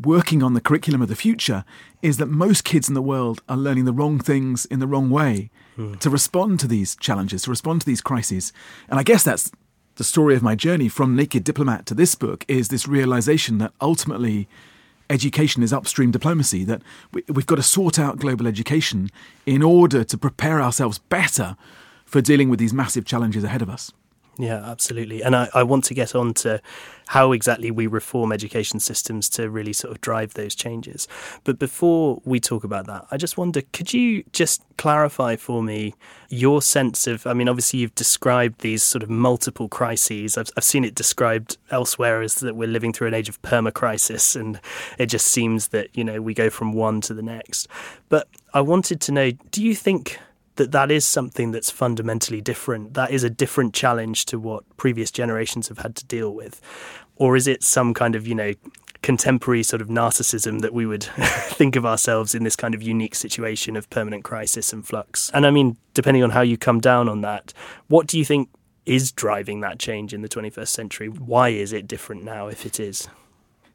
working 0.00 0.42
on 0.42 0.54
the 0.54 0.60
curriculum 0.60 1.02
of 1.02 1.08
the 1.08 1.16
future, 1.16 1.64
is 2.00 2.16
that 2.16 2.26
most 2.26 2.64
kids 2.64 2.88
in 2.88 2.94
the 2.94 3.02
world 3.02 3.42
are 3.48 3.56
learning 3.56 3.84
the 3.84 3.92
wrong 3.92 4.18
things 4.18 4.64
in 4.66 4.78
the 4.80 4.86
wrong 4.86 5.10
way 5.10 5.50
mm. 5.76 5.98
to 6.00 6.10
respond 6.10 6.60
to 6.60 6.66
these 6.66 6.96
challenges, 6.96 7.42
to 7.42 7.50
respond 7.50 7.80
to 7.80 7.86
these 7.86 8.00
crises. 8.00 8.52
And 8.88 8.98
I 8.98 9.02
guess 9.02 9.22
that's 9.22 9.50
the 9.96 10.04
story 10.04 10.34
of 10.34 10.42
my 10.42 10.54
journey 10.54 10.88
from 10.88 11.14
Naked 11.14 11.44
Diplomat 11.44 11.86
to 11.86 11.94
this 11.94 12.14
book 12.14 12.44
is 12.48 12.68
this 12.68 12.88
realization 12.88 13.58
that 13.58 13.72
ultimately 13.80 14.48
education 15.10 15.62
is 15.62 15.72
upstream 15.72 16.10
diplomacy, 16.10 16.64
that 16.64 16.82
we, 17.12 17.22
have 17.28 17.46
got 17.46 17.56
to 17.56 17.62
sort 17.62 17.98
out 17.98 18.18
global 18.18 18.46
education 18.46 19.10
in 19.44 19.62
order 19.62 20.02
to 20.04 20.16
prepare 20.16 20.62
ourselves 20.62 20.98
better 20.98 21.56
for 22.06 22.20
dealing 22.20 22.48
with 22.48 22.58
these 22.58 22.72
massive 22.72 23.04
challenges 23.04 23.44
ahead 23.44 23.62
of 23.62 23.68
us. 23.68 23.92
Yeah, 24.42 24.68
absolutely. 24.68 25.22
And 25.22 25.36
I, 25.36 25.48
I 25.54 25.62
want 25.62 25.84
to 25.84 25.94
get 25.94 26.16
on 26.16 26.34
to 26.34 26.60
how 27.06 27.30
exactly 27.30 27.70
we 27.70 27.86
reform 27.86 28.32
education 28.32 28.80
systems 28.80 29.28
to 29.28 29.48
really 29.48 29.72
sort 29.72 29.92
of 29.92 30.00
drive 30.00 30.34
those 30.34 30.56
changes. 30.56 31.06
But 31.44 31.60
before 31.60 32.20
we 32.24 32.40
talk 32.40 32.64
about 32.64 32.88
that, 32.88 33.06
I 33.12 33.18
just 33.18 33.38
wonder 33.38 33.62
could 33.72 33.94
you 33.94 34.24
just 34.32 34.60
clarify 34.78 35.36
for 35.36 35.62
me 35.62 35.94
your 36.28 36.60
sense 36.60 37.06
of? 37.06 37.24
I 37.24 37.34
mean, 37.34 37.48
obviously, 37.48 37.78
you've 37.78 37.94
described 37.94 38.62
these 38.62 38.82
sort 38.82 39.04
of 39.04 39.10
multiple 39.10 39.68
crises. 39.68 40.36
I've, 40.36 40.50
I've 40.56 40.64
seen 40.64 40.84
it 40.84 40.96
described 40.96 41.56
elsewhere 41.70 42.20
as 42.20 42.34
that 42.40 42.56
we're 42.56 42.66
living 42.66 42.92
through 42.92 43.06
an 43.06 43.14
age 43.14 43.28
of 43.28 43.40
permacrisis, 43.42 44.34
and 44.34 44.60
it 44.98 45.06
just 45.06 45.28
seems 45.28 45.68
that, 45.68 45.96
you 45.96 46.02
know, 46.02 46.20
we 46.20 46.34
go 46.34 46.50
from 46.50 46.72
one 46.72 47.00
to 47.02 47.14
the 47.14 47.22
next. 47.22 47.68
But 48.08 48.26
I 48.52 48.60
wanted 48.60 49.00
to 49.02 49.12
know 49.12 49.30
do 49.52 49.62
you 49.62 49.76
think 49.76 50.18
that 50.56 50.72
that 50.72 50.90
is 50.90 51.04
something 51.04 51.50
that's 51.50 51.70
fundamentally 51.70 52.40
different. 52.40 52.94
That 52.94 53.10
is 53.10 53.24
a 53.24 53.30
different 53.30 53.74
challenge 53.74 54.26
to 54.26 54.38
what 54.38 54.64
previous 54.76 55.10
generations 55.10 55.68
have 55.68 55.78
had 55.78 55.96
to 55.96 56.04
deal 56.04 56.34
with. 56.34 56.60
Or 57.16 57.36
is 57.36 57.46
it 57.46 57.62
some 57.62 57.94
kind 57.94 58.14
of, 58.14 58.26
you 58.26 58.34
know, 58.34 58.52
contemporary 59.02 59.62
sort 59.62 59.82
of 59.82 59.88
narcissism 59.88 60.60
that 60.60 60.72
we 60.72 60.86
would 60.86 61.04
think 61.04 61.76
of 61.76 61.84
ourselves 61.84 62.34
in 62.34 62.44
this 62.44 62.56
kind 62.56 62.74
of 62.74 62.82
unique 62.82 63.14
situation 63.14 63.76
of 63.76 63.88
permanent 63.90 64.24
crisis 64.24 64.72
and 64.72 64.86
flux? 64.86 65.30
And 65.32 65.46
I 65.46 65.50
mean, 65.50 65.76
depending 65.94 66.22
on 66.22 66.30
how 66.30 66.42
you 66.42 66.56
come 66.56 66.80
down 66.80 67.08
on 67.08 67.22
that, 67.22 67.52
what 67.88 68.06
do 68.06 68.18
you 68.18 68.24
think 68.24 68.48
is 68.84 69.12
driving 69.12 69.60
that 69.60 69.78
change 69.78 70.12
in 70.12 70.22
the 70.22 70.28
21st 70.28 70.68
century? 70.68 71.08
Why 71.08 71.50
is 71.50 71.72
it 71.72 71.86
different 71.86 72.24
now 72.24 72.48
if 72.48 72.66
it 72.66 72.80
is? 72.80 73.08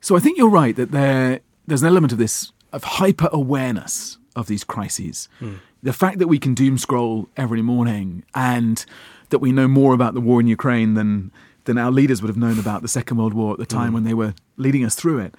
So 0.02 0.16
I 0.16 0.20
think 0.20 0.38
you're 0.38 0.50
right 0.50 0.76
that 0.76 0.92
there 0.92 1.40
there's 1.66 1.82
an 1.82 1.88
element 1.88 2.14
of 2.14 2.18
this 2.18 2.52
of 2.72 2.84
hyper 2.84 3.30
awareness 3.32 4.18
of 4.38 4.48
these 4.48 4.64
crises. 4.64 5.28
Mm 5.42 5.60
the 5.84 5.94
fact 5.94 6.20
that 6.20 6.28
we 6.28 6.40
can 6.40 6.54
doom 6.54 6.78
scroll 6.78 7.30
every 7.38 7.62
morning 7.62 8.24
and 8.34 8.86
that 9.30 9.40
we 9.40 9.52
know 9.52 9.68
more 9.68 9.94
about 9.94 10.14
the 10.14 10.22
war 10.22 10.40
in 10.40 10.48
Ukraine 10.48 10.94
than 10.94 11.32
than 11.66 11.78
our 11.78 11.92
leaders 11.92 12.22
would 12.22 12.30
have 12.30 12.38
known 12.38 12.58
about 12.58 12.82
the 12.82 12.88
Second 12.88 13.18
World 13.18 13.34
War 13.34 13.52
at 13.52 13.60
the 13.60 13.66
time 13.66 13.92
mm. 13.92 13.96
when 13.96 14.04
they 14.06 14.14
were 14.14 14.34
leading 14.56 14.86
us 14.86 14.96
through 14.96 15.20
it, 15.20 15.36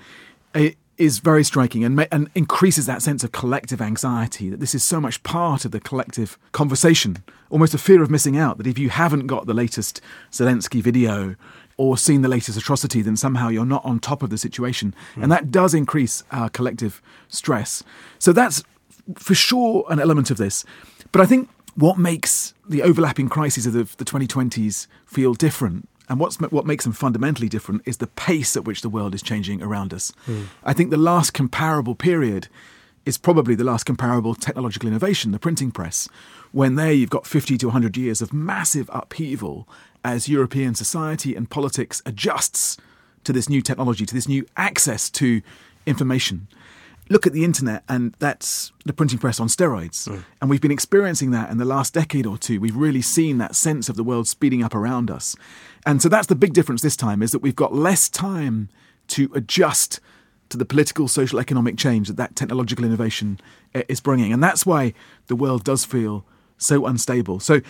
it 0.54 0.76
is 0.98 1.20
very 1.20 1.42
striking 1.42 1.84
and, 1.84 2.06
and 2.12 2.28
increases 2.34 2.84
that 2.84 3.00
sense 3.00 3.24
of 3.24 3.32
collective 3.32 3.80
anxiety 3.80 4.50
that 4.50 4.61
this 4.61 4.74
is 4.74 4.84
so 4.84 5.00
much 5.00 5.22
part 5.22 5.64
of 5.64 5.70
the 5.70 5.80
collective 5.80 6.38
conversation, 6.52 7.24
almost 7.48 7.72
a 7.72 7.78
fear 7.78 8.02
of 8.02 8.11
missing 8.11 8.37
out. 8.37 8.58
That 8.58 8.66
if 8.66 8.78
you 8.78 8.90
haven't 8.90 9.26
got 9.26 9.46
the 9.46 9.54
latest 9.54 10.02
Zelensky 10.30 10.82
video 10.82 11.34
or 11.78 11.96
seen 11.96 12.20
the 12.20 12.28
latest 12.28 12.58
atrocity, 12.58 13.00
then 13.00 13.16
somehow 13.16 13.48
you're 13.48 13.64
not 13.64 13.84
on 13.84 13.98
top 13.98 14.22
of 14.22 14.28
the 14.28 14.37
situation. 14.37 14.94
Mm. 15.14 15.22
And 15.22 15.32
that 15.32 15.50
does 15.50 15.72
increase 15.72 16.24
our 16.30 16.50
collective 16.50 17.00
stress. 17.28 17.82
So 18.18 18.34
that's 18.34 18.62
for 19.14 19.35
sure 19.35 19.85
an 19.88 19.99
element 19.99 20.31
of 20.31 20.37
this. 20.37 20.64
But 21.12 21.21
I 21.21 21.27
think 21.27 21.49
what 21.75 21.99
makes 21.99 22.55
the 22.68 22.83
overlapping 22.83 23.29
crises 23.29 23.66
of 23.66 23.73
the, 23.73 23.85
the 23.97 24.05
2020s 24.05 24.87
feel 25.07 25.35
different 25.35 25.88
and 26.09 26.18
what's 26.18 26.40
what 26.40 26.66
makes 26.66 26.85
them 26.85 26.92
fundamentally 26.92 27.49
different 27.49 27.83
is 27.85 27.99
the 27.99 28.07
pace 28.07 28.57
at 28.57 28.64
which 28.64 28.81
the 28.81 28.88
world 28.88 29.14
is 29.14 29.23
changing 29.23 29.62
around 29.62 29.92
us. 29.92 30.12
Mm. 30.27 30.47
I 30.64 30.73
think 30.73 30.90
the 30.90 30.97
last 30.97 31.35
comparable 31.35 31.94
period 31.94 32.49
is 33.05 33.18
probably 33.18 33.55
the 33.55 33.64
last 33.64 33.85
comparable 33.85 34.35
technological 34.35 34.88
innovation, 34.88 35.33
the 35.33 35.38
printing 35.38 35.71
press, 35.71 36.09
when 36.53 36.75
there 36.75 36.92
you've 36.92 37.11
got 37.11 37.27
50 37.27 37.59
to 37.59 37.66
100 37.66 37.97
years 37.97 38.23
of 38.23 38.33
massive 38.33 38.90
upheaval 38.92 39.68
as 40.05 40.29
European 40.29 40.75
society 40.75 41.35
and 41.35 41.51
politics 41.51 42.03
adjusts 42.07 42.77
to 43.25 43.33
this 43.33 43.49
new 43.49 43.61
technology, 43.61 44.07
to 44.07 44.14
this 44.14 44.29
new 44.29 44.47
access 44.57 45.11
to 45.11 45.42
information 45.87 46.49
look 47.11 47.27
at 47.27 47.33
the 47.33 47.44
internet, 47.44 47.85
and 47.88 48.14
that's 48.18 48.73
the 48.85 48.92
printing 48.92 49.18
press 49.18 49.40
on 49.40 49.49
steroids. 49.49 50.09
Mm. 50.09 50.25
And 50.40 50.51
we've 50.51 50.61
been 50.61 50.71
experiencing 50.71 51.31
that 51.33 51.51
in 51.51 51.59
the 51.59 51.64
last 51.64 51.94
decade 51.94 52.27
or 52.27 52.38
two. 52.38 52.61
We've 52.61 52.77
really 52.77 53.03
seen 53.03 53.39
that 53.39 53.55
sense 53.55 53.89
of 53.89 53.97
the 53.97 54.05
world 54.05 54.28
speeding 54.28 54.62
up 54.62 54.74
around 54.74 55.11
us. 55.11 55.37
And 55.87 56.03
so 56.03 56.09
that's 56.09 56.26
the 56.26 56.35
big 56.35 56.53
difference 56.53 56.82
this 56.82 56.97
time 56.97 57.22
is 57.22 57.32
that 57.32 57.41
we've 57.41 57.57
got 57.57 57.74
less 57.74 58.09
time 58.09 58.68
to 59.09 59.30
adjust 59.35 60.01
to 60.51 60.57
the 60.57 60.64
political, 60.64 61.09
social, 61.09 61.39
economic 61.39 61.76
change 61.76 62.09
that 62.09 62.16
that 62.16 62.37
technological 62.37 62.85
innovation 62.85 63.41
eh, 63.74 63.82
is 63.89 64.01
bringing. 64.01 64.32
And 64.32 64.43
that's 64.43 64.64
why 64.64 64.95
the 65.26 65.37
world 65.37 65.64
does 65.64 65.85
feel 65.85 66.24
so 66.57 66.87
unstable. 66.87 67.41
So 67.41 67.61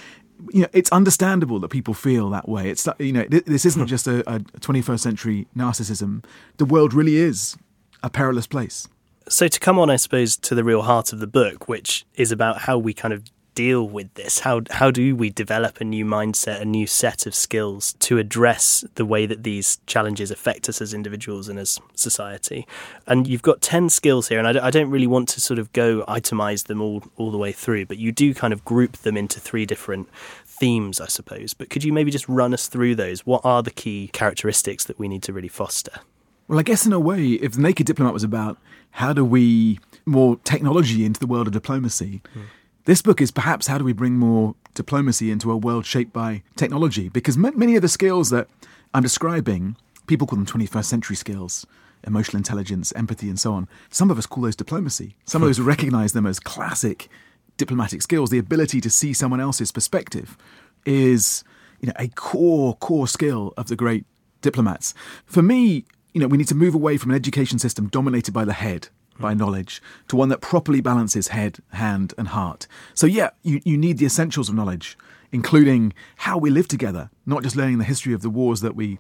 you 0.53 0.62
know, 0.62 0.69
it's 0.73 0.91
understandable 0.93 1.59
that 1.61 1.69
people 1.69 1.95
feel 1.95 2.31
that 2.31 2.49
way. 2.49 2.71
It's 2.71 2.89
you 2.99 3.12
know, 3.12 3.25
this 3.29 3.67
isn't 3.67 3.83
hmm. 3.83 3.89
just 3.89 4.07
a, 4.07 4.21
a 4.33 4.39
21st 4.39 5.01
century 5.01 5.49
narcissism. 5.57 6.25
The 6.59 6.65
world 6.65 6.95
really 6.95 7.17
is 7.17 7.57
a 8.05 8.11
perilous 8.11 8.47
place 8.47 8.87
So, 9.31 9.47
to 9.47 9.61
come 9.61 9.79
on, 9.79 9.91
I 9.91 9.97
suppose, 9.97 10.37
to 10.39 10.55
the 10.55 10.64
real 10.64 10.83
heart 10.83 11.12
of 11.12 11.18
the 11.18 11.26
book, 11.26 11.68
which 11.68 12.07
is 12.14 12.33
about 12.33 12.62
how 12.62 12.79
we 12.79 12.95
kind 12.95 13.12
of 13.12 13.24
deal 13.59 13.89
with 13.89 14.14
this? 14.14 14.39
How 14.39 14.62
how 14.70 14.91
do 14.93 15.16
we 15.16 15.31
develop 15.31 15.81
a 15.81 15.85
new 15.85 16.05
mindset, 16.05 16.61
a 16.61 16.64
new 16.64 16.87
set 16.87 17.26
of 17.26 17.35
skills 17.35 17.95
to 17.95 18.16
address 18.16 18.85
the 18.95 19.05
way 19.05 19.26
that 19.26 19.43
these 19.43 19.81
challenges 19.85 20.31
affect 20.31 20.68
us 20.68 20.81
as 20.81 20.95
individuals 20.95 21.49
and 21.49 21.59
as 21.59 21.81
society? 21.95 22.66
And 23.07 23.26
you've 23.26 23.43
got 23.43 23.61
ten 23.61 23.91
skills 23.91 24.29
here, 24.29 24.39
and 24.39 24.47
I, 24.47 24.68
I 24.68 24.70
don't 24.70 24.91
really 24.91 25.09
want 25.09 25.29
to 25.31 25.41
sort 25.41 25.59
of 25.59 25.72
go 25.72 26.05
itemize 26.07 26.68
them 26.68 26.81
all 26.81 27.03
all 27.16 27.31
the 27.31 27.37
way 27.37 27.53
through, 27.53 27.87
but 27.87 27.99
you 27.99 28.12
do 28.12 28.33
kind 28.33 28.53
of 28.53 28.64
group 28.64 28.99
them 28.99 29.16
into 29.16 29.41
three 29.41 29.66
different 29.66 30.09
themes, 30.47 31.01
I 31.01 31.07
suppose. 31.09 31.53
But 31.53 31.68
could 31.68 31.83
you 31.85 31.93
maybe 31.93 32.11
just 32.12 32.29
run 32.29 32.55
us 32.55 32.68
through 32.68 32.95
those? 32.95 33.26
What 33.26 33.43
are 33.45 33.62
the 33.62 33.72
key 33.72 34.09
characteristics 34.12 34.85
that 34.85 34.99
we 34.99 35.09
need 35.09 35.24
to 35.24 35.33
really 35.33 35.49
foster? 35.49 36.01
Well, 36.49 36.59
I 36.59 36.63
guess 36.63 36.87
in 36.87 36.93
a 36.93 37.01
way, 37.01 37.33
if 37.33 37.53
the 37.53 37.61
Naked 37.61 37.87
Diplomat 37.87 38.15
was 38.15 38.25
about 38.25 38.59
how 38.93 39.13
do 39.13 39.25
we 39.25 39.79
more 40.07 40.39
technology 40.45 41.05
into 41.05 41.21
the 41.21 41.27
world 41.27 41.47
of 41.47 41.53
diplomacy, 41.53 42.23
mm. 42.35 42.43
This 42.89 43.03
book 43.03 43.21
is 43.21 43.31
perhaps 43.31 43.67
how 43.67 43.77
do 43.77 43.85
we 43.85 43.93
bring 43.93 44.17
more 44.17 44.55
diplomacy 44.73 45.31
into 45.31 45.53
a 45.53 45.57
world 45.59 45.85
shaped 45.85 46.11
by 46.11 46.43
technology? 46.57 47.11
Because 47.11 47.37
many 47.37 47.77
of 47.77 47.83
the 47.83 47.89
skills 47.89 48.31
that 48.31 48.49
I'm 48.95 49.03
describing, 49.03 49.77
people 50.07 50.27
call 50.27 50.39
them 50.39 50.47
21st 50.47 50.87
century 50.87 51.15
skills 51.15 51.67
emotional 52.07 52.39
intelligence, 52.39 52.91
empathy, 52.97 53.29
and 53.29 53.39
so 53.39 53.53
on. 53.53 53.69
Some 53.91 54.11
of 54.11 54.17
us 54.17 54.25
call 54.25 54.45
those 54.45 54.57
diplomacy. 54.57 55.17
Some 55.27 55.43
of 55.43 55.51
us 55.51 55.59
recognize 55.75 56.15
them 56.15 56.25
as 56.25 56.41
classic 56.41 57.11
diplomatic 57.59 58.01
skills. 58.01 58.31
The 58.31 58.39
ability 58.39 58.81
to 58.81 58.89
see 58.89 59.13
someone 59.13 59.41
else's 59.41 59.71
perspective 59.71 60.39
is 60.87 61.45
you 61.81 61.89
know, 61.89 61.95
a 61.97 62.09
core, 62.09 62.75
core 62.77 63.07
skill 63.07 63.53
of 63.59 63.69
the 63.69 63.77
great 63.77 64.07
diplomats. 64.41 64.95
For 65.27 65.43
me, 65.43 65.85
you 66.13 66.21
know, 66.21 66.27
we 66.27 66.39
need 66.39 66.49
to 66.49 66.55
move 66.55 66.75
away 66.75 66.97
from 66.97 67.11
an 67.11 67.17
education 67.17 67.59
system 67.59 67.89
dominated 67.89 68.33
by 68.33 68.45
the 68.45 68.53
head 68.53 68.89
hmm. 69.17 69.23
by 69.23 69.35
knowledge 69.35 69.83
to 70.09 70.17
one 70.17 70.29
that 70.29 70.41
properly 70.41 70.81
balances 70.81 71.29
head, 71.29 71.59
hand, 71.73 72.15
and 72.19 72.29
heart. 72.29 72.67
So, 72.95 73.07
yeah, 73.07 73.31
you, 73.43 73.61
you 73.65 73.77
need 73.77 73.99
the 73.99 74.07
essentials 74.07 74.49
of 74.49 74.55
knowledge, 74.55 74.97
including 75.33 75.93
how 76.17 76.39
we 76.39 76.51
live 76.51 76.69
together, 76.69 77.11
not 77.27 77.43
just 77.43 77.57
learning 77.57 77.79
the 77.79 77.85
history 77.85 78.13
of 78.13 78.23
the 78.23 78.31
wars 78.31 78.61
that 78.61 78.75
we 78.75 78.99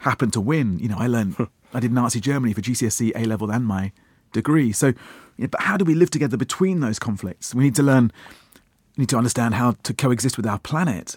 happen 0.00 0.30
to 0.32 0.40
win. 0.40 0.78
You 0.78 0.88
know, 0.88 0.98
I 0.98 1.06
learned, 1.06 1.36
I 1.74 1.80
did 1.80 1.92
Nazi 1.92 2.20
Germany 2.20 2.52
for 2.52 2.60
GCSE, 2.60 3.12
A 3.14 3.24
level, 3.24 3.50
and 3.50 3.64
my 3.64 3.92
degree. 4.32 4.72
So, 4.72 4.88
you 4.88 4.94
know, 5.44 5.48
but 5.48 5.62
how 5.62 5.76
do 5.76 5.84
we 5.84 5.94
live 5.94 6.10
together 6.10 6.36
between 6.36 6.80
those 6.80 6.98
conflicts? 6.98 7.54
We 7.54 7.64
need 7.64 7.76
to 7.76 7.82
learn, 7.82 8.12
we 8.96 9.02
need 9.02 9.08
to 9.10 9.16
understand 9.16 9.54
how 9.54 9.72
to 9.82 9.94
coexist 9.94 10.36
with 10.36 10.46
our 10.46 10.58
planet. 10.58 11.16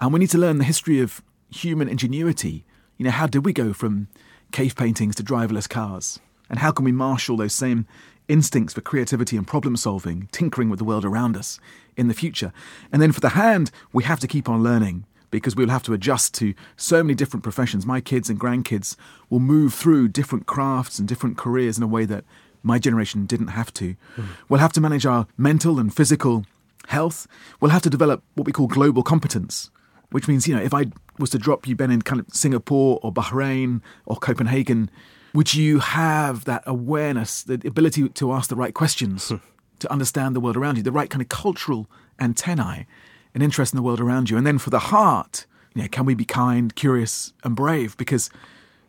And 0.00 0.12
we 0.12 0.20
need 0.20 0.30
to 0.30 0.38
learn 0.38 0.58
the 0.58 0.64
history 0.64 1.00
of 1.00 1.22
human 1.50 1.88
ingenuity. 1.88 2.64
You 2.98 3.04
know, 3.04 3.10
how 3.10 3.26
did 3.26 3.44
we 3.44 3.52
go 3.52 3.72
from 3.72 4.08
cave 4.56 4.74
paintings 4.74 5.14
to 5.14 5.22
driverless 5.22 5.68
cars? 5.68 6.18
And 6.48 6.60
how 6.60 6.70
can 6.70 6.86
we 6.86 6.90
marshal 6.90 7.36
those 7.36 7.52
same 7.52 7.86
instincts 8.26 8.72
for 8.72 8.80
creativity 8.80 9.36
and 9.36 9.46
problem 9.46 9.76
solving, 9.76 10.30
tinkering 10.32 10.70
with 10.70 10.78
the 10.78 10.84
world 10.86 11.04
around 11.04 11.36
us 11.36 11.60
in 11.94 12.08
the 12.08 12.14
future? 12.14 12.54
And 12.90 13.02
then 13.02 13.12
for 13.12 13.20
the 13.20 13.36
hand, 13.44 13.70
we 13.92 14.04
have 14.04 14.18
to 14.20 14.26
keep 14.26 14.48
on 14.48 14.62
learning 14.62 15.04
because 15.30 15.54
we'll 15.54 15.68
have 15.68 15.82
to 15.82 15.92
adjust 15.92 16.32
to 16.36 16.54
so 16.74 17.02
many 17.02 17.14
different 17.14 17.42
professions. 17.42 17.84
My 17.84 18.00
kids 18.00 18.30
and 18.30 18.40
grandkids 18.40 18.96
will 19.28 19.40
move 19.40 19.74
through 19.74 20.08
different 20.08 20.46
crafts 20.46 20.98
and 20.98 21.06
different 21.06 21.36
careers 21.36 21.76
in 21.76 21.82
a 21.84 21.86
way 21.86 22.06
that 22.06 22.24
my 22.62 22.78
generation 22.78 23.26
didn't 23.26 23.48
have 23.48 23.74
to. 23.74 23.94
Mm. 24.16 24.26
We'll 24.48 24.60
have 24.60 24.72
to 24.72 24.80
manage 24.80 25.04
our 25.04 25.26
mental 25.36 25.78
and 25.78 25.94
physical 25.94 26.46
health. 26.86 27.26
We'll 27.60 27.72
have 27.72 27.82
to 27.82 27.90
develop 27.90 28.22
what 28.36 28.46
we 28.46 28.54
call 28.54 28.68
global 28.68 29.02
competence, 29.02 29.70
which 30.12 30.28
means, 30.28 30.48
you 30.48 30.56
know, 30.56 30.62
if 30.62 30.72
I 30.72 30.86
was 31.18 31.30
to 31.30 31.38
drop 31.38 31.66
you, 31.66 31.76
Ben, 31.76 31.90
in 31.90 32.02
kind 32.02 32.20
of 32.20 32.26
Singapore 32.32 32.98
or 33.02 33.12
Bahrain 33.12 33.80
or 34.04 34.16
Copenhagen, 34.16 34.90
would 35.34 35.54
you 35.54 35.80
have 35.80 36.44
that 36.44 36.62
awareness, 36.66 37.42
the 37.42 37.54
ability 37.66 38.08
to 38.08 38.32
ask 38.32 38.48
the 38.48 38.56
right 38.56 38.74
questions, 38.74 39.28
hmm. 39.28 39.36
to 39.80 39.92
understand 39.92 40.34
the 40.34 40.40
world 40.40 40.56
around 40.56 40.76
you, 40.76 40.82
the 40.82 40.92
right 40.92 41.10
kind 41.10 41.22
of 41.22 41.28
cultural 41.28 41.88
antennae, 42.18 42.86
an 43.34 43.42
interest 43.42 43.72
in 43.72 43.76
the 43.76 43.82
world 43.82 44.00
around 44.00 44.30
you? 44.30 44.36
And 44.36 44.46
then 44.46 44.58
for 44.58 44.70
the 44.70 44.78
heart, 44.78 45.46
you 45.74 45.82
know, 45.82 45.88
can 45.88 46.06
we 46.06 46.14
be 46.14 46.24
kind, 46.24 46.74
curious, 46.74 47.34
and 47.44 47.54
brave? 47.54 47.96
Because 47.98 48.30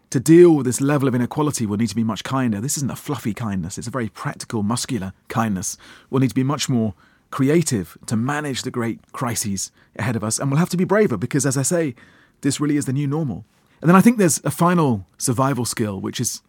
to 0.09 0.19
deal 0.21 0.55
with 0.55 0.65
this 0.65 0.79
level 0.79 1.07
of 1.07 1.15
inequality, 1.15 1.65
we'll 1.65 1.77
need 1.77 1.89
to 1.89 1.95
be 1.95 2.03
much 2.03 2.23
kinder. 2.23 2.61
This 2.61 2.77
isn't 2.77 2.91
a 2.91 2.95
fluffy 2.95 3.33
kindness, 3.33 3.77
it's 3.77 3.87
a 3.87 3.91
very 3.91 4.09
practical, 4.09 4.63
muscular 4.63 5.11
kindness. 5.27 5.77
We'll 6.09 6.21
need 6.21 6.29
to 6.29 6.35
be 6.35 6.43
much 6.43 6.69
more 6.69 6.93
creative 7.31 7.97
to 8.05 8.15
manage 8.15 8.61
the 8.61 8.71
great 8.71 8.99
crises 9.11 9.71
ahead 9.97 10.15
of 10.15 10.23
us. 10.23 10.39
And 10.39 10.49
we'll 10.49 10.59
have 10.59 10.69
to 10.69 10.77
be 10.77 10.83
braver 10.83 11.17
because, 11.17 11.45
as 11.45 11.57
I 11.57 11.61
say, 11.61 11.95
this 12.41 12.59
really 12.59 12.77
is 12.77 12.85
the 12.85 12.93
new 12.93 13.07
normal. 13.07 13.45
And 13.81 13.89
then 13.89 13.95
I 13.95 14.01
think 14.01 14.17
there's 14.17 14.41
a 14.43 14.51
final 14.51 15.05
survival 15.17 15.65
skill, 15.65 15.99
which 15.99 16.19
is 16.19 16.41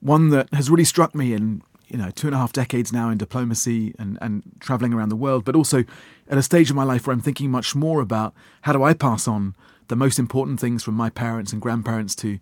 one 0.00 0.30
that 0.30 0.52
has 0.52 0.70
really 0.70 0.84
struck 0.84 1.14
me 1.14 1.32
in 1.32 1.62
you 1.88 1.98
know 1.98 2.10
two 2.10 2.28
and 2.28 2.34
a 2.34 2.38
half 2.38 2.52
decades 2.52 2.92
now 2.92 3.10
in 3.10 3.18
diplomacy 3.18 3.94
and, 3.98 4.16
and 4.20 4.42
traveling 4.60 4.94
around 4.94 5.08
the 5.08 5.16
world, 5.16 5.44
but 5.44 5.56
also 5.56 5.84
at 6.28 6.38
a 6.38 6.42
stage 6.42 6.70
of 6.70 6.76
my 6.76 6.84
life 6.84 7.06
where 7.06 7.12
I'm 7.12 7.20
thinking 7.20 7.50
much 7.50 7.74
more 7.74 8.00
about 8.00 8.32
how 8.62 8.72
do 8.72 8.82
I 8.82 8.94
pass 8.94 9.26
on 9.26 9.54
the 9.88 9.96
most 9.96 10.18
important 10.18 10.60
things 10.60 10.84
from 10.84 10.94
my 10.94 11.10
parents 11.10 11.52
and 11.52 11.60
grandparents 11.60 12.14
to 12.16 12.38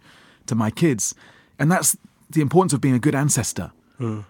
to 0.47 0.55
my 0.55 0.71
kids, 0.71 1.15
and 1.59 1.73
that's 1.73 1.97
the 2.31 2.43
importance 2.43 2.73
of 2.73 2.81
being 2.81 2.95
a 2.95 2.99
good 2.99 3.15
ancestor, 3.15 3.73
mm. 3.99 4.25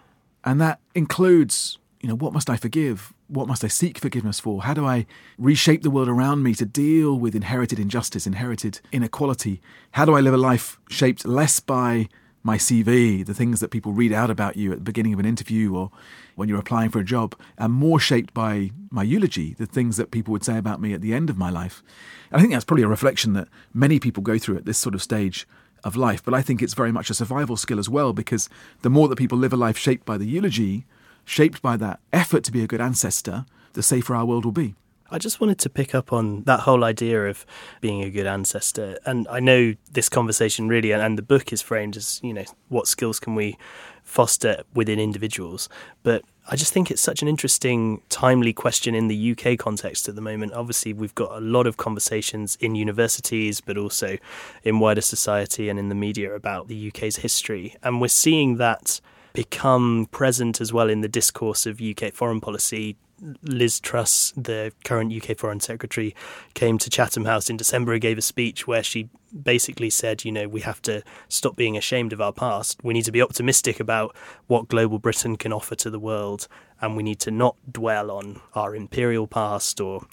and 0.45 0.61
that 0.61 0.81
includes 0.95 1.79
you 2.01 2.09
know 2.09 2.15
what 2.15 2.33
must 2.33 2.49
I 2.49 2.57
forgive, 2.57 3.13
what 3.27 3.49
must 3.49 3.65
I 3.65 3.69
seek 3.69 3.99
forgiveness 3.99 4.39
for? 4.39 4.63
How 4.63 4.75
do 4.75 4.87
I 4.87 5.07
reshape 5.37 5.83
the 5.83 5.91
world 5.91 6.09
around 6.09 6.43
me 6.43 6.55
to 6.55 6.65
deal 6.65 7.19
with 7.19 7.35
inherited 7.35 7.79
injustice, 7.79 8.27
inherited 8.27 8.81
inequality? 8.93 9.61
How 9.93 10.05
do 10.05 10.15
I 10.15 10.21
live 10.21 10.35
a 10.35 10.39
life 10.39 10.79
shaped 10.89 11.27
less 11.27 11.61
by 11.61 12.09
my 12.45 12.57
CV, 12.57 13.27
the 13.27 13.35
things 13.35 13.61
that 13.61 13.71
people 13.71 13.93
read 13.93 14.13
out 14.13 14.31
about 14.31 14.57
you 14.57 14.71
at 14.71 14.79
the 14.79 14.85
beginning 14.85 15.13
of 15.13 15.19
an 15.19 15.27
interview 15.27 15.75
or 15.75 15.91
when 16.37 16.49
you're 16.49 16.61
applying 16.61 16.89
for 16.89 17.01
a 17.01 17.05
job, 17.05 17.35
and 17.59 17.73
more 17.73 17.99
shaped 17.99 18.33
by 18.33 18.71
my 18.91 19.03
eulogy, 19.03 19.55
the 19.59 19.67
things 19.67 19.97
that 19.97 20.13
people 20.13 20.31
would 20.31 20.45
say 20.45 20.57
about 20.57 20.81
me 20.81 20.95
at 20.95 21.01
the 21.01 21.13
end 21.13 21.29
of 21.29 21.37
my 21.37 21.51
life? 21.51 21.83
And 22.31 22.39
I 22.39 22.41
think 22.41 22.53
that's 22.53 22.65
probably 22.65 22.85
a 22.85 22.89
reflection 22.89 23.33
that 23.33 23.49
many 23.75 23.99
people 23.99 24.23
go 24.23 24.39
through 24.39 24.57
at 24.57 24.65
this 24.65 24.79
sort 24.79 24.95
of 24.95 25.03
stage 25.03 25.49
of 25.83 25.97
life. 25.97 26.25
But 26.25 26.35
I 26.35 26.43
think 26.43 26.63
it's 26.63 26.75
very 26.75 26.93
much 26.93 27.11
a 27.11 27.15
survival 27.15 27.57
skill 27.57 27.81
as 27.81 27.89
well, 27.89 28.13
because 28.13 28.49
the 28.83 28.91
more 28.91 29.09
that 29.09 29.17
people 29.17 29.37
live 29.37 29.53
a 29.53 29.57
life 29.57 29.77
shaped 29.77 30.07
by 30.07 30.17
the 30.17 30.27
eulogy, 30.27 30.87
shaped 31.29 31.61
by 31.61 31.77
that 31.77 32.01
effort 32.11 32.43
to 32.43 32.51
be 32.51 32.63
a 32.63 32.67
good 32.67 32.81
ancestor, 32.81 33.45
the 33.75 33.83
safer 33.83 34.15
our 34.15 34.25
world 34.25 34.45
will 34.47 34.53
be. 34.53 34.75
I 35.11 35.19
just 35.19 35.41
wanted 35.41 35.59
to 35.61 35.71
pick 35.71 35.95
up 35.95 36.13
on 36.13 36.43
that 36.45 36.61
whole 36.61 36.85
idea 36.85 37.29
of 37.29 37.47
being 37.81 38.03
a 38.03 38.11
good 38.11 38.27
ancestor. 38.27 38.99
And 39.07 39.27
I 39.29 39.41
know 39.41 39.75
this 39.93 40.09
conversation 40.09 40.69
really, 40.69 40.93
and 40.93 41.17
the 41.17 41.23
book 41.23 41.53
is 41.53 41.63
framed 41.63 41.97
as, 41.97 42.21
you 42.23 42.33
know, 42.35 42.45
what 42.69 42.87
skills 42.87 43.19
can 43.19 43.35
we 43.35 43.57
foster 44.03 44.63
within 44.75 44.99
individuals? 44.99 45.69
But 46.03 46.25
I 46.49 46.57
just 46.57 46.73
think 46.73 46.91
it's 46.91 47.01
such 47.01 47.23
an 47.23 47.29
interesting, 47.29 48.03
timely 48.09 48.53
question 48.53 48.95
in 48.95 49.09
the 49.09 49.33
UK 49.33 49.59
context 49.59 50.09
at 50.09 50.15
the 50.15 50.21
moment. 50.21 50.53
Obviously, 50.53 50.93
we've 50.93 51.15
got 51.15 51.33
a 51.33 51.41
lot 51.41 51.67
of 51.67 51.77
conversations 51.77 52.57
in 52.61 52.75
universities, 52.75 53.61
but 53.63 53.79
also 53.79 54.19
in 54.63 54.79
wider 54.79 55.03
society 55.03 55.69
and 55.69 55.79
in 55.79 55.89
the 55.89 55.95
media 55.95 56.35
about 56.35 56.69
the 56.69 56.89
UK's 56.89 57.17
history. 57.17 57.77
And 57.83 58.01
we're 58.01 58.09
seeing 58.09 58.57
that 58.57 59.01
become 59.39 60.09
present 60.11 60.61
as 60.61 60.73
well 60.73 60.91
in 60.91 61.01
the 61.01 61.07
discourse 61.07 61.65
of 61.65 61.81
UK 61.81 62.13
foreign 62.13 62.41
policy. 62.41 62.97
Liz 63.45 63.79
Truss, 63.79 64.33
the 64.37 64.73
current 64.85 65.13
UK 65.13 65.37
Foreign 65.37 65.61
Secretary, 65.61 66.13
came 66.55 66.77
to 66.79 66.91
Chatham 66.91 67.25
House 67.25 67.49
in 67.49 67.57
December 67.57 67.93
and 67.93 68.03
gave 68.03 68.19
a 68.19 68.23
speech 68.23 68.67
where 68.67 68.83
she 68.83 69.09
basically 69.41 69.91
said, 69.91 70.25
you 70.25 70.33
know, 70.33 70.49
we 70.49 70.63
have 70.63 70.83
to 70.83 71.05
stop 71.29 71.55
being 71.55 71.77
ashamed 71.77 72.13
of 72.13 72.21
our 72.21 72.33
past. 72.33 72.83
We 72.83 72.95
need 72.95 73.05
to 73.05 73.13
be 73.13 73.23
optimistic 73.23 73.79
about 73.79 74.17
what 74.49 74.67
global 74.67 74.99
Britain 74.99 75.37
can 75.37 75.53
offer 75.53 75.77
to 75.77 75.91
the 75.91 76.01
world, 76.01 76.49
and 76.81 76.97
we 76.97 77.05
need 77.05 77.21
to 77.21 77.31
not 77.31 77.55
dwell 77.71 78.11
on 78.11 78.41
our 78.57 78.75
imperial 78.75 79.29
past 79.29 79.81
or 79.81 80.05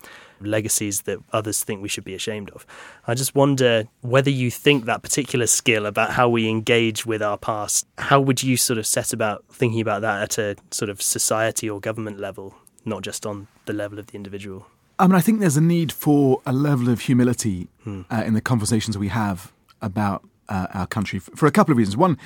legacies 0.42 1.02
that 1.02 1.20
others 1.32 1.64
think 1.64 1.82
we 1.82 1.90
should 1.90 2.04
be 2.04 2.16
ashamed 2.16 2.50
of. 2.52 2.66
I 3.08 3.14
just 3.14 3.36
wonder 3.36 3.86
whether 4.02 4.30
you 4.30 4.52
think 4.52 4.86
that 4.86 5.02
particular 5.02 5.48
skill 5.48 5.86
about 5.86 6.12
how 6.12 6.30
we 6.30 6.50
engage 6.50 7.06
with 7.06 7.22
our 7.22 7.38
past, 7.38 7.88
how 7.98 8.20
would 8.20 8.44
you 8.44 8.58
sort 8.58 8.78
of 8.78 8.86
set 8.86 9.14
about 9.14 9.44
thinking 9.52 9.82
about 9.82 10.02
that 10.02 10.22
at 10.22 10.38
a 10.38 10.56
sort 10.72 10.90
of 10.90 11.02
society 11.02 11.70
or 11.70 11.80
government 11.80 12.20
level, 12.20 12.56
not 12.86 13.02
just 13.02 13.26
on 13.26 13.48
the 13.66 13.74
level 13.74 14.00
of 14.00 14.08
the 14.08 14.16
individual? 14.16 14.68
I 14.98 15.08
mean, 15.08 15.16
I 15.16 15.22
think 15.22 15.40
there's 15.40 15.58
a 15.58 15.62
need 15.62 15.92
for 15.92 16.42
a 16.46 16.54
level 16.54 16.90
of 16.90 17.02
humility 17.02 17.68
hmm. 17.84 18.04
uh, 18.10 18.24
in 18.26 18.34
the 18.34 18.42
conversations 18.42 18.98
we 18.98 19.10
have 19.10 19.52
about 19.82 20.24
uh, 20.48 20.68
our 20.74 20.88
country 20.88 21.20
for 21.20 21.48
a 21.48 21.52
couple 21.52 21.72
of 21.72 21.78
reasons. 21.78 21.98
One, 21.98 22.18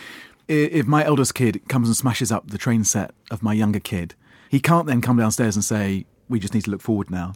if 0.47 0.85
my 0.87 1.03
eldest 1.05 1.35
kid 1.35 1.67
comes 1.67 1.87
and 1.87 1.95
smashes 1.95 2.31
up 2.31 2.49
the 2.49 2.57
train 2.57 2.83
set 2.83 3.11
of 3.31 3.43
my 3.43 3.53
younger 3.53 3.79
kid, 3.79 4.15
he 4.49 4.59
can't 4.59 4.87
then 4.87 5.01
come 5.01 5.17
downstairs 5.17 5.55
and 5.55 5.63
say, 5.63 6.05
"We 6.27 6.39
just 6.39 6.53
need 6.53 6.63
to 6.63 6.71
look 6.71 6.81
forward 6.81 7.09
now." 7.09 7.33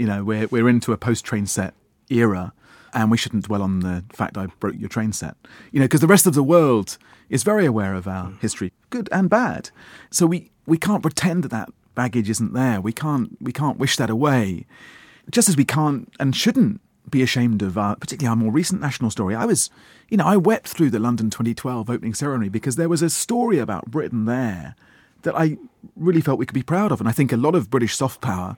You 0.00 0.06
know, 0.06 0.24
we're 0.24 0.46
we're 0.46 0.70
into 0.70 0.94
a 0.94 0.96
post 0.96 1.26
train 1.26 1.44
set 1.44 1.74
era, 2.08 2.54
and 2.94 3.10
we 3.10 3.18
shouldn't 3.18 3.44
dwell 3.44 3.60
on 3.60 3.80
the 3.80 4.02
fact 4.14 4.38
I 4.38 4.46
broke 4.46 4.76
your 4.78 4.88
train 4.88 5.12
set. 5.12 5.36
You 5.72 5.80
know, 5.80 5.84
because 5.84 6.00
the 6.00 6.06
rest 6.06 6.26
of 6.26 6.32
the 6.32 6.42
world 6.42 6.96
is 7.28 7.42
very 7.42 7.66
aware 7.66 7.92
of 7.92 8.08
our 8.08 8.32
history, 8.40 8.72
good 8.88 9.10
and 9.12 9.28
bad. 9.28 9.68
So 10.10 10.24
we 10.24 10.50
we 10.64 10.78
can't 10.78 11.02
pretend 11.02 11.44
that 11.44 11.50
that 11.50 11.68
baggage 11.94 12.30
isn't 12.30 12.54
there. 12.54 12.80
We 12.80 12.94
can't 12.94 13.36
we 13.42 13.52
can't 13.52 13.76
wish 13.76 13.96
that 13.96 14.08
away. 14.08 14.64
Just 15.30 15.50
as 15.50 15.56
we 15.58 15.66
can't 15.66 16.10
and 16.18 16.34
shouldn't 16.34 16.80
be 17.10 17.20
ashamed 17.20 17.60
of, 17.60 17.76
our, 17.76 17.94
particularly 17.94 18.30
our 18.30 18.42
more 18.42 18.52
recent 18.52 18.80
national 18.80 19.10
story. 19.10 19.34
I 19.34 19.44
was, 19.44 19.68
you 20.08 20.16
know, 20.16 20.24
I 20.24 20.38
wept 20.38 20.68
through 20.68 20.88
the 20.88 20.98
London 20.98 21.28
2012 21.28 21.90
opening 21.90 22.14
ceremony 22.14 22.48
because 22.48 22.76
there 22.76 22.88
was 22.88 23.02
a 23.02 23.10
story 23.10 23.58
about 23.58 23.90
Britain 23.90 24.24
there 24.24 24.76
that 25.22 25.34
I 25.36 25.58
really 25.94 26.22
felt 26.22 26.38
we 26.38 26.46
could 26.46 26.54
be 26.54 26.62
proud 26.62 26.90
of. 26.90 27.00
And 27.00 27.08
I 27.08 27.12
think 27.12 27.32
a 27.32 27.36
lot 27.36 27.54
of 27.54 27.68
British 27.68 27.94
soft 27.96 28.22
power 28.22 28.56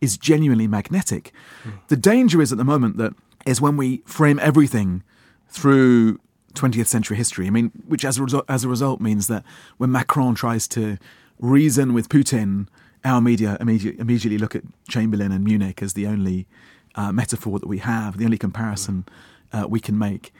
is 0.00 0.18
genuinely 0.18 0.66
magnetic. 0.66 1.32
Mm. 1.64 1.72
The 1.88 1.96
danger 1.96 2.42
is 2.42 2.52
at 2.52 2.58
the 2.58 2.64
moment 2.64 2.96
that 2.98 3.14
is 3.46 3.60
when 3.60 3.76
we 3.76 3.98
frame 4.06 4.38
everything 4.40 5.02
through 5.48 6.18
20th 6.54 6.86
century 6.86 7.16
history. 7.16 7.46
I 7.46 7.50
mean, 7.50 7.70
which 7.86 8.04
as 8.04 8.18
a, 8.18 8.22
result, 8.22 8.44
as 8.48 8.64
a 8.64 8.68
result 8.68 9.00
means 9.00 9.26
that 9.26 9.44
when 9.76 9.90
Macron 9.90 10.34
tries 10.34 10.66
to 10.68 10.98
reason 11.38 11.92
with 11.92 12.08
Putin, 12.08 12.68
our 13.04 13.20
media 13.20 13.56
immediately, 13.60 14.00
immediately 14.00 14.38
look 14.38 14.54
at 14.54 14.62
Chamberlain 14.88 15.32
and 15.32 15.44
Munich 15.44 15.82
as 15.82 15.92
the 15.92 16.06
only 16.06 16.46
uh, 16.94 17.12
metaphor 17.12 17.58
that 17.58 17.66
we 17.66 17.78
have, 17.78 18.18
the 18.18 18.24
only 18.24 18.38
comparison 18.38 19.04
uh, 19.52 19.66
we 19.68 19.80
can 19.80 19.98
make. 19.98 20.32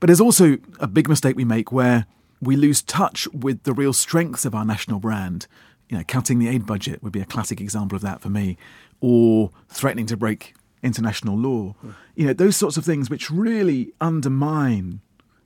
But 0.00 0.06
there's 0.06 0.20
also 0.20 0.58
a 0.78 0.86
big 0.86 1.08
mistake 1.08 1.36
we 1.36 1.44
make 1.44 1.70
where 1.70 2.06
we 2.40 2.56
lose 2.56 2.80
touch 2.82 3.28
with 3.28 3.62
the 3.64 3.72
real 3.72 3.92
strengths 3.92 4.44
of 4.44 4.54
our 4.54 4.64
national 4.64 4.98
brand. 4.98 5.46
You 5.88 5.98
know, 5.98 6.04
cutting 6.06 6.38
the 6.38 6.48
aid 6.48 6.66
budget 6.66 7.02
would 7.02 7.12
be 7.12 7.20
a 7.20 7.26
classic 7.26 7.60
example 7.60 7.96
of 7.96 8.02
that 8.02 8.20
for 8.20 8.30
me, 8.30 8.56
or 9.00 9.50
threatening 9.68 10.06
to 10.06 10.16
break 10.16 10.54
international 10.82 11.36
law. 11.36 11.74
You 12.14 12.26
know, 12.26 12.32
those 12.32 12.56
sorts 12.56 12.76
of 12.76 12.84
things 12.84 13.10
which 13.10 13.30
really 13.30 13.92
undermine 14.00 15.00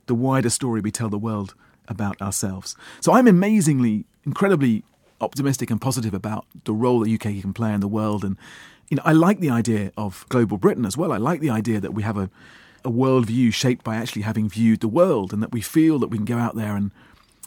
the 0.07 0.15
wider 0.15 0.51
story 0.51 0.81
we 0.81 0.91
tell 0.91 1.09
the 1.09 1.19
world 1.19 1.55
about 1.89 2.21
ourselves. 2.21 2.77
So 3.01 3.13
I'm 3.13 3.27
amazingly, 3.27 4.07
incredibly 4.25 4.85
optimistic 5.21 5.71
and 5.71 5.81
positive 5.81 6.15
about 6.15 6.47
the 6.65 6.73
role 6.73 7.01
that 7.01 7.11
UK 7.11 7.41
can 7.41 7.53
play 7.53 7.73
in 7.73 7.81
the 7.81 7.89
world. 7.89 8.25
And 8.25 8.37
you 8.89 8.97
know, 8.97 9.03
I 9.05 9.13
like 9.13 9.41
the 9.41 9.51
idea 9.51 9.93
of 9.97 10.27
global 10.29 10.59
Britain 10.59 10.85
as 10.85 10.97
well. 10.97 11.13
I 11.13 11.17
like 11.17 11.41
the 11.41 11.51
idea 11.51 11.81
that 11.81 11.95
we 11.95 12.03
have 12.03 12.19
a, 12.19 12.31
a 12.85 12.91
worldview 12.91 13.53
shaped 13.53 13.85
by 13.85 13.97
actually 13.97 14.23
having 14.23 14.49
viewed 14.49 14.81
the 14.81 14.89
world, 14.89 15.33
and 15.33 15.43
that 15.43 15.53
we 15.53 15.61
feel 15.61 15.99
that 16.01 16.09
we 16.09 16.19
can 16.19 16.25
go 16.25 16.39
out 16.39 16.55
there 16.55 16.77
and 16.77 16.91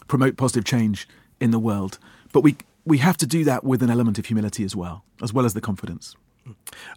promote 0.08 0.36
positive 0.36 0.64
change 0.64 1.08
in 1.40 1.50
the 1.50 1.58
world. 1.58 1.98
But 2.32 2.40
we 2.40 2.56
we 2.88 2.98
have 2.98 3.16
to 3.18 3.26
do 3.26 3.44
that 3.44 3.62
with 3.64 3.82
an 3.82 3.90
element 3.90 4.18
of 4.18 4.26
humility 4.26 4.64
as 4.64 4.74
well, 4.74 5.04
as 5.22 5.32
well 5.32 5.44
as 5.44 5.54
the 5.54 5.60
confidence. 5.60 6.16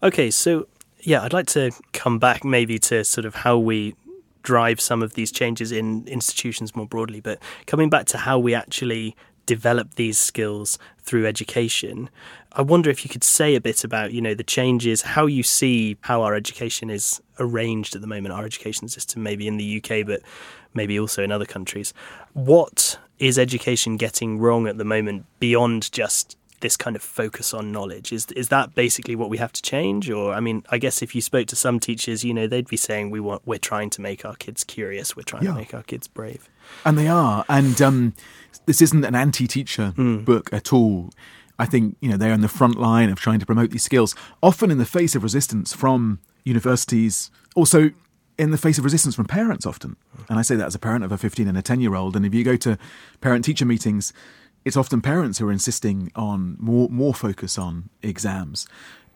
Okay, 0.01 0.31
so 0.31 0.67
yeah, 1.01 1.21
I'd 1.21 1.33
like 1.33 1.47
to 1.47 1.71
come 1.93 2.19
back 2.19 2.43
maybe 2.43 2.79
to 2.79 3.03
sort 3.03 3.25
of 3.25 3.35
how 3.35 3.57
we 3.57 3.95
drive 4.43 4.79
some 4.79 5.03
of 5.03 5.13
these 5.13 5.31
changes 5.31 5.71
in 5.71 6.07
institutions 6.07 6.75
more 6.75 6.87
broadly, 6.87 7.19
but 7.19 7.39
coming 7.67 7.89
back 7.89 8.05
to 8.07 8.17
how 8.17 8.39
we 8.39 8.55
actually 8.55 9.15
develop 9.45 9.95
these 9.95 10.17
skills 10.17 10.79
through 10.99 11.25
education. 11.25 12.09
I 12.53 12.61
wonder 12.61 12.89
if 12.89 13.03
you 13.03 13.09
could 13.09 13.23
say 13.23 13.55
a 13.55 13.61
bit 13.61 13.83
about, 13.83 14.13
you 14.13 14.21
know, 14.21 14.33
the 14.33 14.43
changes, 14.43 15.01
how 15.01 15.25
you 15.25 15.43
see 15.43 15.97
how 16.01 16.21
our 16.21 16.35
education 16.35 16.89
is 16.89 17.21
arranged 17.39 17.95
at 17.95 18.01
the 18.01 18.07
moment, 18.07 18.33
our 18.33 18.45
education 18.45 18.87
system, 18.87 19.23
maybe 19.23 19.47
in 19.47 19.57
the 19.57 19.83
UK, 19.83 20.05
but 20.05 20.21
maybe 20.73 20.99
also 20.99 21.23
in 21.23 21.31
other 21.31 21.45
countries. 21.45 21.93
What 22.33 22.97
is 23.22 23.38
education 23.38 23.97
getting 23.97 24.39
wrong 24.39 24.67
at 24.67 24.80
the 24.80 24.84
moment 24.84 25.26
beyond 25.39 25.91
just 25.91 26.36
this 26.61 26.76
kind 26.76 26.95
of 26.95 27.03
focus 27.03 27.53
on 27.53 27.72
knowledge? 27.72 28.11
Is 28.11 28.26
is 28.32 28.49
that 28.49 28.74
basically 28.74 29.15
what 29.15 29.30
we 29.30 29.38
have 29.38 29.53
to 29.53 29.61
change? 29.61 30.09
Or 30.09 30.34
I 30.34 30.39
mean, 30.39 30.63
I 30.72 30.80
guess 30.80 31.03
if 31.03 31.13
you 31.13 31.22
spoke 31.22 31.47
to 31.47 31.55
some 31.55 31.80
teachers, 31.80 32.26
you 32.26 32.34
know, 32.34 32.47
they'd 32.47 32.67
be 32.67 32.78
saying 32.78 33.11
we 33.11 33.19
want 33.19 33.43
we're 33.45 33.59
trying 33.59 33.91
to 33.91 34.01
make 34.01 34.26
our 34.26 34.36
kids 34.36 34.63
curious, 34.63 35.15
we're 35.15 35.22
trying 35.22 35.43
yeah. 35.43 35.51
to 35.51 35.57
make 35.57 35.74
our 35.74 35.84
kids 35.84 36.07
brave. 36.07 36.49
And 36.84 36.97
they 36.97 37.07
are. 37.07 37.45
And 37.47 37.80
um, 37.82 38.13
this 38.65 38.82
isn't 38.82 39.05
an 39.05 39.13
anti-teacher 39.13 39.93
mm. 39.95 40.26
book 40.26 40.51
at 40.51 40.74
all. 40.74 41.11
I 41.59 41.67
think 41.67 41.97
you 42.01 42.09
know 42.09 42.17
they're 42.17 42.34
in 42.34 42.41
the 42.41 42.47
front 42.49 42.80
line 42.80 43.11
of 43.11 43.19
trying 43.19 43.39
to 43.39 43.45
promote 43.45 43.69
these 43.69 43.84
skills, 43.84 44.15
often 44.41 44.72
in 44.72 44.80
the 44.80 44.86
face 44.86 45.13
of 45.13 45.22
resistance 45.22 45.74
from 45.74 46.19
universities, 46.43 47.30
also 47.55 47.91
in 48.41 48.49
the 48.49 48.57
face 48.57 48.79
of 48.79 48.83
resistance 48.83 49.13
from 49.13 49.25
parents 49.25 49.67
often. 49.67 49.95
And 50.27 50.39
I 50.39 50.41
say 50.41 50.55
that 50.55 50.65
as 50.65 50.73
a 50.73 50.79
parent 50.79 51.03
of 51.03 51.11
a 51.11 51.17
15 51.17 51.47
and 51.47 51.55
a 51.55 51.61
10 51.61 51.79
year 51.79 51.93
old. 51.93 52.15
And 52.15 52.25
if 52.25 52.33
you 52.33 52.43
go 52.43 52.55
to 52.57 52.75
parent 53.21 53.45
teacher 53.45 53.65
meetings, 53.67 54.13
it's 54.65 54.75
often 54.75 54.99
parents 54.99 55.37
who 55.37 55.47
are 55.47 55.51
insisting 55.51 56.11
on 56.15 56.57
more 56.59 56.89
more 56.89 57.13
focus 57.13 57.59
on 57.59 57.89
exams. 58.01 58.67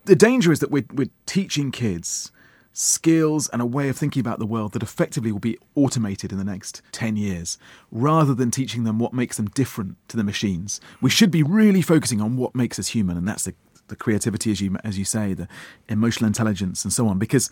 The 0.05 0.15
danger 0.15 0.51
is 0.51 0.59
that 0.59 0.69
we're, 0.69 0.85
we're 0.93 1.09
teaching 1.25 1.71
kids 1.71 2.31
skills 2.71 3.47
and 3.49 3.61
a 3.61 3.65
way 3.65 3.89
of 3.89 3.97
thinking 3.97 4.19
about 4.19 4.37
the 4.37 4.45
world 4.45 4.73
that 4.73 4.83
effectively 4.83 5.31
will 5.31 5.39
be 5.39 5.57
automated 5.75 6.31
in 6.31 6.37
the 6.37 6.43
next 6.43 6.81
10 6.91 7.15
years, 7.15 7.57
rather 7.89 8.35
than 8.35 8.51
teaching 8.51 8.83
them 8.83 8.99
what 8.99 9.13
makes 9.13 9.37
them 9.37 9.47
different 9.47 9.95
to 10.09 10.17
the 10.17 10.25
machines. 10.25 10.81
We 11.01 11.09
should 11.09 11.31
be 11.31 11.41
really 11.41 11.81
focusing 11.81 12.19
on 12.19 12.35
what 12.35 12.53
makes 12.53 12.77
us 12.77 12.89
human, 12.89 13.15
and 13.15 13.25
that's 13.25 13.45
the, 13.45 13.55
the 13.87 13.95
creativity, 13.95 14.51
as 14.51 14.59
you, 14.59 14.75
as 14.83 14.99
you 14.99 15.05
say, 15.05 15.33
the 15.33 15.47
emotional 15.87 16.27
intelligence, 16.27 16.83
and 16.83 16.91
so 16.91 17.07
on. 17.07 17.17
Because 17.17 17.49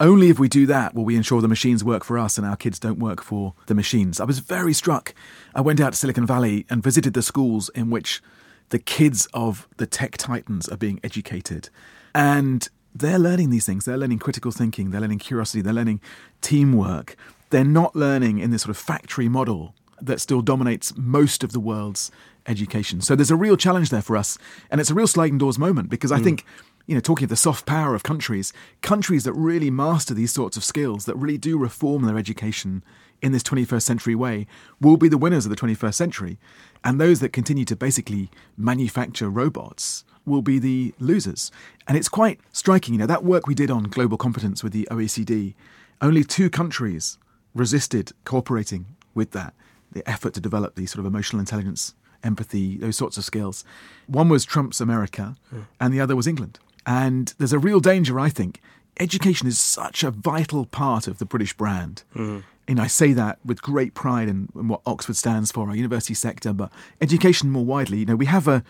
only 0.00 0.28
if 0.28 0.38
we 0.38 0.48
do 0.48 0.66
that 0.66 0.94
will 0.94 1.04
we 1.04 1.16
ensure 1.16 1.40
the 1.40 1.48
machines 1.48 1.84
work 1.84 2.04
for 2.04 2.18
us 2.18 2.36
and 2.36 2.46
our 2.46 2.56
kids 2.56 2.78
don't 2.78 2.98
work 2.98 3.22
for 3.22 3.54
the 3.66 3.74
machines. 3.74 4.20
I 4.20 4.24
was 4.24 4.40
very 4.40 4.72
struck. 4.72 5.14
I 5.54 5.60
went 5.60 5.80
out 5.80 5.92
to 5.92 5.98
Silicon 5.98 6.26
Valley 6.26 6.66
and 6.68 6.82
visited 6.82 7.14
the 7.14 7.22
schools 7.22 7.70
in 7.74 7.90
which 7.90 8.22
the 8.70 8.78
kids 8.78 9.28
of 9.32 9.68
the 9.76 9.86
tech 9.86 10.16
titans 10.16 10.68
are 10.68 10.76
being 10.76 10.98
educated. 11.04 11.68
And 12.14 12.68
they're 12.94 13.18
learning 13.18 13.50
these 13.50 13.66
things. 13.66 13.84
They're 13.84 13.96
learning 13.96 14.18
critical 14.18 14.50
thinking, 14.50 14.90
they're 14.90 15.00
learning 15.00 15.18
curiosity, 15.18 15.62
they're 15.62 15.72
learning 15.72 16.00
teamwork. 16.40 17.16
They're 17.50 17.64
not 17.64 17.94
learning 17.94 18.38
in 18.38 18.50
this 18.50 18.62
sort 18.62 18.70
of 18.70 18.78
factory 18.78 19.28
model 19.28 19.74
that 20.00 20.20
still 20.20 20.42
dominates 20.42 20.92
most 20.96 21.44
of 21.44 21.52
the 21.52 21.60
world's 21.60 22.10
education. 22.46 23.00
So 23.00 23.14
there's 23.14 23.30
a 23.30 23.36
real 23.36 23.56
challenge 23.56 23.90
there 23.90 24.02
for 24.02 24.16
us. 24.16 24.38
And 24.70 24.80
it's 24.80 24.90
a 24.90 24.94
real 24.94 25.06
sliding 25.06 25.38
doors 25.38 25.58
moment 25.58 25.88
because 25.88 26.12
I 26.12 26.18
mm. 26.18 26.24
think 26.24 26.44
you 26.86 26.94
know, 26.94 27.00
talking 27.00 27.24
of 27.24 27.30
the 27.30 27.36
soft 27.36 27.66
power 27.66 27.94
of 27.94 28.02
countries, 28.02 28.52
countries 28.82 29.24
that 29.24 29.32
really 29.32 29.70
master 29.70 30.14
these 30.14 30.32
sorts 30.32 30.56
of 30.56 30.64
skills, 30.64 31.06
that 31.06 31.16
really 31.16 31.38
do 31.38 31.58
reform 31.58 32.02
their 32.02 32.18
education 32.18 32.84
in 33.22 33.32
this 33.32 33.42
21st 33.42 33.82
century 33.82 34.14
way, 34.14 34.46
will 34.80 34.96
be 34.96 35.08
the 35.08 35.18
winners 35.18 35.46
of 35.46 35.50
the 35.50 35.56
21st 35.56 35.94
century. 35.94 36.38
And 36.84 37.00
those 37.00 37.20
that 37.20 37.32
continue 37.32 37.64
to 37.64 37.76
basically 37.76 38.30
manufacture 38.56 39.30
robots 39.30 40.04
will 40.26 40.42
be 40.42 40.58
the 40.58 40.94
losers. 40.98 41.50
And 41.88 41.96
it's 41.96 42.08
quite 42.08 42.40
striking, 42.52 42.94
you 42.94 42.98
know, 42.98 43.06
that 43.06 43.24
work 43.24 43.46
we 43.46 43.54
did 43.54 43.70
on 43.70 43.84
global 43.84 44.18
competence 44.18 44.62
with 44.62 44.72
the 44.72 44.86
OECD, 44.90 45.54
only 46.02 46.24
two 46.24 46.50
countries 46.50 47.18
resisted 47.54 48.12
cooperating 48.24 48.86
with 49.14 49.30
that, 49.30 49.54
the 49.92 50.08
effort 50.08 50.34
to 50.34 50.40
develop 50.40 50.74
these 50.74 50.90
sort 50.90 51.00
of 51.00 51.06
emotional 51.06 51.40
intelligence, 51.40 51.94
empathy, 52.22 52.76
those 52.76 52.96
sorts 52.96 53.16
of 53.16 53.24
skills. 53.24 53.64
One 54.06 54.28
was 54.28 54.44
Trump's 54.44 54.80
America, 54.80 55.36
mm. 55.54 55.66
and 55.80 55.94
the 55.94 56.00
other 56.00 56.16
was 56.16 56.26
England. 56.26 56.58
And 56.86 57.34
there's 57.38 57.52
a 57.52 57.58
real 57.58 57.80
danger, 57.80 58.18
I 58.20 58.28
think. 58.28 58.60
Education 59.00 59.48
is 59.48 59.58
such 59.58 60.04
a 60.04 60.10
vital 60.10 60.66
part 60.66 61.08
of 61.08 61.18
the 61.18 61.24
British 61.24 61.52
brand. 61.54 62.04
Mm. 62.14 62.44
And 62.66 62.80
I 62.80 62.86
say 62.86 63.12
that 63.12 63.38
with 63.44 63.60
great 63.60 63.94
pride 63.94 64.28
in, 64.28 64.48
in, 64.54 64.68
what 64.68 64.80
Oxford 64.86 65.16
stands 65.16 65.52
for, 65.52 65.68
our 65.68 65.76
university 65.76 66.14
sector, 66.14 66.52
but 66.52 66.70
education 67.00 67.50
more 67.50 67.64
widely. 67.64 67.98
You 67.98 68.06
know, 68.06 68.16
we 68.16 68.26
have 68.26 68.48
a, 68.48 68.62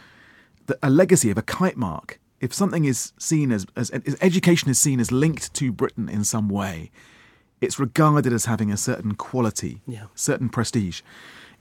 a 0.83 0.91
legacy 0.91 1.31
of 1.31 1.39
a 1.39 1.43
kite 1.43 1.77
mark. 1.77 2.19
If 2.41 2.53
something 2.53 2.85
is 2.85 3.13
seen 3.19 3.53
as, 3.53 3.67
as, 3.77 3.91
as 3.91 4.17
education 4.21 4.69
is 4.71 4.79
seen 4.79 4.99
as 4.99 5.13
linked 5.13 5.55
to 5.55 5.73
Britain 5.73 6.09
in 6.09 6.25
some 6.25 6.49
way, 6.49 6.91
it's 7.61 7.79
regarded 7.79 8.33
as 8.33 8.47
having 8.47 8.71
a 8.71 8.77
certain 8.77 9.15
quality, 9.15 9.81
yeah. 9.87 10.07
certain 10.15 10.49
prestige. 10.49 11.03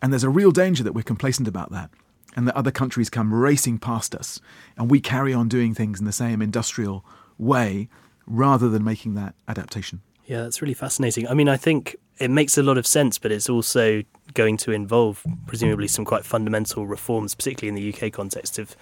And 0.02 0.12
there's 0.12 0.24
a 0.24 0.30
real 0.30 0.52
danger 0.52 0.84
that 0.84 0.94
we're 0.94 1.04
complacent 1.04 1.48
about 1.48 1.72
that 1.72 1.92
and 2.36 2.48
that 2.48 2.56
other 2.56 2.72
countries 2.72 3.10
come 3.10 3.34
racing 3.34 3.78
past 3.78 4.16
us 4.16 4.40
and 4.78 4.90
we 4.90 5.00
carry 5.00 5.34
on 5.34 5.48
doing 5.48 5.74
things 5.74 6.00
in 6.00 6.06
the 6.06 6.12
same 6.12 6.42
industrial 6.42 7.06
way 7.38 7.90
rather 8.26 8.70
than 8.70 8.84
making 8.84 9.16
that 9.16 9.36
adaptation. 9.48 10.02
Yeah, 10.26 10.44
that's 10.44 10.62
really 10.62 10.74
fascinating. 10.74 11.28
I 11.28 11.34
mean, 11.34 11.50
I 11.50 11.58
think 11.58 11.98
it 12.18 12.30
makes 12.30 12.58
a 12.58 12.64
lot 12.64 12.78
of 12.78 12.88
sense, 12.88 13.18
but 13.18 13.32
it's 13.32 13.50
also 13.50 14.04
going 14.34 14.58
to 14.58 14.72
involve 14.72 15.24
presumably 15.48 15.88
some 15.88 16.06
quite 16.06 16.24
fundamental 16.24 16.88
reforms, 16.88 17.36
particularly 17.36 17.70
in 17.70 17.76
the 17.76 17.94
UK 17.94 18.12
context 18.14 18.58
of 18.58 18.76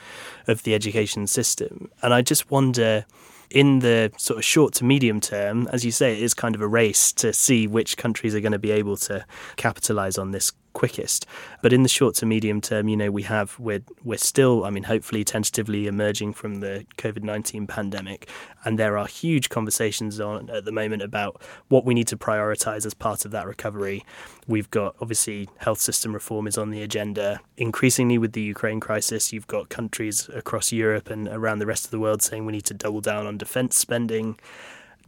of 0.48 0.64
the 0.64 0.76
education 0.76 1.28
system. 1.28 1.90
And 2.02 2.14
I 2.14 2.22
just 2.22 2.52
wonder 2.52 3.06
in 3.50 3.80
the 3.80 4.12
sort 4.18 4.38
of 4.38 4.46
short 4.46 4.74
to 4.76 4.86
medium 4.86 5.20
term, 5.20 5.68
as 5.72 5.84
you 5.84 5.92
say, 5.92 6.14
it 6.14 6.24
is 6.24 6.34
kind 6.34 6.56
of 6.56 6.62
a 6.62 6.68
race 6.68 7.12
to 7.14 7.34
see 7.34 7.68
which 7.68 7.98
countries 7.98 8.34
are 8.34 8.40
going 8.40 8.54
to 8.54 8.60
be 8.60 8.72
able 8.72 8.96
to 8.98 9.26
capitalize 9.58 10.18
on 10.18 10.32
this 10.32 10.54
quickest. 10.74 11.26
But 11.62 11.74
in 11.74 11.84
the 11.84 11.90
short 11.90 12.16
to 12.16 12.26
medium 12.26 12.62
term, 12.62 12.88
you 12.88 12.98
know, 12.98 13.12
we 13.12 13.24
have 13.24 13.60
we're 13.60 13.84
we're 14.04 14.18
still, 14.18 14.64
I 14.66 14.70
mean, 14.70 14.84
hopefully 14.84 15.24
tentatively 15.24 15.88
emerging 15.88 16.34
from 16.34 16.60
the 16.60 16.86
COVID 16.98 17.24
nineteen 17.24 17.68
pandemic, 17.68 18.30
and 18.64 18.78
there 18.78 18.98
are 18.98 19.08
huge 19.08 19.50
conversations 19.50 20.20
on 20.20 20.50
at 20.50 20.66
the 20.66 20.72
moment 20.72 21.02
about 21.02 21.42
what 21.68 21.86
we 21.86 21.94
need 21.94 22.08
to 22.08 22.18
prioritise 22.18 22.86
as 22.86 22.94
part 22.94 23.26
of 23.26 23.32
that 23.32 23.48
recovery. 23.48 24.06
We've 24.48 24.72
got 24.72 24.96
obviously 25.00 25.50
health 25.58 25.80
system 25.80 26.14
reform 26.14 26.48
is 26.48 26.58
on 26.58 26.72
the 26.72 26.82
agenda. 26.82 27.40
Increasingly 27.58 28.18
with 28.18 28.34
the 28.34 28.42
Ukraine 28.42 28.80
crisis, 28.80 29.32
you've 29.32 29.48
got 29.48 29.70
countries 29.70 30.30
across 30.34 30.72
Europe 30.72 31.10
and 31.10 31.28
around 31.28 31.60
the 31.60 31.66
rest 31.66 31.86
of 31.86 31.92
the 31.92 32.00
world 32.00 32.22
saying 32.22 32.46
we 32.46 32.52
need 32.52 32.66
to 32.66 32.74
double 32.74 33.02
down 33.02 33.28
on 33.28 33.38
defence 33.38 33.78
spending. 33.78 34.38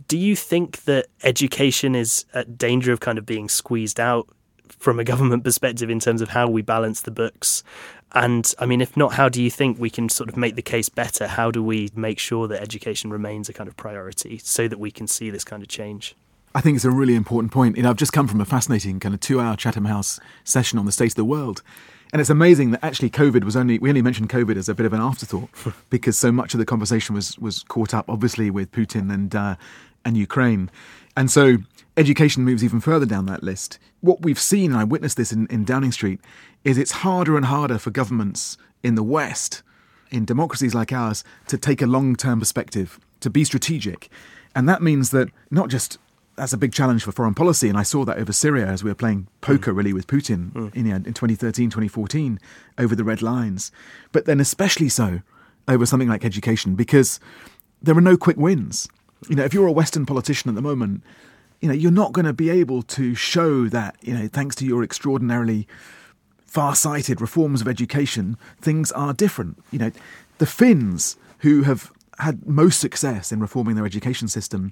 Do 0.08 0.18
you 0.18 0.36
think 0.36 0.84
that 0.86 1.08
education 1.24 1.96
is 1.96 2.26
at 2.34 2.58
danger 2.58 2.92
of 2.92 3.00
kind 3.00 3.18
of 3.18 3.26
being 3.26 3.48
squeezed 3.48 4.00
out 4.00 4.28
from 4.80 5.00
a 5.00 5.04
government 5.04 5.44
perspective 5.44 5.90
in 5.90 6.00
terms 6.00 6.22
of 6.22 6.30
how 6.30 6.48
we 6.48 6.62
balance 6.62 7.02
the 7.02 7.12
books? 7.12 7.64
And 8.14 8.54
I 8.60 8.66
mean, 8.66 8.82
if 8.82 8.96
not, 8.96 9.14
how 9.14 9.28
do 9.28 9.42
you 9.42 9.50
think 9.50 9.80
we 9.80 9.90
can 9.90 10.08
sort 10.08 10.30
of 10.30 10.38
make 10.38 10.56
the 10.56 10.62
case 10.62 10.90
better? 10.90 11.28
How 11.28 11.50
do 11.50 11.64
we 11.64 11.90
make 11.96 12.20
sure 12.20 12.48
that 12.48 12.62
education 12.62 13.10
remains 13.10 13.50
a 13.50 13.54
kind 13.54 13.68
of 13.68 13.76
priority 13.76 14.40
so 14.44 14.68
that 14.68 14.80
we 14.80 14.92
can 14.92 15.08
see 15.08 15.30
this 15.30 15.44
kind 15.44 15.64
of 15.64 15.70
change? 15.70 16.16
I 16.56 16.62
think 16.62 16.76
it's 16.76 16.86
a 16.86 16.92
really 16.92 17.16
important 17.16 17.52
point. 17.52 17.78
You 17.78 17.84
know, 17.84 17.90
I've 17.90 17.98
just 17.98 18.14
come 18.14 18.28
from 18.28 18.40
a 18.40 18.46
fascinating 18.46 19.00
kind 19.00 19.16
of 19.16 19.22
two-hour 19.22 19.56
Chatham 19.56 19.86
House 19.86 20.20
session 20.44 20.78
on 20.78 20.86
the 20.86 20.92
state 20.92 21.12
of 21.14 21.16
the 21.16 21.26
world, 21.26 21.64
and 22.12 22.20
it's 22.20 22.30
amazing 22.30 22.72
that 22.72 22.84
actually 22.84 23.10
COVID 23.10 23.44
was 23.44 23.56
only 23.56 23.80
we 23.80 23.90
only 23.90 24.04
mentioned 24.04 24.30
COVID 24.30 24.56
as 24.56 24.70
a 24.70 24.76
bit 24.76 24.86
of 24.86 24.94
an 24.94 25.02
afterthought 25.02 25.50
because 25.90 26.16
so 26.16 26.32
much 26.32 26.54
of 26.54 26.60
the 26.60 26.66
conversation 26.66 27.16
was 27.16 27.40
was 27.40 27.64
caught 27.64 27.94
up 27.94 28.08
obviously 28.08 28.52
with 28.52 28.72
Putin 28.72 29.12
and 29.12 29.36
uh, 29.36 29.56
and 30.06 30.16
Ukraine, 30.16 30.70
and 31.18 31.32
so 31.32 31.58
education 31.98 32.44
moves 32.44 32.64
even 32.64 32.80
further 32.80 33.06
down 33.06 33.26
that 33.28 33.44
list. 33.44 33.80
What 34.02 34.22
we've 34.22 34.40
seen, 34.40 34.72
and 34.72 34.80
I 34.80 34.84
witnessed 34.84 35.18
this 35.18 35.32
in, 35.32 35.48
in 35.48 35.64
Downing 35.66 35.92
Street, 35.92 36.20
is 36.64 36.78
it's 36.78 36.92
harder 36.92 37.38
and 37.38 37.46
harder 37.46 37.78
for 37.78 37.92
governments 37.92 38.58
in 38.82 38.96
the 38.96 39.04
West, 39.04 39.64
in 40.12 40.26
democracies 40.26 40.74
like 40.74 40.92
ours, 40.92 41.24
to 41.48 41.58
take 41.58 41.82
a 41.82 41.88
long 41.88 42.16
term 42.16 42.40
perspective, 42.40 43.00
to 43.20 43.30
be 43.30 43.44
strategic. 43.44 44.10
And 44.56 44.68
that 44.70 44.82
means 44.82 45.12
that 45.12 45.30
not 45.50 45.70
just 45.70 45.98
that's 46.36 46.54
a 46.54 46.58
big 46.58 46.74
challenge 46.74 47.04
for 47.04 47.12
foreign 47.12 47.36
policy. 47.36 47.70
And 47.70 47.78
I 47.78 47.84
saw 47.84 48.06
that 48.06 48.18
over 48.18 48.34
Syria 48.34 48.66
as 48.66 48.84
we 48.84 48.90
were 48.90 48.96
playing 48.96 49.28
poker 49.42 49.72
mm. 49.72 49.78
really 49.78 49.94
with 49.94 50.08
Putin 50.08 50.52
mm. 50.52 50.76
in, 50.76 50.88
in 50.88 51.04
2013, 51.04 51.70
2014 51.70 52.40
over 52.78 52.96
the 52.96 53.04
red 53.04 53.22
lines. 53.22 53.72
But 54.12 54.26
then 54.26 54.40
especially 54.40 54.90
so 54.90 55.22
over 55.68 55.86
something 55.86 56.10
like 56.10 56.26
education 56.26 56.76
because 56.76 57.20
there 57.82 57.96
are 57.96 58.02
no 58.02 58.18
quick 58.18 58.38
wins. 58.38 58.88
You 59.30 59.36
know, 59.36 59.44
if 59.44 59.54
you're 59.54 59.68
a 59.68 59.72
Western 59.72 60.06
politician 60.06 60.50
at 60.50 60.56
the 60.56 60.62
moment, 60.62 61.04
you 61.64 61.70
know, 61.70 61.74
you're 61.74 61.92
not 61.92 62.12
going 62.12 62.26
to 62.26 62.34
be 62.34 62.50
able 62.50 62.84
to 62.84 63.16
show 63.16 63.68
that, 63.70 63.96
you 64.02 64.14
know, 64.14 64.28
thanks 64.28 64.56
to 64.58 64.66
your 64.66 64.84
extraordinarily 64.84 65.68
far-sighted 66.46 67.20
reforms 67.20 67.62
of 67.62 67.68
education, 67.68 68.38
things 68.62 68.92
are 68.92 69.14
different. 69.14 69.58
You 69.72 69.80
know, 69.80 69.92
the 70.38 70.46
Finns 70.46 71.18
who 71.40 71.64
have 71.64 71.92
had 72.20 72.46
most 72.46 72.80
success 72.80 73.32
in 73.32 73.40
reforming 73.40 73.76
their 73.76 73.86
education 73.86 74.28
system 74.28 74.72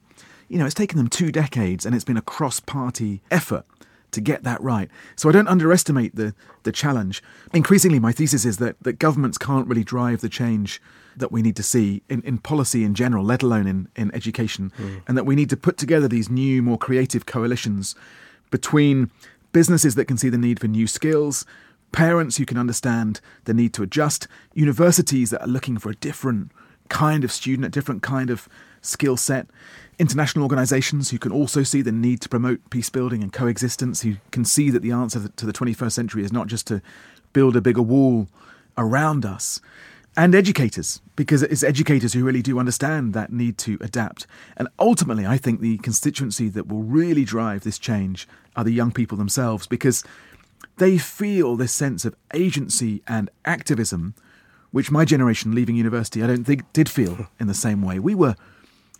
you 0.52 0.58
know, 0.58 0.66
it's 0.66 0.76
taken 0.76 0.98
them 0.98 1.08
two 1.08 1.32
decades 1.32 1.86
and 1.86 1.96
it's 1.96 2.04
been 2.04 2.18
a 2.18 2.22
cross 2.22 2.60
party 2.60 3.22
effort 3.32 3.64
to 4.12 4.20
get 4.20 4.44
that 4.44 4.62
right. 4.62 4.90
So 5.16 5.30
I 5.30 5.32
don't 5.32 5.48
underestimate 5.48 6.18
the, 6.18 6.36
the 6.64 6.74
challenge. 6.74 7.24
Increasingly, 7.54 8.00
my 8.00 8.12
thesis 8.12 8.44
is 8.44 8.58
that, 8.58 8.76
that 8.82 9.00
governments 9.00 9.38
can't 9.38 9.66
really 9.66 9.86
drive 9.86 10.20
the 10.20 10.28
change 10.28 10.82
that 11.22 11.32
we 11.32 11.42
need 11.42 11.56
to 11.56 11.64
see 11.64 12.04
in, 12.10 12.22
in 12.24 12.38
policy 12.38 12.84
in 12.84 12.94
general, 12.94 13.24
let 13.24 13.42
alone 13.42 13.66
in, 13.66 13.88
in 13.96 14.14
education, 14.14 14.72
mm. 14.78 15.02
and 15.08 15.18
that 15.18 15.26
we 15.26 15.36
need 15.36 15.50
to 15.50 15.58
put 15.58 15.78
together 15.78 16.08
these 16.08 16.30
new, 16.30 16.62
more 16.62 16.78
creative 16.78 17.26
coalitions 17.26 17.96
between 18.50 19.10
businesses 19.54 19.96
that 19.96 20.06
can 20.06 20.18
see 20.18 20.30
the 20.30 20.38
need 20.38 20.60
for 20.60 20.68
new 20.68 20.88
skills, 20.88 21.46
parents 21.92 22.38
who 22.38 22.46
can 22.46 22.58
understand 22.58 23.22
the 23.46 23.54
need 23.54 23.74
to 23.74 23.84
adjust, 23.84 24.28
universities 24.54 25.30
that 25.30 25.42
are 25.42 25.48
looking 25.48 25.78
for 25.78 25.90
a 25.90 25.96
different 25.96 26.52
kind 26.90 27.24
of 27.24 27.32
student, 27.32 27.66
a 27.66 27.70
different 27.70 28.04
kind 28.04 28.30
of 28.30 28.50
skill 28.82 29.16
set, 29.16 29.48
international 30.00 30.44
organisations 30.44 31.12
who 31.12 31.20
can 31.20 31.32
also 31.32 31.64
see 31.64 31.82
the 31.82 31.92
need 31.92 32.22
to 32.22 32.30
promote 32.30 32.70
peace 32.70 32.90
building 32.90 33.22
and 33.22 33.32
coexistence, 33.32 34.02
who 34.02 34.16
can 34.32 34.44
see 34.44 34.70
that 34.70 34.82
the 34.82 34.92
answer 34.92 35.28
to 35.28 35.46
the 35.46 35.54
21st 35.54 35.92
century 35.92 36.24
is 36.24 36.32
not 36.32 36.48
just 36.48 36.68
to 36.68 36.82
build 37.34 37.56
a 37.56 37.62
bigger 37.62 37.82
wall 37.82 38.28
around 38.78 39.26
us, 39.26 39.62
and 40.18 40.36
educators, 40.36 41.02
because 41.16 41.42
it's 41.44 41.64
educators 41.64 42.14
who 42.14 42.24
really 42.24 42.42
do 42.42 42.60
understand 42.60 43.14
that 43.14 43.32
need 43.32 43.58
to 43.60 43.78
adapt. 43.82 44.28
And 44.58 44.68
ultimately, 44.78 45.26
I 45.26 45.38
think 45.38 45.62
the 45.62 45.78
constituency 45.78 46.50
that 46.50 46.68
will 46.68 46.84
really 46.84 47.24
drive 47.24 47.64
this 47.64 47.80
change 47.80 48.28
are 48.56 48.64
the 48.64 48.74
young 48.74 48.92
people 48.92 49.18
themselves, 49.18 49.68
because 49.68 50.04
they 50.78 50.98
feel 50.98 51.56
this 51.56 51.72
sense 51.72 52.04
of 52.04 52.16
agency 52.34 53.02
and 53.08 53.30
activism, 53.46 54.14
which 54.72 54.92
my 54.92 55.06
generation 55.06 55.56
leaving 55.56 55.76
university, 55.76 56.24
I 56.24 56.28
don't 56.28 56.44
think 56.44 56.72
did 56.74 56.90
feel 56.90 57.28
in 57.40 57.48
the 57.48 57.54
same 57.54 57.82
way. 57.82 58.00
We 58.00 58.16
were 58.16 58.36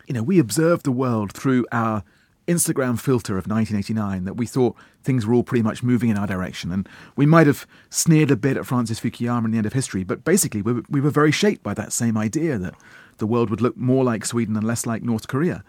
you 0.06 0.14
know, 0.14 0.22
we 0.22 0.38
observed 0.38 0.84
the 0.84 0.92
world 0.92 1.32
through 1.32 1.66
our 1.72 2.02
Instagram 2.46 2.98
filter 2.98 3.38
of 3.38 3.46
1989 3.46 4.24
that 4.24 4.34
we 4.34 4.46
thought 4.46 4.76
things 5.02 5.26
were 5.26 5.34
all 5.34 5.42
pretty 5.42 5.62
much 5.62 5.82
moving 5.82 6.10
in 6.10 6.18
our 6.18 6.26
direction. 6.26 6.72
And 6.72 6.88
we 7.16 7.26
might 7.26 7.46
have 7.46 7.66
sneered 7.90 8.30
a 8.30 8.36
bit 8.36 8.56
at 8.56 8.66
Francis 8.66 9.00
Fukuyama 9.00 9.46
in 9.46 9.50
the 9.52 9.58
end 9.58 9.66
of 9.66 9.72
history, 9.72 10.04
but 10.04 10.24
basically 10.24 10.62
we 10.62 10.82
we 10.88 11.00
were 11.00 11.10
very 11.10 11.32
shaped 11.32 11.62
by 11.62 11.74
that 11.74 11.92
same 11.92 12.16
idea 12.16 12.58
that 12.58 12.74
the 13.18 13.26
world 13.26 13.50
would 13.50 13.60
look 13.60 13.76
more 13.76 14.04
like 14.04 14.24
Sweden 14.24 14.56
and 14.56 14.66
less 14.66 14.86
like 14.86 15.02
North 15.02 15.28
Korea. 15.28 15.62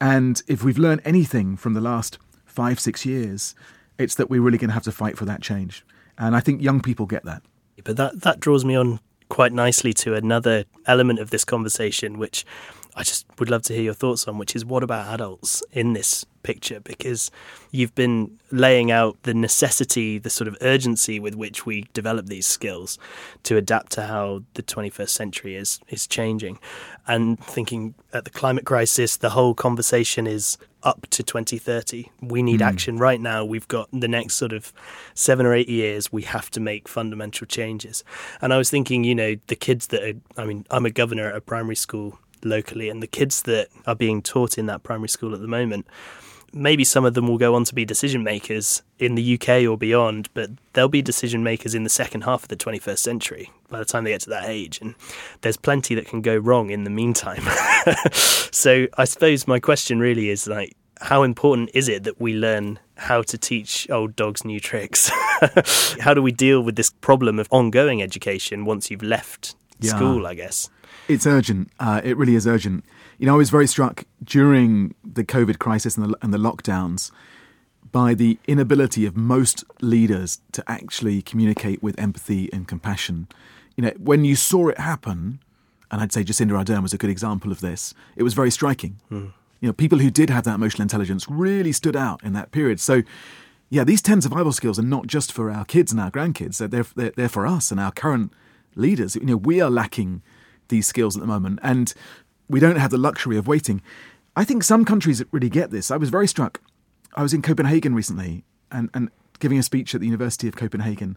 And 0.00 0.42
if 0.46 0.62
we've 0.62 0.78
learned 0.78 1.02
anything 1.04 1.56
from 1.56 1.74
the 1.74 1.80
last 1.80 2.18
five, 2.44 2.80
six 2.80 3.06
years, 3.06 3.54
it's 3.98 4.14
that 4.16 4.28
we're 4.28 4.42
really 4.42 4.58
going 4.58 4.68
to 4.68 4.74
have 4.74 4.82
to 4.84 4.92
fight 4.92 5.16
for 5.16 5.24
that 5.24 5.40
change. 5.40 5.84
And 6.18 6.34
I 6.36 6.40
think 6.40 6.62
young 6.62 6.80
people 6.80 7.06
get 7.06 7.24
that. 7.24 7.42
But 7.84 7.96
that, 7.96 8.22
that 8.22 8.40
draws 8.40 8.64
me 8.64 8.74
on 8.74 9.00
quite 9.28 9.52
nicely 9.52 9.92
to 9.92 10.14
another 10.14 10.64
element 10.86 11.18
of 11.18 11.30
this 11.30 11.44
conversation, 11.44 12.18
which 12.18 12.44
I 12.96 13.02
just 13.02 13.26
would 13.38 13.50
love 13.50 13.62
to 13.64 13.74
hear 13.74 13.82
your 13.82 13.94
thoughts 13.94 14.26
on, 14.26 14.38
which 14.38 14.56
is 14.56 14.64
what 14.64 14.82
about 14.82 15.12
adults 15.12 15.62
in 15.70 15.92
this 15.92 16.24
picture? 16.42 16.80
Because 16.80 17.30
you've 17.70 17.94
been 17.94 18.38
laying 18.50 18.90
out 18.90 19.22
the 19.24 19.34
necessity, 19.34 20.18
the 20.18 20.30
sort 20.30 20.48
of 20.48 20.56
urgency 20.62 21.20
with 21.20 21.34
which 21.34 21.66
we 21.66 21.84
develop 21.92 22.26
these 22.26 22.46
skills 22.46 22.98
to 23.42 23.58
adapt 23.58 23.92
to 23.92 24.04
how 24.04 24.44
the 24.54 24.62
21st 24.62 25.10
century 25.10 25.56
is 25.56 25.78
is 25.88 26.06
changing, 26.06 26.58
and 27.06 27.38
thinking 27.38 27.94
at 28.14 28.24
the 28.24 28.30
climate 28.30 28.64
crisis, 28.64 29.18
the 29.18 29.30
whole 29.30 29.52
conversation 29.52 30.26
is 30.26 30.56
up 30.82 31.06
to 31.10 31.22
2030. 31.22 32.10
We 32.22 32.42
need 32.42 32.60
mm. 32.60 32.66
action 32.66 32.96
right 32.96 33.20
now. 33.20 33.44
We've 33.44 33.66
got 33.68 33.88
the 33.92 34.08
next 34.08 34.34
sort 34.36 34.52
of 34.52 34.72
seven 35.14 35.44
or 35.44 35.52
eight 35.52 35.68
years. 35.68 36.12
We 36.12 36.22
have 36.22 36.50
to 36.52 36.60
make 36.60 36.88
fundamental 36.88 37.46
changes. 37.46 38.04
And 38.40 38.54
I 38.54 38.56
was 38.56 38.70
thinking, 38.70 39.02
you 39.02 39.14
know, 39.14 39.34
the 39.48 39.56
kids 39.56 39.88
that 39.88 40.02
are, 40.02 40.40
I 40.40 40.46
mean, 40.46 40.64
I'm 40.70 40.86
a 40.86 40.90
governor 40.90 41.28
at 41.28 41.36
a 41.36 41.40
primary 41.40 41.74
school 41.74 42.18
locally, 42.46 42.88
and 42.88 43.02
the 43.02 43.06
kids 43.06 43.42
that 43.42 43.68
are 43.86 43.94
being 43.94 44.22
taught 44.22 44.58
in 44.58 44.66
that 44.66 44.82
primary 44.82 45.08
school 45.08 45.34
at 45.34 45.40
the 45.40 45.48
moment, 45.48 45.86
maybe 46.52 46.84
some 46.84 47.04
of 47.04 47.14
them 47.14 47.28
will 47.28 47.38
go 47.38 47.54
on 47.54 47.64
to 47.64 47.74
be 47.74 47.84
decision 47.84 48.22
makers 48.22 48.82
in 48.98 49.14
the 49.14 49.34
UK 49.34 49.68
or 49.68 49.76
beyond, 49.76 50.28
but 50.34 50.50
they'll 50.72 50.88
be 50.88 51.02
decision 51.02 51.42
makers 51.42 51.74
in 51.74 51.84
the 51.84 51.90
second 51.90 52.22
half 52.22 52.44
of 52.44 52.48
the 52.48 52.56
21st 52.56 52.98
century 52.98 53.50
by 53.68 53.78
the 53.78 53.84
time 53.84 54.04
they 54.04 54.10
get 54.10 54.20
to 54.22 54.30
that 54.30 54.48
age. 54.48 54.80
And 54.80 54.94
there's 55.42 55.56
plenty 55.56 55.94
that 55.94 56.06
can 56.06 56.22
go 56.22 56.36
wrong 56.36 56.70
in 56.70 56.84
the 56.84 56.90
meantime. 56.90 57.42
so 58.12 58.86
I 58.96 59.04
suppose 59.04 59.46
my 59.46 59.60
question 59.60 59.98
really 59.98 60.30
is 60.30 60.46
like, 60.46 60.76
how 61.00 61.22
important 61.22 61.70
is 61.74 61.88
it 61.88 62.04
that 62.04 62.20
we 62.20 62.34
learn 62.34 62.78
how 62.96 63.20
to 63.20 63.36
teach 63.36 63.88
old 63.90 64.16
dogs 64.16 64.44
new 64.44 64.60
tricks? 64.60 65.10
how 66.00 66.14
do 66.14 66.22
we 66.22 66.32
deal 66.32 66.62
with 66.62 66.76
this 66.76 66.90
problem 66.90 67.38
of 67.38 67.48
ongoing 67.50 68.02
education 68.02 68.64
once 68.64 68.90
you've 68.90 69.02
left 69.02 69.54
yeah. 69.78 69.94
school, 69.94 70.26
I 70.26 70.34
guess? 70.34 70.70
It's 71.08 71.26
urgent. 71.26 71.70
Uh, 71.78 72.00
it 72.02 72.16
really 72.16 72.34
is 72.34 72.46
urgent. 72.46 72.84
You 73.18 73.26
know, 73.26 73.34
I 73.34 73.38
was 73.38 73.50
very 73.50 73.66
struck 73.66 74.04
during 74.22 74.94
the 75.04 75.24
COVID 75.24 75.58
crisis 75.58 75.96
and 75.96 76.12
the, 76.12 76.18
and 76.22 76.34
the 76.34 76.38
lockdowns 76.38 77.10
by 77.92 78.14
the 78.14 78.38
inability 78.46 79.06
of 79.06 79.16
most 79.16 79.64
leaders 79.80 80.40
to 80.52 80.62
actually 80.66 81.22
communicate 81.22 81.82
with 81.82 81.98
empathy 81.98 82.52
and 82.52 82.66
compassion. 82.66 83.28
You 83.76 83.84
know, 83.84 83.92
when 83.98 84.24
you 84.24 84.36
saw 84.36 84.68
it 84.68 84.78
happen, 84.78 85.40
and 85.90 86.00
I'd 86.00 86.12
say 86.12 86.24
Jacinda 86.24 86.62
Ardern 86.62 86.82
was 86.82 86.92
a 86.92 86.98
good 86.98 87.10
example 87.10 87.52
of 87.52 87.60
this, 87.60 87.94
it 88.16 88.22
was 88.22 88.34
very 88.34 88.50
striking. 88.50 88.98
Mm. 89.10 89.32
You 89.60 89.68
know, 89.68 89.72
people 89.72 89.98
who 89.98 90.10
did 90.10 90.28
have 90.30 90.44
that 90.44 90.56
emotional 90.56 90.82
intelligence 90.82 91.26
really 91.28 91.72
stood 91.72 91.96
out 91.96 92.22
in 92.22 92.32
that 92.34 92.50
period. 92.50 92.80
So, 92.80 93.02
yeah, 93.70 93.84
these 93.84 94.02
10 94.02 94.22
survival 94.22 94.52
skills 94.52 94.78
are 94.78 94.82
not 94.82 95.06
just 95.06 95.32
for 95.32 95.50
our 95.50 95.64
kids 95.64 95.92
and 95.92 96.00
our 96.00 96.10
grandkids, 96.10 96.58
they're, 96.58 96.84
they're, 96.94 97.12
they're 97.16 97.28
for 97.28 97.46
us 97.46 97.70
and 97.70 97.80
our 97.80 97.92
current 97.92 98.32
leaders. 98.74 99.16
You 99.16 99.24
know, 99.24 99.36
we 99.36 99.60
are 99.60 99.70
lacking 99.70 100.22
these 100.68 100.86
skills 100.86 101.16
at 101.16 101.20
the 101.20 101.26
moment, 101.26 101.58
and 101.62 101.92
we 102.48 102.60
don't 102.60 102.76
have 102.76 102.90
the 102.90 102.98
luxury 102.98 103.36
of 103.36 103.46
waiting. 103.46 103.82
I 104.36 104.44
think 104.44 104.62
some 104.62 104.84
countries 104.84 105.22
really 105.32 105.48
get 105.48 105.70
this. 105.70 105.90
I 105.90 105.96
was 105.96 106.10
very 106.10 106.28
struck. 106.28 106.60
I 107.14 107.22
was 107.22 107.32
in 107.32 107.42
Copenhagen 107.42 107.94
recently 107.94 108.44
and, 108.70 108.90
and 108.92 109.10
giving 109.38 109.58
a 109.58 109.62
speech 109.62 109.94
at 109.94 110.00
the 110.00 110.06
University 110.06 110.48
of 110.48 110.56
Copenhagen, 110.56 111.16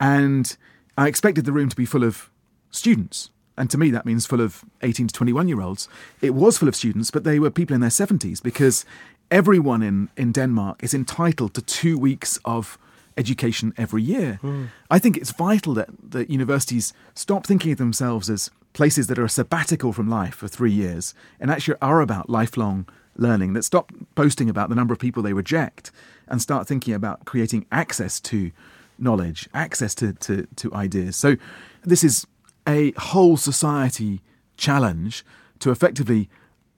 and 0.00 0.56
I 0.96 1.08
expected 1.08 1.44
the 1.44 1.52
room 1.52 1.68
to 1.68 1.76
be 1.76 1.86
full 1.86 2.04
of 2.04 2.30
students. 2.70 3.30
And 3.58 3.70
to 3.70 3.78
me, 3.78 3.90
that 3.90 4.04
means 4.04 4.26
full 4.26 4.40
of 4.40 4.64
18 4.82 5.08
to 5.08 5.14
21 5.14 5.48
year 5.48 5.60
olds. 5.62 5.88
It 6.20 6.34
was 6.34 6.58
full 6.58 6.68
of 6.68 6.76
students, 6.76 7.10
but 7.10 7.24
they 7.24 7.38
were 7.38 7.50
people 7.50 7.74
in 7.74 7.80
their 7.80 7.90
70s 7.90 8.42
because 8.42 8.84
everyone 9.30 9.82
in, 9.82 10.10
in 10.16 10.32
Denmark 10.32 10.82
is 10.82 10.92
entitled 10.92 11.54
to 11.54 11.62
two 11.62 11.98
weeks 11.98 12.38
of 12.44 12.78
education 13.16 13.72
every 13.76 14.02
year. 14.02 14.38
Mm. 14.42 14.68
I 14.90 14.98
think 14.98 15.16
it's 15.16 15.32
vital 15.32 15.74
that, 15.74 15.88
that 16.10 16.30
universities 16.30 16.92
stop 17.14 17.46
thinking 17.46 17.72
of 17.72 17.78
themselves 17.78 18.28
as 18.28 18.50
places 18.72 19.06
that 19.06 19.18
are 19.18 19.24
a 19.24 19.28
sabbatical 19.28 19.92
from 19.92 20.08
life 20.08 20.34
for 20.34 20.48
three 20.48 20.72
years 20.72 21.14
and 21.40 21.50
actually 21.50 21.76
are 21.80 22.00
about 22.00 22.28
lifelong 22.28 22.86
learning, 23.16 23.54
that 23.54 23.62
stop 23.62 23.92
boasting 24.14 24.50
about 24.50 24.68
the 24.68 24.74
number 24.74 24.92
of 24.92 25.00
people 25.00 25.22
they 25.22 25.32
reject 25.32 25.90
and 26.28 26.42
start 26.42 26.68
thinking 26.68 26.92
about 26.92 27.24
creating 27.24 27.64
access 27.72 28.20
to 28.20 28.52
knowledge, 28.98 29.48
access 29.54 29.94
to, 29.94 30.12
to, 30.14 30.46
to 30.56 30.72
ideas. 30.74 31.16
So, 31.16 31.36
this 31.82 32.04
is 32.04 32.26
a 32.68 32.92
whole 32.92 33.36
society 33.36 34.20
challenge 34.56 35.24
to 35.60 35.70
effectively 35.70 36.28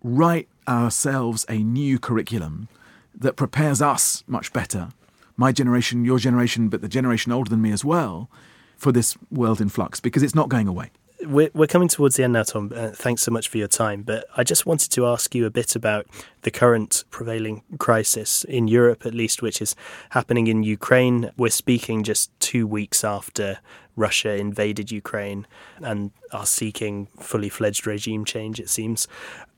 write 0.03 0.49
ourselves 0.69 1.45
a 1.49 1.59
new 1.59 1.99
curriculum 1.99 2.69
that 3.15 3.35
prepares 3.35 3.83
us 3.83 4.23
much 4.27 4.53
better 4.53 4.91
my 5.39 5.53
generation, 5.53 6.05
your 6.05 6.19
generation, 6.19 6.69
but 6.69 6.83
the 6.83 6.89
generation 6.89 7.33
older 7.33 7.49
than 7.49 7.63
me 7.63 7.73
as 7.73 7.83
well, 7.83 8.29
for 8.77 8.93
this 8.93 9.17
world 9.31 9.61
in 9.61 9.71
flux 9.71 10.01
because 10.01 10.23
it's 10.23 10.35
not 10.35 10.51
going 10.51 10.69
away. 10.69 10.91
We're, 11.25 11.51
we're 11.53 11.67
coming 11.67 11.89
towards 11.89 12.15
the 12.15 12.23
end 12.23 12.35
now, 12.35 12.45
Tom. 12.45 12.73
Uh, 12.75 12.91
thanks 12.91 13.23
so 13.23 13.33
much 13.33 13.49
for 13.49 13.59
your 13.59 13.67
time. 13.67 14.03
But 14.03 14.27
I 14.37 14.45
just 14.45 14.67
wanted 14.67 14.93
to 14.93 15.07
ask 15.07 15.35
you 15.35 15.47
a 15.47 15.51
bit 15.51 15.75
about 15.75 16.07
the 16.43 16.51
current 16.51 17.05
prevailing 17.11 17.63
crisis 17.79 18.45
in 18.45 18.69
Europe, 18.69 19.05
at 19.05 19.15
least, 19.15 19.43
which 19.43 19.61
is 19.61 19.75
happening 20.11 20.47
in 20.47 20.63
Ukraine. 20.63 21.31
We're 21.37 21.51
speaking 21.51 22.05
just 22.05 22.31
two 22.39 22.69
weeks 22.69 23.03
after 23.03 23.59
Russia 23.99 24.37
invaded 24.37 24.93
Ukraine 24.93 25.47
and 25.83 26.13
are 26.33 26.47
seeking 26.47 27.09
fully 27.19 27.49
fledged 27.49 27.85
regime 27.85 28.25
change, 28.25 28.61
it 28.61 28.71
seems, 28.71 29.09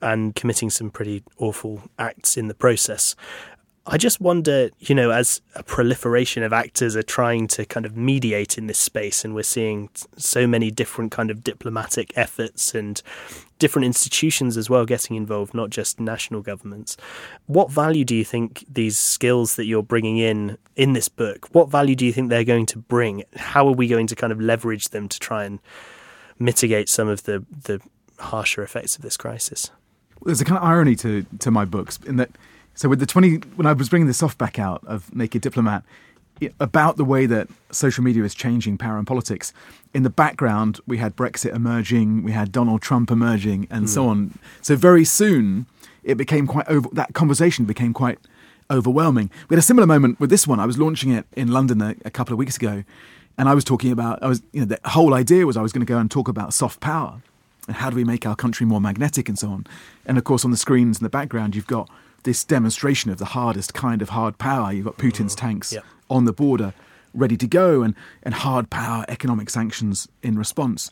and 0.00 0.34
committing 0.34 0.70
some 0.70 0.90
pretty 0.90 1.22
awful 1.36 1.82
acts 1.98 2.38
in 2.38 2.48
the 2.48 2.54
process. 2.54 3.14
I 3.86 3.96
just 3.96 4.20
wonder, 4.20 4.68
you 4.78 4.94
know, 4.94 5.10
as 5.10 5.40
a 5.54 5.62
proliferation 5.62 6.42
of 6.42 6.52
actors 6.52 6.96
are 6.96 7.02
trying 7.02 7.48
to 7.48 7.64
kind 7.64 7.86
of 7.86 7.96
mediate 7.96 8.58
in 8.58 8.66
this 8.66 8.78
space, 8.78 9.24
and 9.24 9.34
we're 9.34 9.42
seeing 9.42 9.88
so 10.16 10.46
many 10.46 10.70
different 10.70 11.12
kind 11.12 11.30
of 11.30 11.42
diplomatic 11.42 12.12
efforts 12.14 12.74
and 12.74 13.02
different 13.58 13.86
institutions 13.86 14.56
as 14.56 14.68
well 14.68 14.84
getting 14.84 15.16
involved, 15.16 15.54
not 15.54 15.70
just 15.70 15.98
national 15.98 16.42
governments. 16.42 16.96
What 17.46 17.70
value 17.70 18.04
do 18.04 18.14
you 18.14 18.24
think 18.24 18.64
these 18.70 18.98
skills 18.98 19.56
that 19.56 19.64
you're 19.64 19.82
bringing 19.82 20.18
in 20.18 20.58
in 20.76 20.92
this 20.92 21.08
book? 21.08 21.48
What 21.52 21.70
value 21.70 21.96
do 21.96 22.04
you 22.04 22.12
think 22.12 22.28
they're 22.28 22.44
going 22.44 22.66
to 22.66 22.78
bring? 22.78 23.24
How 23.34 23.66
are 23.66 23.72
we 23.72 23.88
going 23.88 24.06
to 24.08 24.16
kind 24.16 24.32
of 24.32 24.40
leverage 24.40 24.90
them 24.90 25.08
to 25.08 25.18
try 25.18 25.44
and 25.44 25.58
mitigate 26.38 26.88
some 26.90 27.08
of 27.08 27.22
the 27.22 27.44
the 27.64 27.80
harsher 28.18 28.62
effects 28.62 28.96
of 28.96 29.02
this 29.02 29.16
crisis? 29.16 29.70
There's 30.22 30.42
a 30.42 30.44
kind 30.44 30.58
of 30.58 30.64
irony 30.64 30.96
to 30.96 31.24
to 31.38 31.50
my 31.50 31.64
books 31.64 31.98
in 32.06 32.16
that 32.16 32.30
so 32.74 32.88
with 32.88 33.00
the 33.00 33.06
20, 33.06 33.36
when 33.56 33.66
I 33.66 33.72
was 33.72 33.88
bringing 33.88 34.06
the 34.06 34.12
softback 34.12 34.58
out 34.58 34.82
of 34.86 35.14
Naked 35.14 35.42
Diplomat, 35.42 35.84
about 36.58 36.96
the 36.96 37.04
way 37.04 37.26
that 37.26 37.48
social 37.70 38.02
media 38.02 38.24
is 38.24 38.34
changing 38.34 38.78
power 38.78 38.96
and 38.96 39.06
politics. 39.06 39.52
In 39.92 40.02
the 40.02 40.10
background, 40.10 40.80
we 40.86 40.96
had 40.96 41.16
Brexit 41.16 41.54
emerging, 41.54 42.22
we 42.22 42.32
had 42.32 42.50
Donald 42.52 42.82
Trump 42.82 43.10
emerging, 43.10 43.66
and 43.70 43.86
mm. 43.86 43.88
so 43.88 44.04
hmm. 44.04 44.08
on. 44.08 44.38
So 44.62 44.76
very 44.76 45.04
soon, 45.04 45.66
it 46.02 46.14
became 46.14 46.46
quite 46.46 46.66
over. 46.68 46.88
That 46.92 47.14
conversation 47.14 47.64
became 47.64 47.92
quite 47.92 48.18
overwhelming. 48.70 49.30
We 49.48 49.54
had 49.54 49.58
a 49.58 49.66
similar 49.66 49.86
moment 49.86 50.20
with 50.20 50.30
this 50.30 50.46
one. 50.46 50.60
I 50.60 50.66
was 50.66 50.78
launching 50.78 51.10
it 51.10 51.26
in 51.32 51.48
London 51.48 51.82
a, 51.82 51.94
a 52.04 52.10
couple 52.10 52.32
of 52.32 52.38
weeks 52.38 52.56
ago, 52.56 52.84
and 53.36 53.48
I 53.48 53.54
was 53.54 53.64
talking 53.64 53.92
about. 53.92 54.22
I 54.22 54.28
was, 54.28 54.42
you 54.52 54.60
know, 54.60 54.66
the 54.66 54.80
whole 54.88 55.12
idea 55.14 55.46
was 55.46 55.56
I 55.56 55.62
was 55.62 55.72
going 55.72 55.84
to 55.84 55.92
go 55.92 55.98
and 55.98 56.10
talk 56.10 56.28
about 56.28 56.54
soft 56.54 56.80
power 56.80 57.20
and 57.66 57.76
how 57.76 57.90
do 57.90 57.96
we 57.96 58.04
make 58.04 58.26
our 58.26 58.36
country 58.36 58.64
more 58.66 58.80
magnetic 58.80 59.28
and 59.28 59.38
so 59.38 59.48
on. 59.50 59.66
And 60.06 60.16
of 60.16 60.24
course, 60.24 60.44
on 60.44 60.50
the 60.50 60.56
screens 60.56 60.98
in 60.98 61.04
the 61.04 61.10
background, 61.10 61.54
you've 61.54 61.66
got 61.66 61.90
this 62.22 62.44
demonstration 62.44 63.10
of 63.10 63.18
the 63.18 63.26
hardest 63.26 63.74
kind 63.74 64.02
of 64.02 64.10
hard 64.10 64.38
power. 64.38 64.72
You've 64.72 64.84
got 64.84 64.98
Putin's 64.98 65.34
mm-hmm. 65.34 65.46
tanks 65.46 65.72
yep. 65.72 65.84
on 66.08 66.24
the 66.24 66.32
border 66.32 66.74
ready 67.14 67.36
to 67.36 67.46
go 67.46 67.82
and, 67.82 67.94
and 68.22 68.34
hard 68.34 68.70
power 68.70 69.04
economic 69.08 69.50
sanctions 69.50 70.08
in 70.22 70.38
response. 70.38 70.90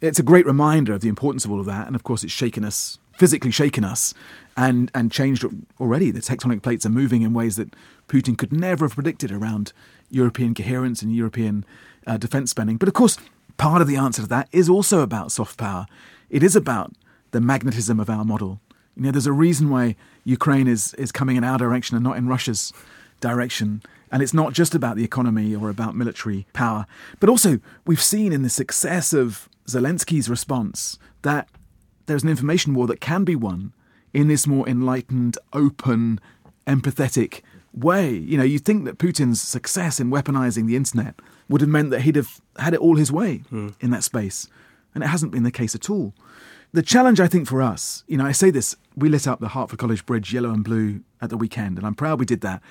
It's 0.00 0.18
a 0.18 0.22
great 0.22 0.46
reminder 0.46 0.92
of 0.92 1.00
the 1.00 1.08
importance 1.08 1.44
of 1.44 1.50
all 1.50 1.60
of 1.60 1.66
that. 1.66 1.86
And 1.86 1.96
of 1.96 2.04
course, 2.04 2.22
it's 2.22 2.32
shaken 2.32 2.64
us, 2.64 2.98
physically 3.16 3.50
shaken 3.50 3.84
us, 3.84 4.14
and, 4.56 4.90
and 4.94 5.10
changed 5.10 5.44
already. 5.80 6.10
The 6.10 6.20
tectonic 6.20 6.62
plates 6.62 6.86
are 6.86 6.90
moving 6.90 7.22
in 7.22 7.32
ways 7.32 7.56
that 7.56 7.74
Putin 8.08 8.38
could 8.38 8.52
never 8.52 8.84
have 8.84 8.94
predicted 8.94 9.32
around 9.32 9.72
European 10.10 10.54
coherence 10.54 11.02
and 11.02 11.14
European 11.14 11.64
uh, 12.06 12.16
defense 12.16 12.50
spending. 12.50 12.76
But 12.76 12.88
of 12.88 12.94
course, 12.94 13.18
part 13.56 13.82
of 13.82 13.88
the 13.88 13.96
answer 13.96 14.22
to 14.22 14.28
that 14.28 14.48
is 14.52 14.68
also 14.68 15.00
about 15.00 15.32
soft 15.32 15.58
power. 15.58 15.86
It 16.30 16.42
is 16.42 16.54
about 16.54 16.92
the 17.32 17.40
magnetism 17.40 18.00
of 18.00 18.08
our 18.08 18.24
model. 18.24 18.60
You 18.98 19.04
know, 19.04 19.10
there's 19.12 19.26
a 19.26 19.32
reason 19.32 19.70
why 19.70 19.94
Ukraine 20.24 20.66
is, 20.66 20.92
is 20.94 21.12
coming 21.12 21.36
in 21.36 21.44
our 21.44 21.56
direction 21.56 21.96
and 21.96 22.02
not 22.02 22.16
in 22.16 22.26
Russia's 22.26 22.72
direction. 23.20 23.82
And 24.10 24.22
it's 24.22 24.34
not 24.34 24.52
just 24.52 24.74
about 24.74 24.96
the 24.96 25.04
economy 25.04 25.54
or 25.54 25.70
about 25.70 25.94
military 25.94 26.46
power. 26.52 26.84
But 27.20 27.28
also, 27.30 27.60
we've 27.86 28.02
seen 28.02 28.32
in 28.32 28.42
the 28.42 28.50
success 28.50 29.12
of 29.12 29.48
Zelensky's 29.66 30.28
response 30.28 30.98
that 31.22 31.48
there's 32.06 32.24
an 32.24 32.28
information 32.28 32.74
war 32.74 32.86
that 32.88 33.00
can 33.00 33.22
be 33.24 33.36
won 33.36 33.72
in 34.12 34.26
this 34.26 34.46
more 34.46 34.68
enlightened, 34.68 35.38
open, 35.52 36.18
empathetic 36.66 37.42
way. 37.72 38.10
You 38.12 38.38
know, 38.38 38.44
you'd 38.44 38.64
think 38.64 38.84
that 38.86 38.98
Putin's 38.98 39.40
success 39.40 40.00
in 40.00 40.10
weaponizing 40.10 40.66
the 40.66 40.76
internet 40.76 41.14
would 41.48 41.60
have 41.60 41.70
meant 41.70 41.90
that 41.90 42.02
he'd 42.02 42.16
have 42.16 42.40
had 42.58 42.74
it 42.74 42.80
all 42.80 42.96
his 42.96 43.12
way 43.12 43.42
mm. 43.52 43.74
in 43.80 43.90
that 43.90 44.04
space. 44.04 44.48
And 44.94 45.04
it 45.04 45.08
hasn't 45.08 45.32
been 45.32 45.44
the 45.44 45.50
case 45.52 45.74
at 45.74 45.88
all. 45.88 46.14
The 46.72 46.82
challenge, 46.82 47.18
I 47.18 47.28
think, 47.28 47.48
for 47.48 47.62
us, 47.62 48.04
you 48.06 48.18
know, 48.18 48.26
I 48.26 48.32
say 48.32 48.50
this, 48.50 48.76
we 48.94 49.08
lit 49.08 49.26
up 49.26 49.40
the 49.40 49.48
Hertford 49.48 49.78
College 49.78 50.04
Bridge 50.04 50.34
yellow 50.34 50.50
and 50.50 50.62
blue 50.62 51.00
at 51.20 51.30
the 51.30 51.36
weekend, 51.36 51.78
and 51.78 51.86
I'm 51.86 51.94
proud 51.94 52.20
we 52.20 52.26
did 52.26 52.42
that. 52.42 52.62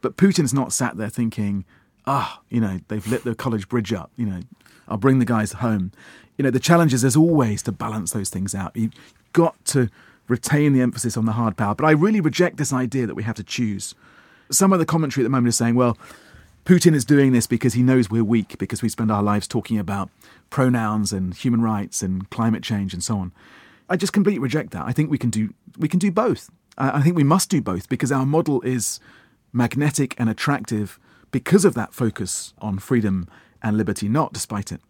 But 0.00 0.16
Putin's 0.16 0.52
not 0.52 0.72
sat 0.72 0.96
there 0.96 1.08
thinking, 1.08 1.64
ah, 2.06 2.38
oh, 2.38 2.44
you 2.50 2.60
know, 2.60 2.80
they've 2.88 3.06
lit 3.06 3.24
the 3.24 3.34
college 3.34 3.68
bridge 3.68 3.92
up, 3.92 4.10
you 4.16 4.26
know, 4.26 4.40
I'll 4.86 4.98
bring 4.98 5.18
the 5.18 5.24
guys 5.24 5.52
home. 5.52 5.92
You 6.36 6.42
know, 6.42 6.50
the 6.50 6.60
challenge 6.60 6.94
is, 6.94 7.04
as 7.04 7.16
always, 7.16 7.62
to 7.64 7.72
balance 7.72 8.12
those 8.12 8.30
things 8.30 8.54
out. 8.54 8.76
You've 8.76 8.92
got 9.32 9.62
to 9.66 9.88
retain 10.28 10.72
the 10.72 10.80
emphasis 10.80 11.16
on 11.16 11.24
the 11.24 11.32
hard 11.32 11.56
power. 11.56 11.74
But 11.74 11.86
I 11.86 11.90
really 11.92 12.20
reject 12.20 12.58
this 12.58 12.72
idea 12.72 13.06
that 13.06 13.14
we 13.14 13.22
have 13.22 13.36
to 13.36 13.42
choose. 13.42 13.94
Some 14.50 14.72
of 14.72 14.78
the 14.78 14.86
commentary 14.86 15.24
at 15.24 15.26
the 15.26 15.30
moment 15.30 15.48
is 15.48 15.56
saying, 15.56 15.74
well, 15.74 15.98
Putin 16.68 16.94
is 16.94 17.06
doing 17.06 17.32
this 17.32 17.46
because 17.46 17.72
he 17.72 17.82
knows 17.82 18.10
we're 18.10 18.22
weak, 18.22 18.58
because 18.58 18.82
we 18.82 18.90
spend 18.90 19.10
our 19.10 19.22
lives 19.22 19.48
talking 19.48 19.78
about 19.78 20.10
pronouns 20.50 21.14
and 21.14 21.34
human 21.34 21.62
rights 21.62 22.02
and 22.02 22.28
climate 22.28 22.62
change 22.62 22.92
and 22.92 23.02
so 23.02 23.16
on. 23.16 23.32
I 23.88 23.96
just 23.96 24.12
completely 24.12 24.38
reject 24.38 24.72
that. 24.72 24.84
I 24.84 24.92
think 24.92 25.10
we 25.10 25.16
can 25.16 25.30
do 25.30 25.54
we 25.78 25.88
can 25.88 25.98
do 25.98 26.10
both. 26.10 26.50
I 26.76 27.00
think 27.00 27.16
we 27.16 27.24
must 27.24 27.48
do 27.48 27.62
both 27.62 27.88
because 27.88 28.12
our 28.12 28.26
model 28.26 28.60
is 28.60 29.00
magnetic 29.50 30.14
and 30.18 30.28
attractive 30.28 31.00
because 31.30 31.64
of 31.64 31.72
that 31.72 31.94
focus 31.94 32.52
on 32.58 32.78
freedom 32.78 33.28
and 33.62 33.78
liberty, 33.78 34.06
not 34.06 34.34
despite 34.34 34.70
it. 34.70 34.82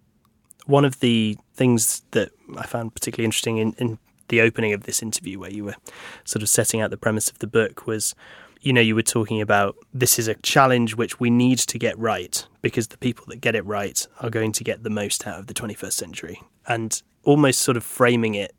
One 0.66 0.85
of 0.85 0.99
the 0.99 1.39
things 1.55 2.03
that 2.11 2.33
I 2.57 2.66
found 2.66 2.93
particularly 2.93 3.26
interesting 3.26 3.59
in, 3.59 3.74
in 3.79 3.99
the 4.26 4.41
opening 4.41 4.72
of 4.72 4.83
this 4.83 5.01
interview, 5.01 5.39
where 5.39 5.53
you 5.53 5.64
were 5.64 5.76
sort 6.24 6.43
of 6.43 6.49
setting 6.49 6.81
out 6.81 6.91
the 6.91 6.97
premise 6.97 7.31
of 7.31 7.39
the 7.39 7.47
book, 7.47 7.87
was 7.87 8.16
you 8.61 8.73
know, 8.73 8.81
you 8.81 8.95
were 8.95 9.03
talking 9.03 9.41
about 9.41 9.77
this 9.93 10.19
is 10.19 10.29
a 10.29 10.35
challenge 10.37 10.97
which 10.97 11.21
we 11.21 11.31
need 11.31 11.59
to 11.59 11.79
get 11.79 11.99
right 11.99 12.47
because 12.63 12.89
the 12.89 12.99
people 12.99 13.25
that 13.29 13.41
get 13.41 13.55
it 13.55 13.65
right 13.65 14.07
are 14.21 14.31
going 14.31 14.53
to 14.53 14.65
get 14.65 14.83
the 14.83 14.91
most 14.91 15.27
out 15.27 15.39
of 15.39 15.47
the 15.47 15.55
21st 15.55 15.93
century. 15.93 16.41
And 16.67 17.01
almost 17.25 17.61
sort 17.61 17.77
of 17.77 17.85
framing 17.85 18.35
it 18.35 18.55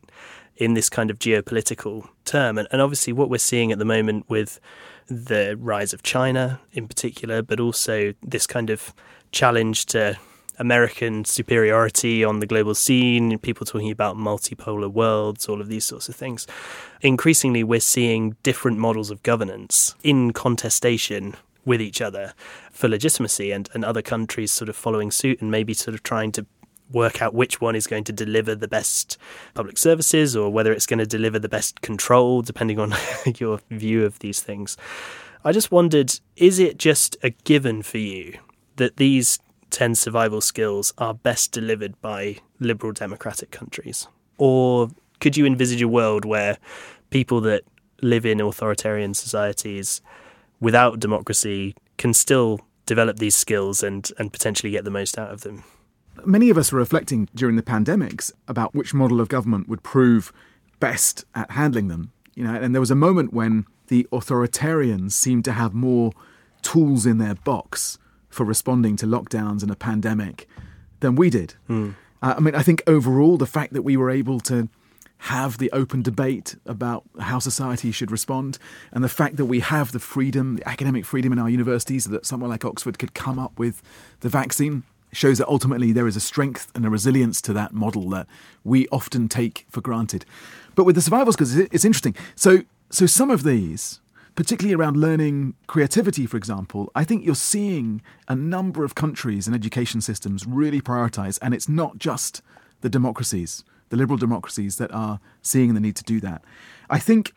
in 0.55 0.73
this 0.73 0.89
kind 0.89 1.09
of 1.09 1.19
geopolitical 1.19 2.07
term. 2.25 2.57
And, 2.57 2.67
and 2.71 2.81
obviously, 2.81 3.13
what 3.13 3.29
we're 3.29 3.37
seeing 3.37 3.71
at 3.71 3.79
the 3.79 3.85
moment 3.85 4.29
with 4.29 4.59
the 5.07 5.57
rise 5.59 5.93
of 5.93 6.03
China 6.03 6.59
in 6.71 6.87
particular, 6.87 7.41
but 7.41 7.59
also 7.59 8.13
this 8.21 8.45
kind 8.45 8.69
of 8.69 8.93
challenge 9.31 9.85
to 9.87 10.17
American 10.59 11.25
superiority 11.25 12.23
on 12.23 12.39
the 12.39 12.45
global 12.45 12.75
scene, 12.75 13.37
people 13.39 13.65
talking 13.65 13.91
about 13.91 14.17
multipolar 14.17 14.91
worlds, 14.91 15.47
all 15.47 15.61
of 15.61 15.67
these 15.69 15.85
sorts 15.85 16.09
of 16.09 16.15
things. 16.15 16.45
Increasingly, 17.01 17.63
we're 17.63 17.79
seeing 17.79 18.35
different 18.43 18.77
models 18.77 19.09
of 19.09 19.23
governance 19.23 19.95
in 20.03 20.31
contestation 20.31 21.35
with 21.65 21.81
each 21.81 22.01
other 22.01 22.33
for 22.71 22.87
legitimacy 22.87 23.51
and, 23.51 23.69
and 23.73 23.85
other 23.85 24.01
countries 24.01 24.51
sort 24.51 24.69
of 24.69 24.75
following 24.75 25.11
suit 25.11 25.41
and 25.41 25.49
maybe 25.51 25.73
sort 25.73 25.95
of 25.95 26.03
trying 26.03 26.31
to 26.31 26.45
work 26.91 27.21
out 27.21 27.33
which 27.33 27.61
one 27.61 27.75
is 27.75 27.87
going 27.87 28.03
to 28.03 28.11
deliver 28.11 28.55
the 28.55 28.67
best 28.67 29.17
public 29.53 29.77
services 29.77 30.35
or 30.35 30.49
whether 30.49 30.71
it's 30.73 30.85
going 30.85 30.99
to 30.99 31.05
deliver 31.05 31.39
the 31.39 31.49
best 31.49 31.81
control, 31.81 32.41
depending 32.41 32.79
on 32.79 32.93
your 33.37 33.59
view 33.69 34.03
of 34.05 34.19
these 34.19 34.41
things. 34.41 34.75
I 35.45 35.51
just 35.51 35.71
wondered 35.71 36.19
is 36.35 36.59
it 36.59 36.77
just 36.77 37.15
a 37.23 37.29
given 37.29 37.81
for 37.81 37.97
you 37.97 38.39
that 38.75 38.97
these 38.97 39.39
10 39.71 39.95
survival 39.95 40.41
skills 40.41 40.93
are 40.97 41.13
best 41.13 41.51
delivered 41.51 41.99
by 42.01 42.37
liberal 42.59 42.91
democratic 42.91 43.51
countries? 43.51 44.07
Or 44.37 44.89
could 45.19 45.37
you 45.37 45.45
envisage 45.45 45.81
a 45.81 45.87
world 45.87 46.25
where 46.25 46.57
people 47.09 47.41
that 47.41 47.63
live 48.01 48.25
in 48.25 48.39
authoritarian 48.39 49.13
societies 49.13 50.01
without 50.59 50.99
democracy 50.99 51.75
can 51.97 52.13
still 52.13 52.61
develop 52.85 53.17
these 53.17 53.35
skills 53.35 53.83
and, 53.83 54.11
and 54.17 54.31
potentially 54.31 54.71
get 54.71 54.83
the 54.83 54.91
most 54.91 55.17
out 55.17 55.31
of 55.31 55.41
them? 55.41 55.63
Many 56.25 56.49
of 56.49 56.57
us 56.57 56.71
were 56.71 56.79
reflecting 56.79 57.29
during 57.33 57.55
the 57.55 57.63
pandemics 57.63 58.31
about 58.47 58.75
which 58.75 58.93
model 58.93 59.21
of 59.21 59.29
government 59.29 59.69
would 59.69 59.83
prove 59.83 60.33
best 60.79 61.25
at 61.35 61.51
handling 61.51 61.87
them. 61.87 62.11
You 62.35 62.43
know, 62.43 62.55
and 62.55 62.73
there 62.73 62.81
was 62.81 62.91
a 62.91 62.95
moment 62.95 63.33
when 63.33 63.65
the 63.87 64.07
authoritarians 64.11 65.11
seemed 65.11 65.45
to 65.45 65.53
have 65.53 65.73
more 65.73 66.11
tools 66.61 67.05
in 67.05 67.17
their 67.17 67.35
box 67.35 67.97
for 68.29 68.45
responding 68.45 68.95
to 68.97 69.05
lockdowns 69.05 69.61
and 69.61 69.71
a 69.71 69.75
pandemic 69.75 70.47
than 70.99 71.15
we 71.15 71.29
did. 71.29 71.55
Mm. 71.69 71.95
Uh, 72.21 72.35
I 72.37 72.39
mean, 72.39 72.55
I 72.55 72.63
think 72.63 72.83
overall, 72.87 73.37
the 73.37 73.45
fact 73.45 73.73
that 73.73 73.81
we 73.81 73.97
were 73.97 74.09
able 74.09 74.39
to 74.41 74.69
have 75.23 75.57
the 75.57 75.69
open 75.71 76.01
debate 76.01 76.55
about 76.65 77.03
how 77.19 77.39
society 77.39 77.91
should 77.91 78.11
respond, 78.11 78.57
and 78.91 79.03
the 79.03 79.09
fact 79.09 79.35
that 79.35 79.45
we 79.45 79.59
have 79.59 79.91
the 79.91 79.99
freedom, 79.99 80.55
the 80.55 80.67
academic 80.67 81.05
freedom 81.05 81.33
in 81.33 81.39
our 81.39 81.49
universities, 81.49 82.05
that 82.05 82.25
someone 82.25 82.49
like 82.49 82.63
Oxford 82.63 82.97
could 82.97 83.13
come 83.13 83.37
up 83.37 83.57
with 83.59 83.81
the 84.21 84.29
vaccine, 84.29 84.83
shows 85.11 85.37
that 85.39 85.47
ultimately 85.47 85.91
there 85.91 86.07
is 86.07 86.15
a 86.15 86.21
strength 86.21 86.71
and 86.73 86.85
a 86.85 86.89
resilience 86.89 87.41
to 87.41 87.53
that 87.53 87.73
model 87.73 88.09
that 88.09 88.27
we 88.63 88.87
often 88.89 89.27
take 89.27 89.65
for 89.69 89.81
granted. 89.81 90.23
But 90.75 90.85
with 90.85 90.95
the 90.95 91.01
survival 91.01 91.33
skills, 91.33 91.55
it's 91.55 91.83
interesting. 91.83 92.15
So, 92.35 92.63
so 92.89 93.05
some 93.05 93.29
of 93.29 93.43
these 93.43 93.99
particularly 94.39 94.73
around 94.73 94.95
learning 94.95 95.53
creativity, 95.67 96.25
for 96.25 96.37
example, 96.37 96.89
I 96.95 97.03
think 97.03 97.25
you're 97.25 97.35
seeing 97.35 98.01
a 98.29 98.35
number 98.37 98.85
of 98.85 98.95
countries 98.95 99.47
and 99.47 99.53
education 99.53 99.99
systems 99.99 100.47
really 100.47 100.79
prioritize, 100.79 101.37
and 101.41 101.53
it's 101.53 101.67
not 101.67 101.97
just 101.97 102.41
the 102.79 102.87
democracies, 102.87 103.65
the 103.89 103.97
liberal 103.97 104.17
democracies, 104.17 104.77
that 104.77 104.93
are 104.93 105.19
seeing 105.41 105.73
the 105.73 105.81
need 105.81 105.97
to 105.97 106.05
do 106.05 106.21
that. 106.21 106.41
I 106.89 106.99
think 106.99 107.33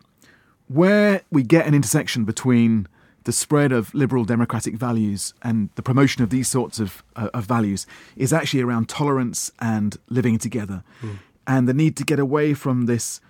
where 0.68 1.22
we 1.28 1.42
get 1.42 1.66
an 1.66 1.74
intersection 1.74 2.24
between 2.24 2.86
the 3.24 3.32
spread 3.32 3.72
of 3.72 3.92
liberal 3.92 4.24
democratic 4.24 4.76
values 4.76 5.34
and 5.42 5.70
the 5.74 5.82
promotion 5.82 6.22
of 6.22 6.30
these 6.30 6.46
sorts 6.46 6.78
of, 6.78 7.02
uh, 7.16 7.30
of 7.34 7.46
values 7.46 7.84
is 8.14 8.32
actually 8.32 8.62
around 8.62 8.88
tolerance 8.88 9.50
and 9.58 9.96
living 10.08 10.38
together, 10.38 10.84
mm. 11.02 11.18
and 11.48 11.68
the 11.68 11.74
need 11.74 11.96
to 11.96 12.04
get 12.04 12.20
away 12.20 12.54
from 12.54 12.86
this 12.86 13.20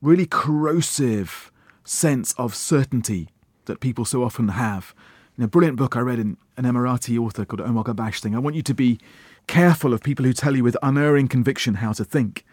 really 0.00 0.24
corrosive 0.24 1.50
sense 1.88 2.34
of 2.34 2.54
certainty 2.54 3.28
that 3.64 3.80
people 3.80 4.04
so 4.04 4.22
often 4.22 4.48
have. 4.48 4.94
In 5.36 5.44
a 5.44 5.48
brilliant 5.48 5.76
book 5.76 5.96
I 5.96 6.00
read 6.00 6.18
in 6.18 6.36
an 6.56 6.64
Emirati 6.64 7.18
author 7.18 7.44
called 7.44 7.60
Omar 7.60 7.84
Ghobash 7.84 8.20
thing, 8.20 8.34
I 8.34 8.38
want 8.38 8.56
you 8.56 8.62
to 8.62 8.74
be 8.74 8.98
careful 9.46 9.94
of 9.94 10.02
people 10.02 10.24
who 10.24 10.32
tell 10.32 10.56
you 10.56 10.64
with 10.64 10.76
unerring 10.82 11.28
conviction 11.28 11.74
how 11.74 11.92
to 11.92 12.04
think. 12.04 12.44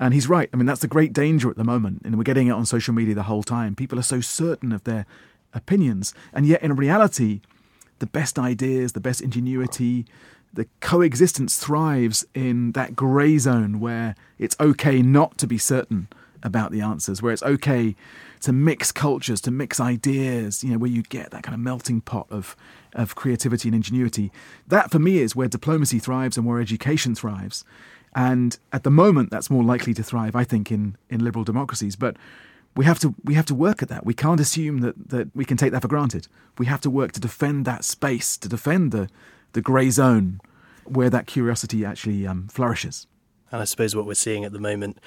and 0.00 0.14
he's 0.14 0.28
right. 0.28 0.48
I 0.52 0.56
mean, 0.56 0.66
that's 0.66 0.80
the 0.80 0.88
great 0.88 1.12
danger 1.12 1.50
at 1.50 1.56
the 1.56 1.64
moment. 1.64 2.02
And 2.04 2.16
we're 2.16 2.22
getting 2.22 2.46
it 2.46 2.52
on 2.52 2.64
social 2.64 2.94
media 2.94 3.14
the 3.14 3.24
whole 3.24 3.42
time. 3.42 3.74
People 3.74 3.98
are 3.98 4.02
so 4.02 4.20
certain 4.20 4.72
of 4.72 4.84
their 4.84 5.04
opinions. 5.52 6.14
And 6.32 6.46
yet, 6.46 6.62
in 6.62 6.74
reality, 6.74 7.40
the 7.98 8.06
best 8.06 8.38
ideas, 8.38 8.92
the 8.92 9.00
best 9.00 9.20
ingenuity, 9.20 10.06
the 10.52 10.66
coexistence 10.80 11.58
thrives 11.58 12.24
in 12.34 12.72
that 12.72 12.96
grey 12.96 13.36
zone 13.38 13.80
where 13.80 14.14
it's 14.38 14.56
okay 14.58 15.02
not 15.02 15.38
to 15.38 15.46
be 15.46 15.58
certain 15.58 16.08
about 16.42 16.72
the 16.72 16.80
answers, 16.80 17.20
where 17.20 17.32
it's 17.32 17.42
okay 17.42 17.94
to 18.42 18.52
mix 18.52 18.92
cultures, 18.92 19.40
to 19.42 19.50
mix 19.50 19.80
ideas, 19.80 20.62
you 20.62 20.70
know, 20.70 20.78
where 20.78 20.90
you 20.90 21.02
get 21.02 21.30
that 21.30 21.42
kind 21.42 21.54
of 21.54 21.60
melting 21.60 22.00
pot 22.00 22.26
of, 22.30 22.56
of 22.94 23.14
creativity 23.14 23.68
and 23.68 23.74
ingenuity. 23.74 24.30
That, 24.66 24.90
for 24.90 24.98
me, 24.98 25.18
is 25.18 25.34
where 25.34 25.48
diplomacy 25.48 25.98
thrives 25.98 26.36
and 26.36 26.46
where 26.46 26.60
education 26.60 27.14
thrives. 27.14 27.64
And 28.14 28.58
at 28.72 28.82
the 28.82 28.90
moment, 28.90 29.30
that's 29.30 29.50
more 29.50 29.64
likely 29.64 29.94
to 29.94 30.02
thrive, 30.02 30.36
I 30.36 30.44
think, 30.44 30.70
in, 30.70 30.96
in 31.08 31.24
liberal 31.24 31.44
democracies. 31.44 31.96
But 31.96 32.16
we 32.76 32.84
have 32.84 32.98
to 33.00 33.14
we 33.24 33.34
have 33.34 33.46
to 33.46 33.54
work 33.54 33.82
at 33.82 33.88
that. 33.88 34.04
We 34.04 34.14
can't 34.14 34.40
assume 34.40 34.78
that, 34.80 35.10
that 35.10 35.34
we 35.34 35.44
can 35.44 35.56
take 35.56 35.72
that 35.72 35.82
for 35.82 35.88
granted. 35.88 36.26
We 36.58 36.66
have 36.66 36.80
to 36.82 36.90
work 36.90 37.12
to 37.12 37.20
defend 37.20 37.64
that 37.64 37.84
space, 37.84 38.36
to 38.38 38.48
defend 38.48 38.92
the 38.92 39.08
the 39.52 39.62
grey 39.62 39.90
zone 39.90 40.40
where 40.84 41.10
that 41.10 41.26
curiosity 41.26 41.84
actually 41.84 42.26
um, 42.26 42.48
flourishes. 42.48 43.06
And 43.52 43.60
I 43.60 43.64
suppose 43.64 43.94
what 43.94 44.06
we're 44.06 44.14
seeing 44.14 44.44
at 44.44 44.52
the 44.52 44.58
moment 44.58 44.98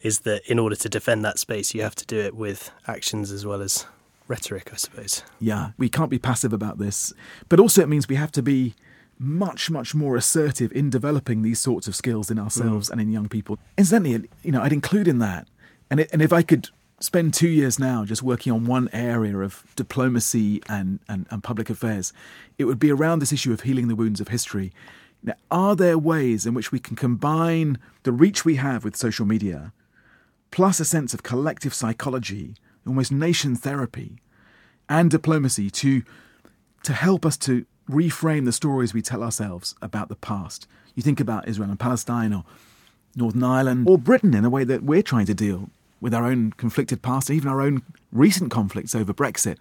is 0.00 0.20
that 0.20 0.48
in 0.50 0.58
order 0.58 0.76
to 0.76 0.88
defend 0.88 1.24
that 1.24 1.38
space, 1.38 1.74
you 1.74 1.82
have 1.82 1.96
to 1.96 2.06
do 2.06 2.18
it 2.18 2.34
with 2.34 2.70
actions 2.86 3.32
as 3.32 3.44
well 3.44 3.60
as 3.60 3.86
rhetoric, 4.28 4.70
I 4.72 4.76
suppose. 4.76 5.24
Yeah, 5.40 5.70
we 5.76 5.88
can't 5.88 6.10
be 6.10 6.18
passive 6.18 6.52
about 6.52 6.78
this. 6.78 7.12
But 7.48 7.58
also, 7.58 7.82
it 7.82 7.88
means 7.88 8.08
we 8.08 8.16
have 8.16 8.32
to 8.32 8.42
be 8.42 8.74
much, 9.18 9.68
much 9.68 9.94
more 9.94 10.16
assertive 10.16 10.70
in 10.72 10.90
developing 10.90 11.42
these 11.42 11.58
sorts 11.58 11.88
of 11.88 11.96
skills 11.96 12.30
in 12.30 12.38
ourselves 12.38 12.88
mm. 12.88 12.92
and 12.92 13.00
in 13.00 13.10
young 13.10 13.28
people. 13.28 13.58
Incidentally, 13.76 14.28
you 14.42 14.52
know, 14.52 14.62
I'd 14.62 14.72
include 14.72 15.08
in 15.08 15.18
that, 15.18 15.48
and, 15.90 16.00
it, 16.00 16.10
and 16.12 16.22
if 16.22 16.32
I 16.32 16.42
could 16.42 16.68
spend 17.00 17.32
two 17.34 17.48
years 17.48 17.78
now 17.78 18.04
just 18.04 18.22
working 18.22 18.52
on 18.52 18.64
one 18.64 18.88
area 18.92 19.38
of 19.38 19.64
diplomacy 19.76 20.62
and, 20.68 21.00
and, 21.08 21.26
and 21.30 21.42
public 21.42 21.70
affairs, 21.70 22.12
it 22.58 22.64
would 22.64 22.78
be 22.78 22.90
around 22.90 23.20
this 23.20 23.32
issue 23.32 23.52
of 23.52 23.62
healing 23.62 23.88
the 23.88 23.96
wounds 23.96 24.20
of 24.20 24.28
history. 24.28 24.72
Now, 25.22 25.34
are 25.50 25.74
there 25.74 25.98
ways 25.98 26.46
in 26.46 26.54
which 26.54 26.72
we 26.72 26.78
can 26.78 26.96
combine 26.96 27.78
the 28.04 28.12
reach 28.12 28.44
we 28.44 28.56
have 28.56 28.84
with 28.84 28.96
social 28.96 29.26
media, 29.26 29.72
plus 30.50 30.80
a 30.80 30.84
sense 30.84 31.12
of 31.12 31.22
collective 31.22 31.74
psychology, 31.74 32.54
almost 32.86 33.12
nation 33.12 33.56
therapy, 33.56 34.18
and 34.88 35.10
diplomacy 35.10 35.70
to 35.70 36.02
to 36.84 36.92
help 36.92 37.26
us 37.26 37.36
to 37.36 37.66
reframe 37.90 38.44
the 38.44 38.52
stories 38.52 38.94
we 38.94 39.02
tell 39.02 39.22
ourselves 39.22 39.74
about 39.82 40.08
the 40.08 40.16
past? 40.16 40.66
You 40.94 41.02
think 41.02 41.20
about 41.20 41.48
Israel 41.48 41.70
and 41.70 41.80
Palestine, 41.80 42.32
or 42.32 42.44
Northern 43.16 43.42
Ireland, 43.42 43.88
or 43.88 43.98
Britain 43.98 44.34
in 44.34 44.44
a 44.44 44.50
way 44.50 44.64
that 44.64 44.82
we're 44.82 45.02
trying 45.02 45.26
to 45.26 45.34
deal 45.34 45.70
with 46.00 46.14
our 46.14 46.24
own 46.24 46.52
conflicted 46.52 47.02
past, 47.02 47.28
even 47.30 47.48
our 47.48 47.60
own 47.60 47.82
recent 48.12 48.50
conflicts 48.50 48.94
over 48.94 49.12
Brexit. 49.12 49.58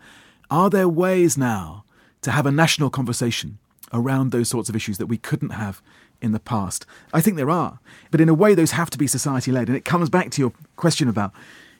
Are 0.52 0.70
there 0.70 0.88
ways 0.88 1.38
now 1.38 1.84
to 2.22 2.32
have 2.32 2.46
a 2.46 2.52
national 2.52 2.90
conversation 2.90 3.58
around 3.94 4.32
those 4.32 4.50
sorts 4.50 4.70
of 4.70 4.76
issues 4.76 4.98
that 4.98 5.08
we 5.08 5.18
couldn't 5.18 5.52
have 5.52 5.82
in 6.22 6.32
the 6.32 6.40
past? 6.40 6.86
I 7.14 7.22
think 7.22 7.38
there 7.38 7.50
are. 7.50 7.80
But 8.12 8.22
in 8.22 8.30
a 8.30 8.34
way, 8.34 8.56
those 8.56 8.72
have 8.72 8.90
to 8.92 8.98
be 8.98 9.08
society 9.08 9.52
led. 9.52 9.68
And 9.68 9.78
it 9.78 9.86
comes 9.86 10.10
back 10.10 10.32
to 10.32 10.42
your 10.42 10.54
question 10.76 11.08
about 11.08 11.34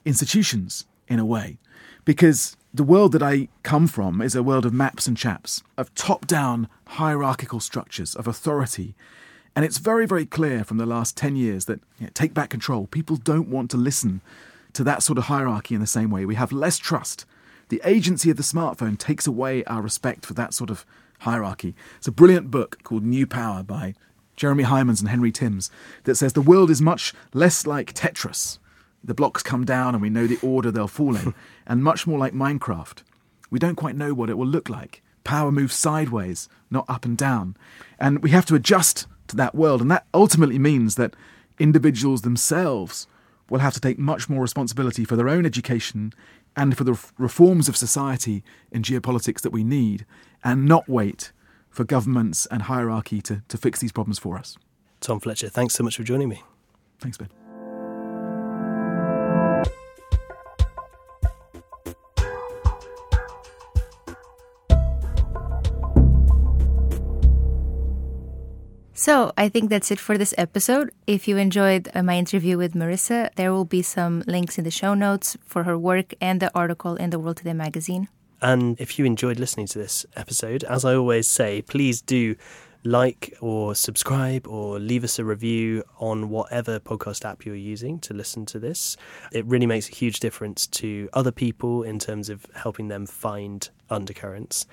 institutions, 0.06 0.86
in 1.08 1.20
a 1.20 1.26
way. 1.26 1.58
Because 2.06 2.56
the 2.74 2.84
world 2.84 3.12
that 3.14 3.24
I 3.24 3.50
come 3.64 3.88
from 3.88 4.22
is 4.22 4.36
a 4.36 4.44
world 4.44 4.66
of 4.66 4.74
maps 4.74 5.08
and 5.08 5.18
chaps, 5.18 5.64
of 5.78 5.94
top 5.96 6.28
down 6.28 6.68
hierarchical 6.86 7.60
structures, 7.60 8.16
of 8.16 8.28
authority. 8.28 8.96
And 9.56 9.66
it's 9.66 9.80
very, 9.80 10.06
very 10.06 10.26
clear 10.26 10.64
from 10.64 10.78
the 10.78 10.86
last 10.86 11.18
10 11.18 11.36
years 11.36 11.66
that 11.66 11.80
you 12.00 12.06
know, 12.06 12.12
take 12.14 12.34
back 12.34 12.50
control. 12.50 12.88
People 12.88 13.16
don't 13.16 13.50
want 13.50 13.72
to 13.72 13.78
listen 13.78 14.22
to 14.74 14.84
that 14.84 15.02
sort 15.02 15.18
of 15.18 15.26
hierarchy 15.26 15.76
in 15.76 15.82
the 15.82 15.88
same 15.88 16.12
way. 16.12 16.26
We 16.26 16.36
have 16.36 16.52
less 16.52 16.78
trust. 16.78 17.26
The 17.70 17.82
agency 17.84 18.30
of 18.30 18.38
the 18.38 18.44
smartphone 18.44 18.98
takes 18.98 19.28
away 19.28 19.64
our 19.66 19.82
respect 19.82 20.26
for 20.26 20.34
that 20.36 20.54
sort 20.54 20.70
of 20.70 20.86
hierarchy. 21.20 21.76
It's 21.98 22.08
a 22.08 22.12
brilliant 22.12 22.52
book 22.52 22.84
called 22.84 23.04
New 23.04 23.26
Power 23.26 23.64
by 23.64 23.96
Jeremy 24.36 24.64
Heimans 24.64 25.00
and 25.00 25.10
Henry 25.10 25.32
Timms 25.32 25.72
that 26.04 26.16
says 26.16 26.34
the 26.34 26.42
world 26.42 26.70
is 26.70 26.82
much 26.82 27.14
less 27.34 27.66
like 27.66 27.94
Tetris. 27.94 28.60
The 29.04 29.14
blocks 29.14 29.42
come 29.42 29.66
down 29.66 29.96
and 29.96 30.02
we 30.02 30.10
know 30.10 30.28
the 30.28 30.40
order 30.42 30.72
they'll 30.72 30.88
fall 30.88 31.16
in, 31.16 31.34
and 31.68 31.84
much 31.84 32.06
more 32.06 32.20
like 32.20 32.34
Minecraft. 32.34 33.04
We 33.50 33.60
don't 33.60 33.76
quite 33.76 33.96
know 33.96 34.14
what 34.14 34.30
it 34.30 34.38
will 34.38 34.48
look 34.48 34.70
like. 34.70 35.02
Power 35.24 35.52
moves 35.52 35.76
sideways, 35.76 36.48
not 36.70 36.86
up 36.88 37.06
and 37.06 37.18
down. 37.18 37.58
And 38.00 38.22
we 38.24 38.30
have 38.32 38.46
to 38.48 38.56
adjust 38.56 39.08
to 39.28 39.36
that 39.36 39.56
world. 39.56 39.82
And 39.82 39.92
that 39.92 40.06
ultimately 40.14 40.60
means 40.60 40.96
that 40.96 41.16
individuals 41.60 42.22
themselves 42.22 43.08
will 43.50 43.60
have 43.60 43.74
to 43.74 43.80
take 43.80 43.98
much 43.98 44.30
more 44.30 44.42
responsibility 44.42 45.06
for 45.06 45.16
their 45.16 45.30
own 45.30 45.46
education 45.46 46.14
and 46.58 46.76
for 46.76 46.84
the 46.84 47.00
reforms 47.18 47.70
of 47.70 47.78
society 47.78 48.44
and 48.72 48.84
geopolitics 48.84 49.42
that 49.42 49.52
we 49.52 49.64
need, 49.64 50.06
and 50.44 50.66
not 50.66 50.90
wait 50.90 51.32
for 51.70 51.86
governments 51.86 52.48
and 52.48 52.64
hierarchy 52.64 53.22
to, 53.22 53.44
to 53.48 53.58
fix 53.58 53.80
these 53.80 53.92
problems 53.92 54.20
for 54.20 54.38
us. 54.38 54.58
Tom 55.00 55.20
Fletcher, 55.20 55.48
thanks 55.48 55.76
so 55.76 55.84
much 55.84 55.96
for 55.96 56.04
joining 56.04 56.28
me. 56.28 56.42
Thanks, 57.00 57.18
Ben. 57.18 57.30
So 69.08 69.32
I 69.38 69.48
think 69.48 69.70
that's 69.70 69.90
it 69.90 70.02
for 70.02 70.18
this 70.18 70.34
episode. 70.38 70.92
If 71.08 71.30
you 71.30 71.38
enjoyed 71.38 71.88
uh, 71.96 72.04
my 72.04 72.18
interview 72.18 72.58
with 72.58 72.74
Marissa, 72.74 73.34
there 73.36 73.54
will 73.54 73.64
be 73.64 73.82
some 73.82 74.22
links 74.28 74.58
in 74.58 74.66
the 74.66 74.70
show 74.70 74.96
notes 74.96 75.38
for 75.46 75.64
her 75.64 75.78
work 75.78 76.14
and 76.20 76.42
the 76.42 76.52
article 76.54 76.98
in 76.98 77.12
the 77.12 77.18
World 77.18 77.38
Today 77.38 77.54
magazine. 77.54 78.10
And 78.42 78.76
if 78.82 79.00
you 79.00 79.06
enjoyed 79.06 79.40
listening 79.40 79.68
to 79.68 79.80
this 79.80 80.06
episode, 80.18 80.66
as 80.66 80.84
I 80.84 80.94
always 80.94 81.26
say, 81.26 81.62
please 81.62 82.02
do 82.02 82.36
like 82.88 83.34
or 83.42 83.76
subscribe 83.76 84.48
or 84.48 84.80
leave 84.80 85.04
us 85.04 85.20
a 85.20 85.26
review 85.26 85.84
on 86.00 86.30
whatever 86.30 86.80
podcast 86.80 87.26
app 87.26 87.46
you're 87.46 87.56
using 87.56 88.00
to 88.00 88.14
listen 88.14 88.46
to 88.46 88.60
this. 88.60 88.96
It 89.32 89.46
really 89.46 89.66
makes 89.66 89.90
a 89.90 89.94
huge 89.94 90.20
difference 90.22 90.66
to 90.68 91.10
other 91.14 91.32
people 91.32 91.84
in 91.84 92.00
terms 92.00 92.30
of 92.30 92.46
helping 92.56 92.88
them 92.88 93.06
find 93.06 93.70
undercurrents. 93.90 94.66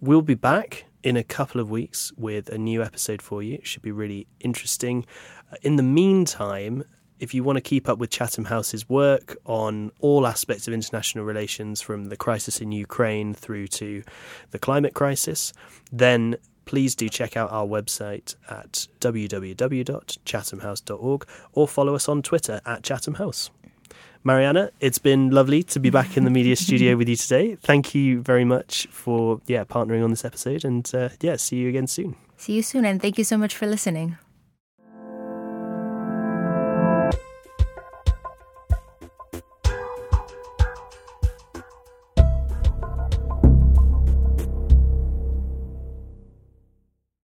We'll 0.00 0.22
be 0.22 0.34
back 0.34 0.84
in 1.02 1.16
a 1.16 1.24
couple 1.24 1.60
of 1.60 1.68
weeks 1.68 2.12
with 2.16 2.48
a 2.50 2.58
new 2.58 2.82
episode 2.82 3.20
for 3.20 3.42
you. 3.42 3.54
It 3.54 3.66
should 3.66 3.82
be 3.82 3.92
really 3.92 4.28
interesting. 4.40 5.04
Uh, 5.52 5.56
in 5.62 5.76
the 5.76 5.82
meantime, 5.82 6.84
if 7.18 7.32
you 7.34 7.42
want 7.42 7.56
to 7.56 7.62
keep 7.62 7.88
up 7.88 7.98
with 7.98 8.10
Chatham 8.10 8.44
House's 8.44 8.88
work 8.88 9.36
on 9.46 9.90
all 10.00 10.26
aspects 10.26 10.68
of 10.68 10.74
international 10.74 11.24
relations, 11.24 11.80
from 11.80 12.06
the 12.06 12.16
crisis 12.16 12.60
in 12.60 12.72
Ukraine 12.72 13.34
through 13.34 13.68
to 13.68 14.02
the 14.50 14.58
climate 14.58 14.94
crisis, 14.94 15.52
then 15.90 16.36
please 16.66 16.94
do 16.94 17.08
check 17.08 17.34
out 17.36 17.50
our 17.50 17.66
website 17.66 18.36
at 18.50 18.88
www.chathamhouse.org 19.00 21.26
or 21.52 21.66
follow 21.66 21.94
us 21.94 22.06
on 22.08 22.20
Twitter 22.20 22.60
at 22.66 22.82
Chatham 22.82 23.14
House. 23.14 23.48
Mariana, 24.24 24.70
it's 24.80 24.98
been 24.98 25.30
lovely 25.30 25.62
to 25.62 25.78
be 25.78 25.88
back 25.88 26.16
in 26.16 26.24
the 26.24 26.30
media 26.30 26.56
studio 26.56 26.96
with 26.96 27.08
you 27.08 27.16
today. 27.16 27.54
Thank 27.54 27.94
you 27.94 28.20
very 28.20 28.44
much 28.44 28.88
for 28.90 29.40
yeah 29.46 29.62
partnering 29.62 30.02
on 30.02 30.10
this 30.10 30.24
episode, 30.24 30.64
and 30.64 30.92
uh, 30.92 31.10
yeah, 31.20 31.36
see 31.36 31.54
you 31.56 31.68
again 31.68 31.86
soon. 31.86 32.16
See 32.36 32.54
you 32.54 32.62
soon, 32.62 32.84
and 32.84 33.00
thank 33.00 33.18
you 33.18 33.24
so 33.24 33.38
much 33.38 33.54
for 33.54 33.68
listening. 33.68 34.18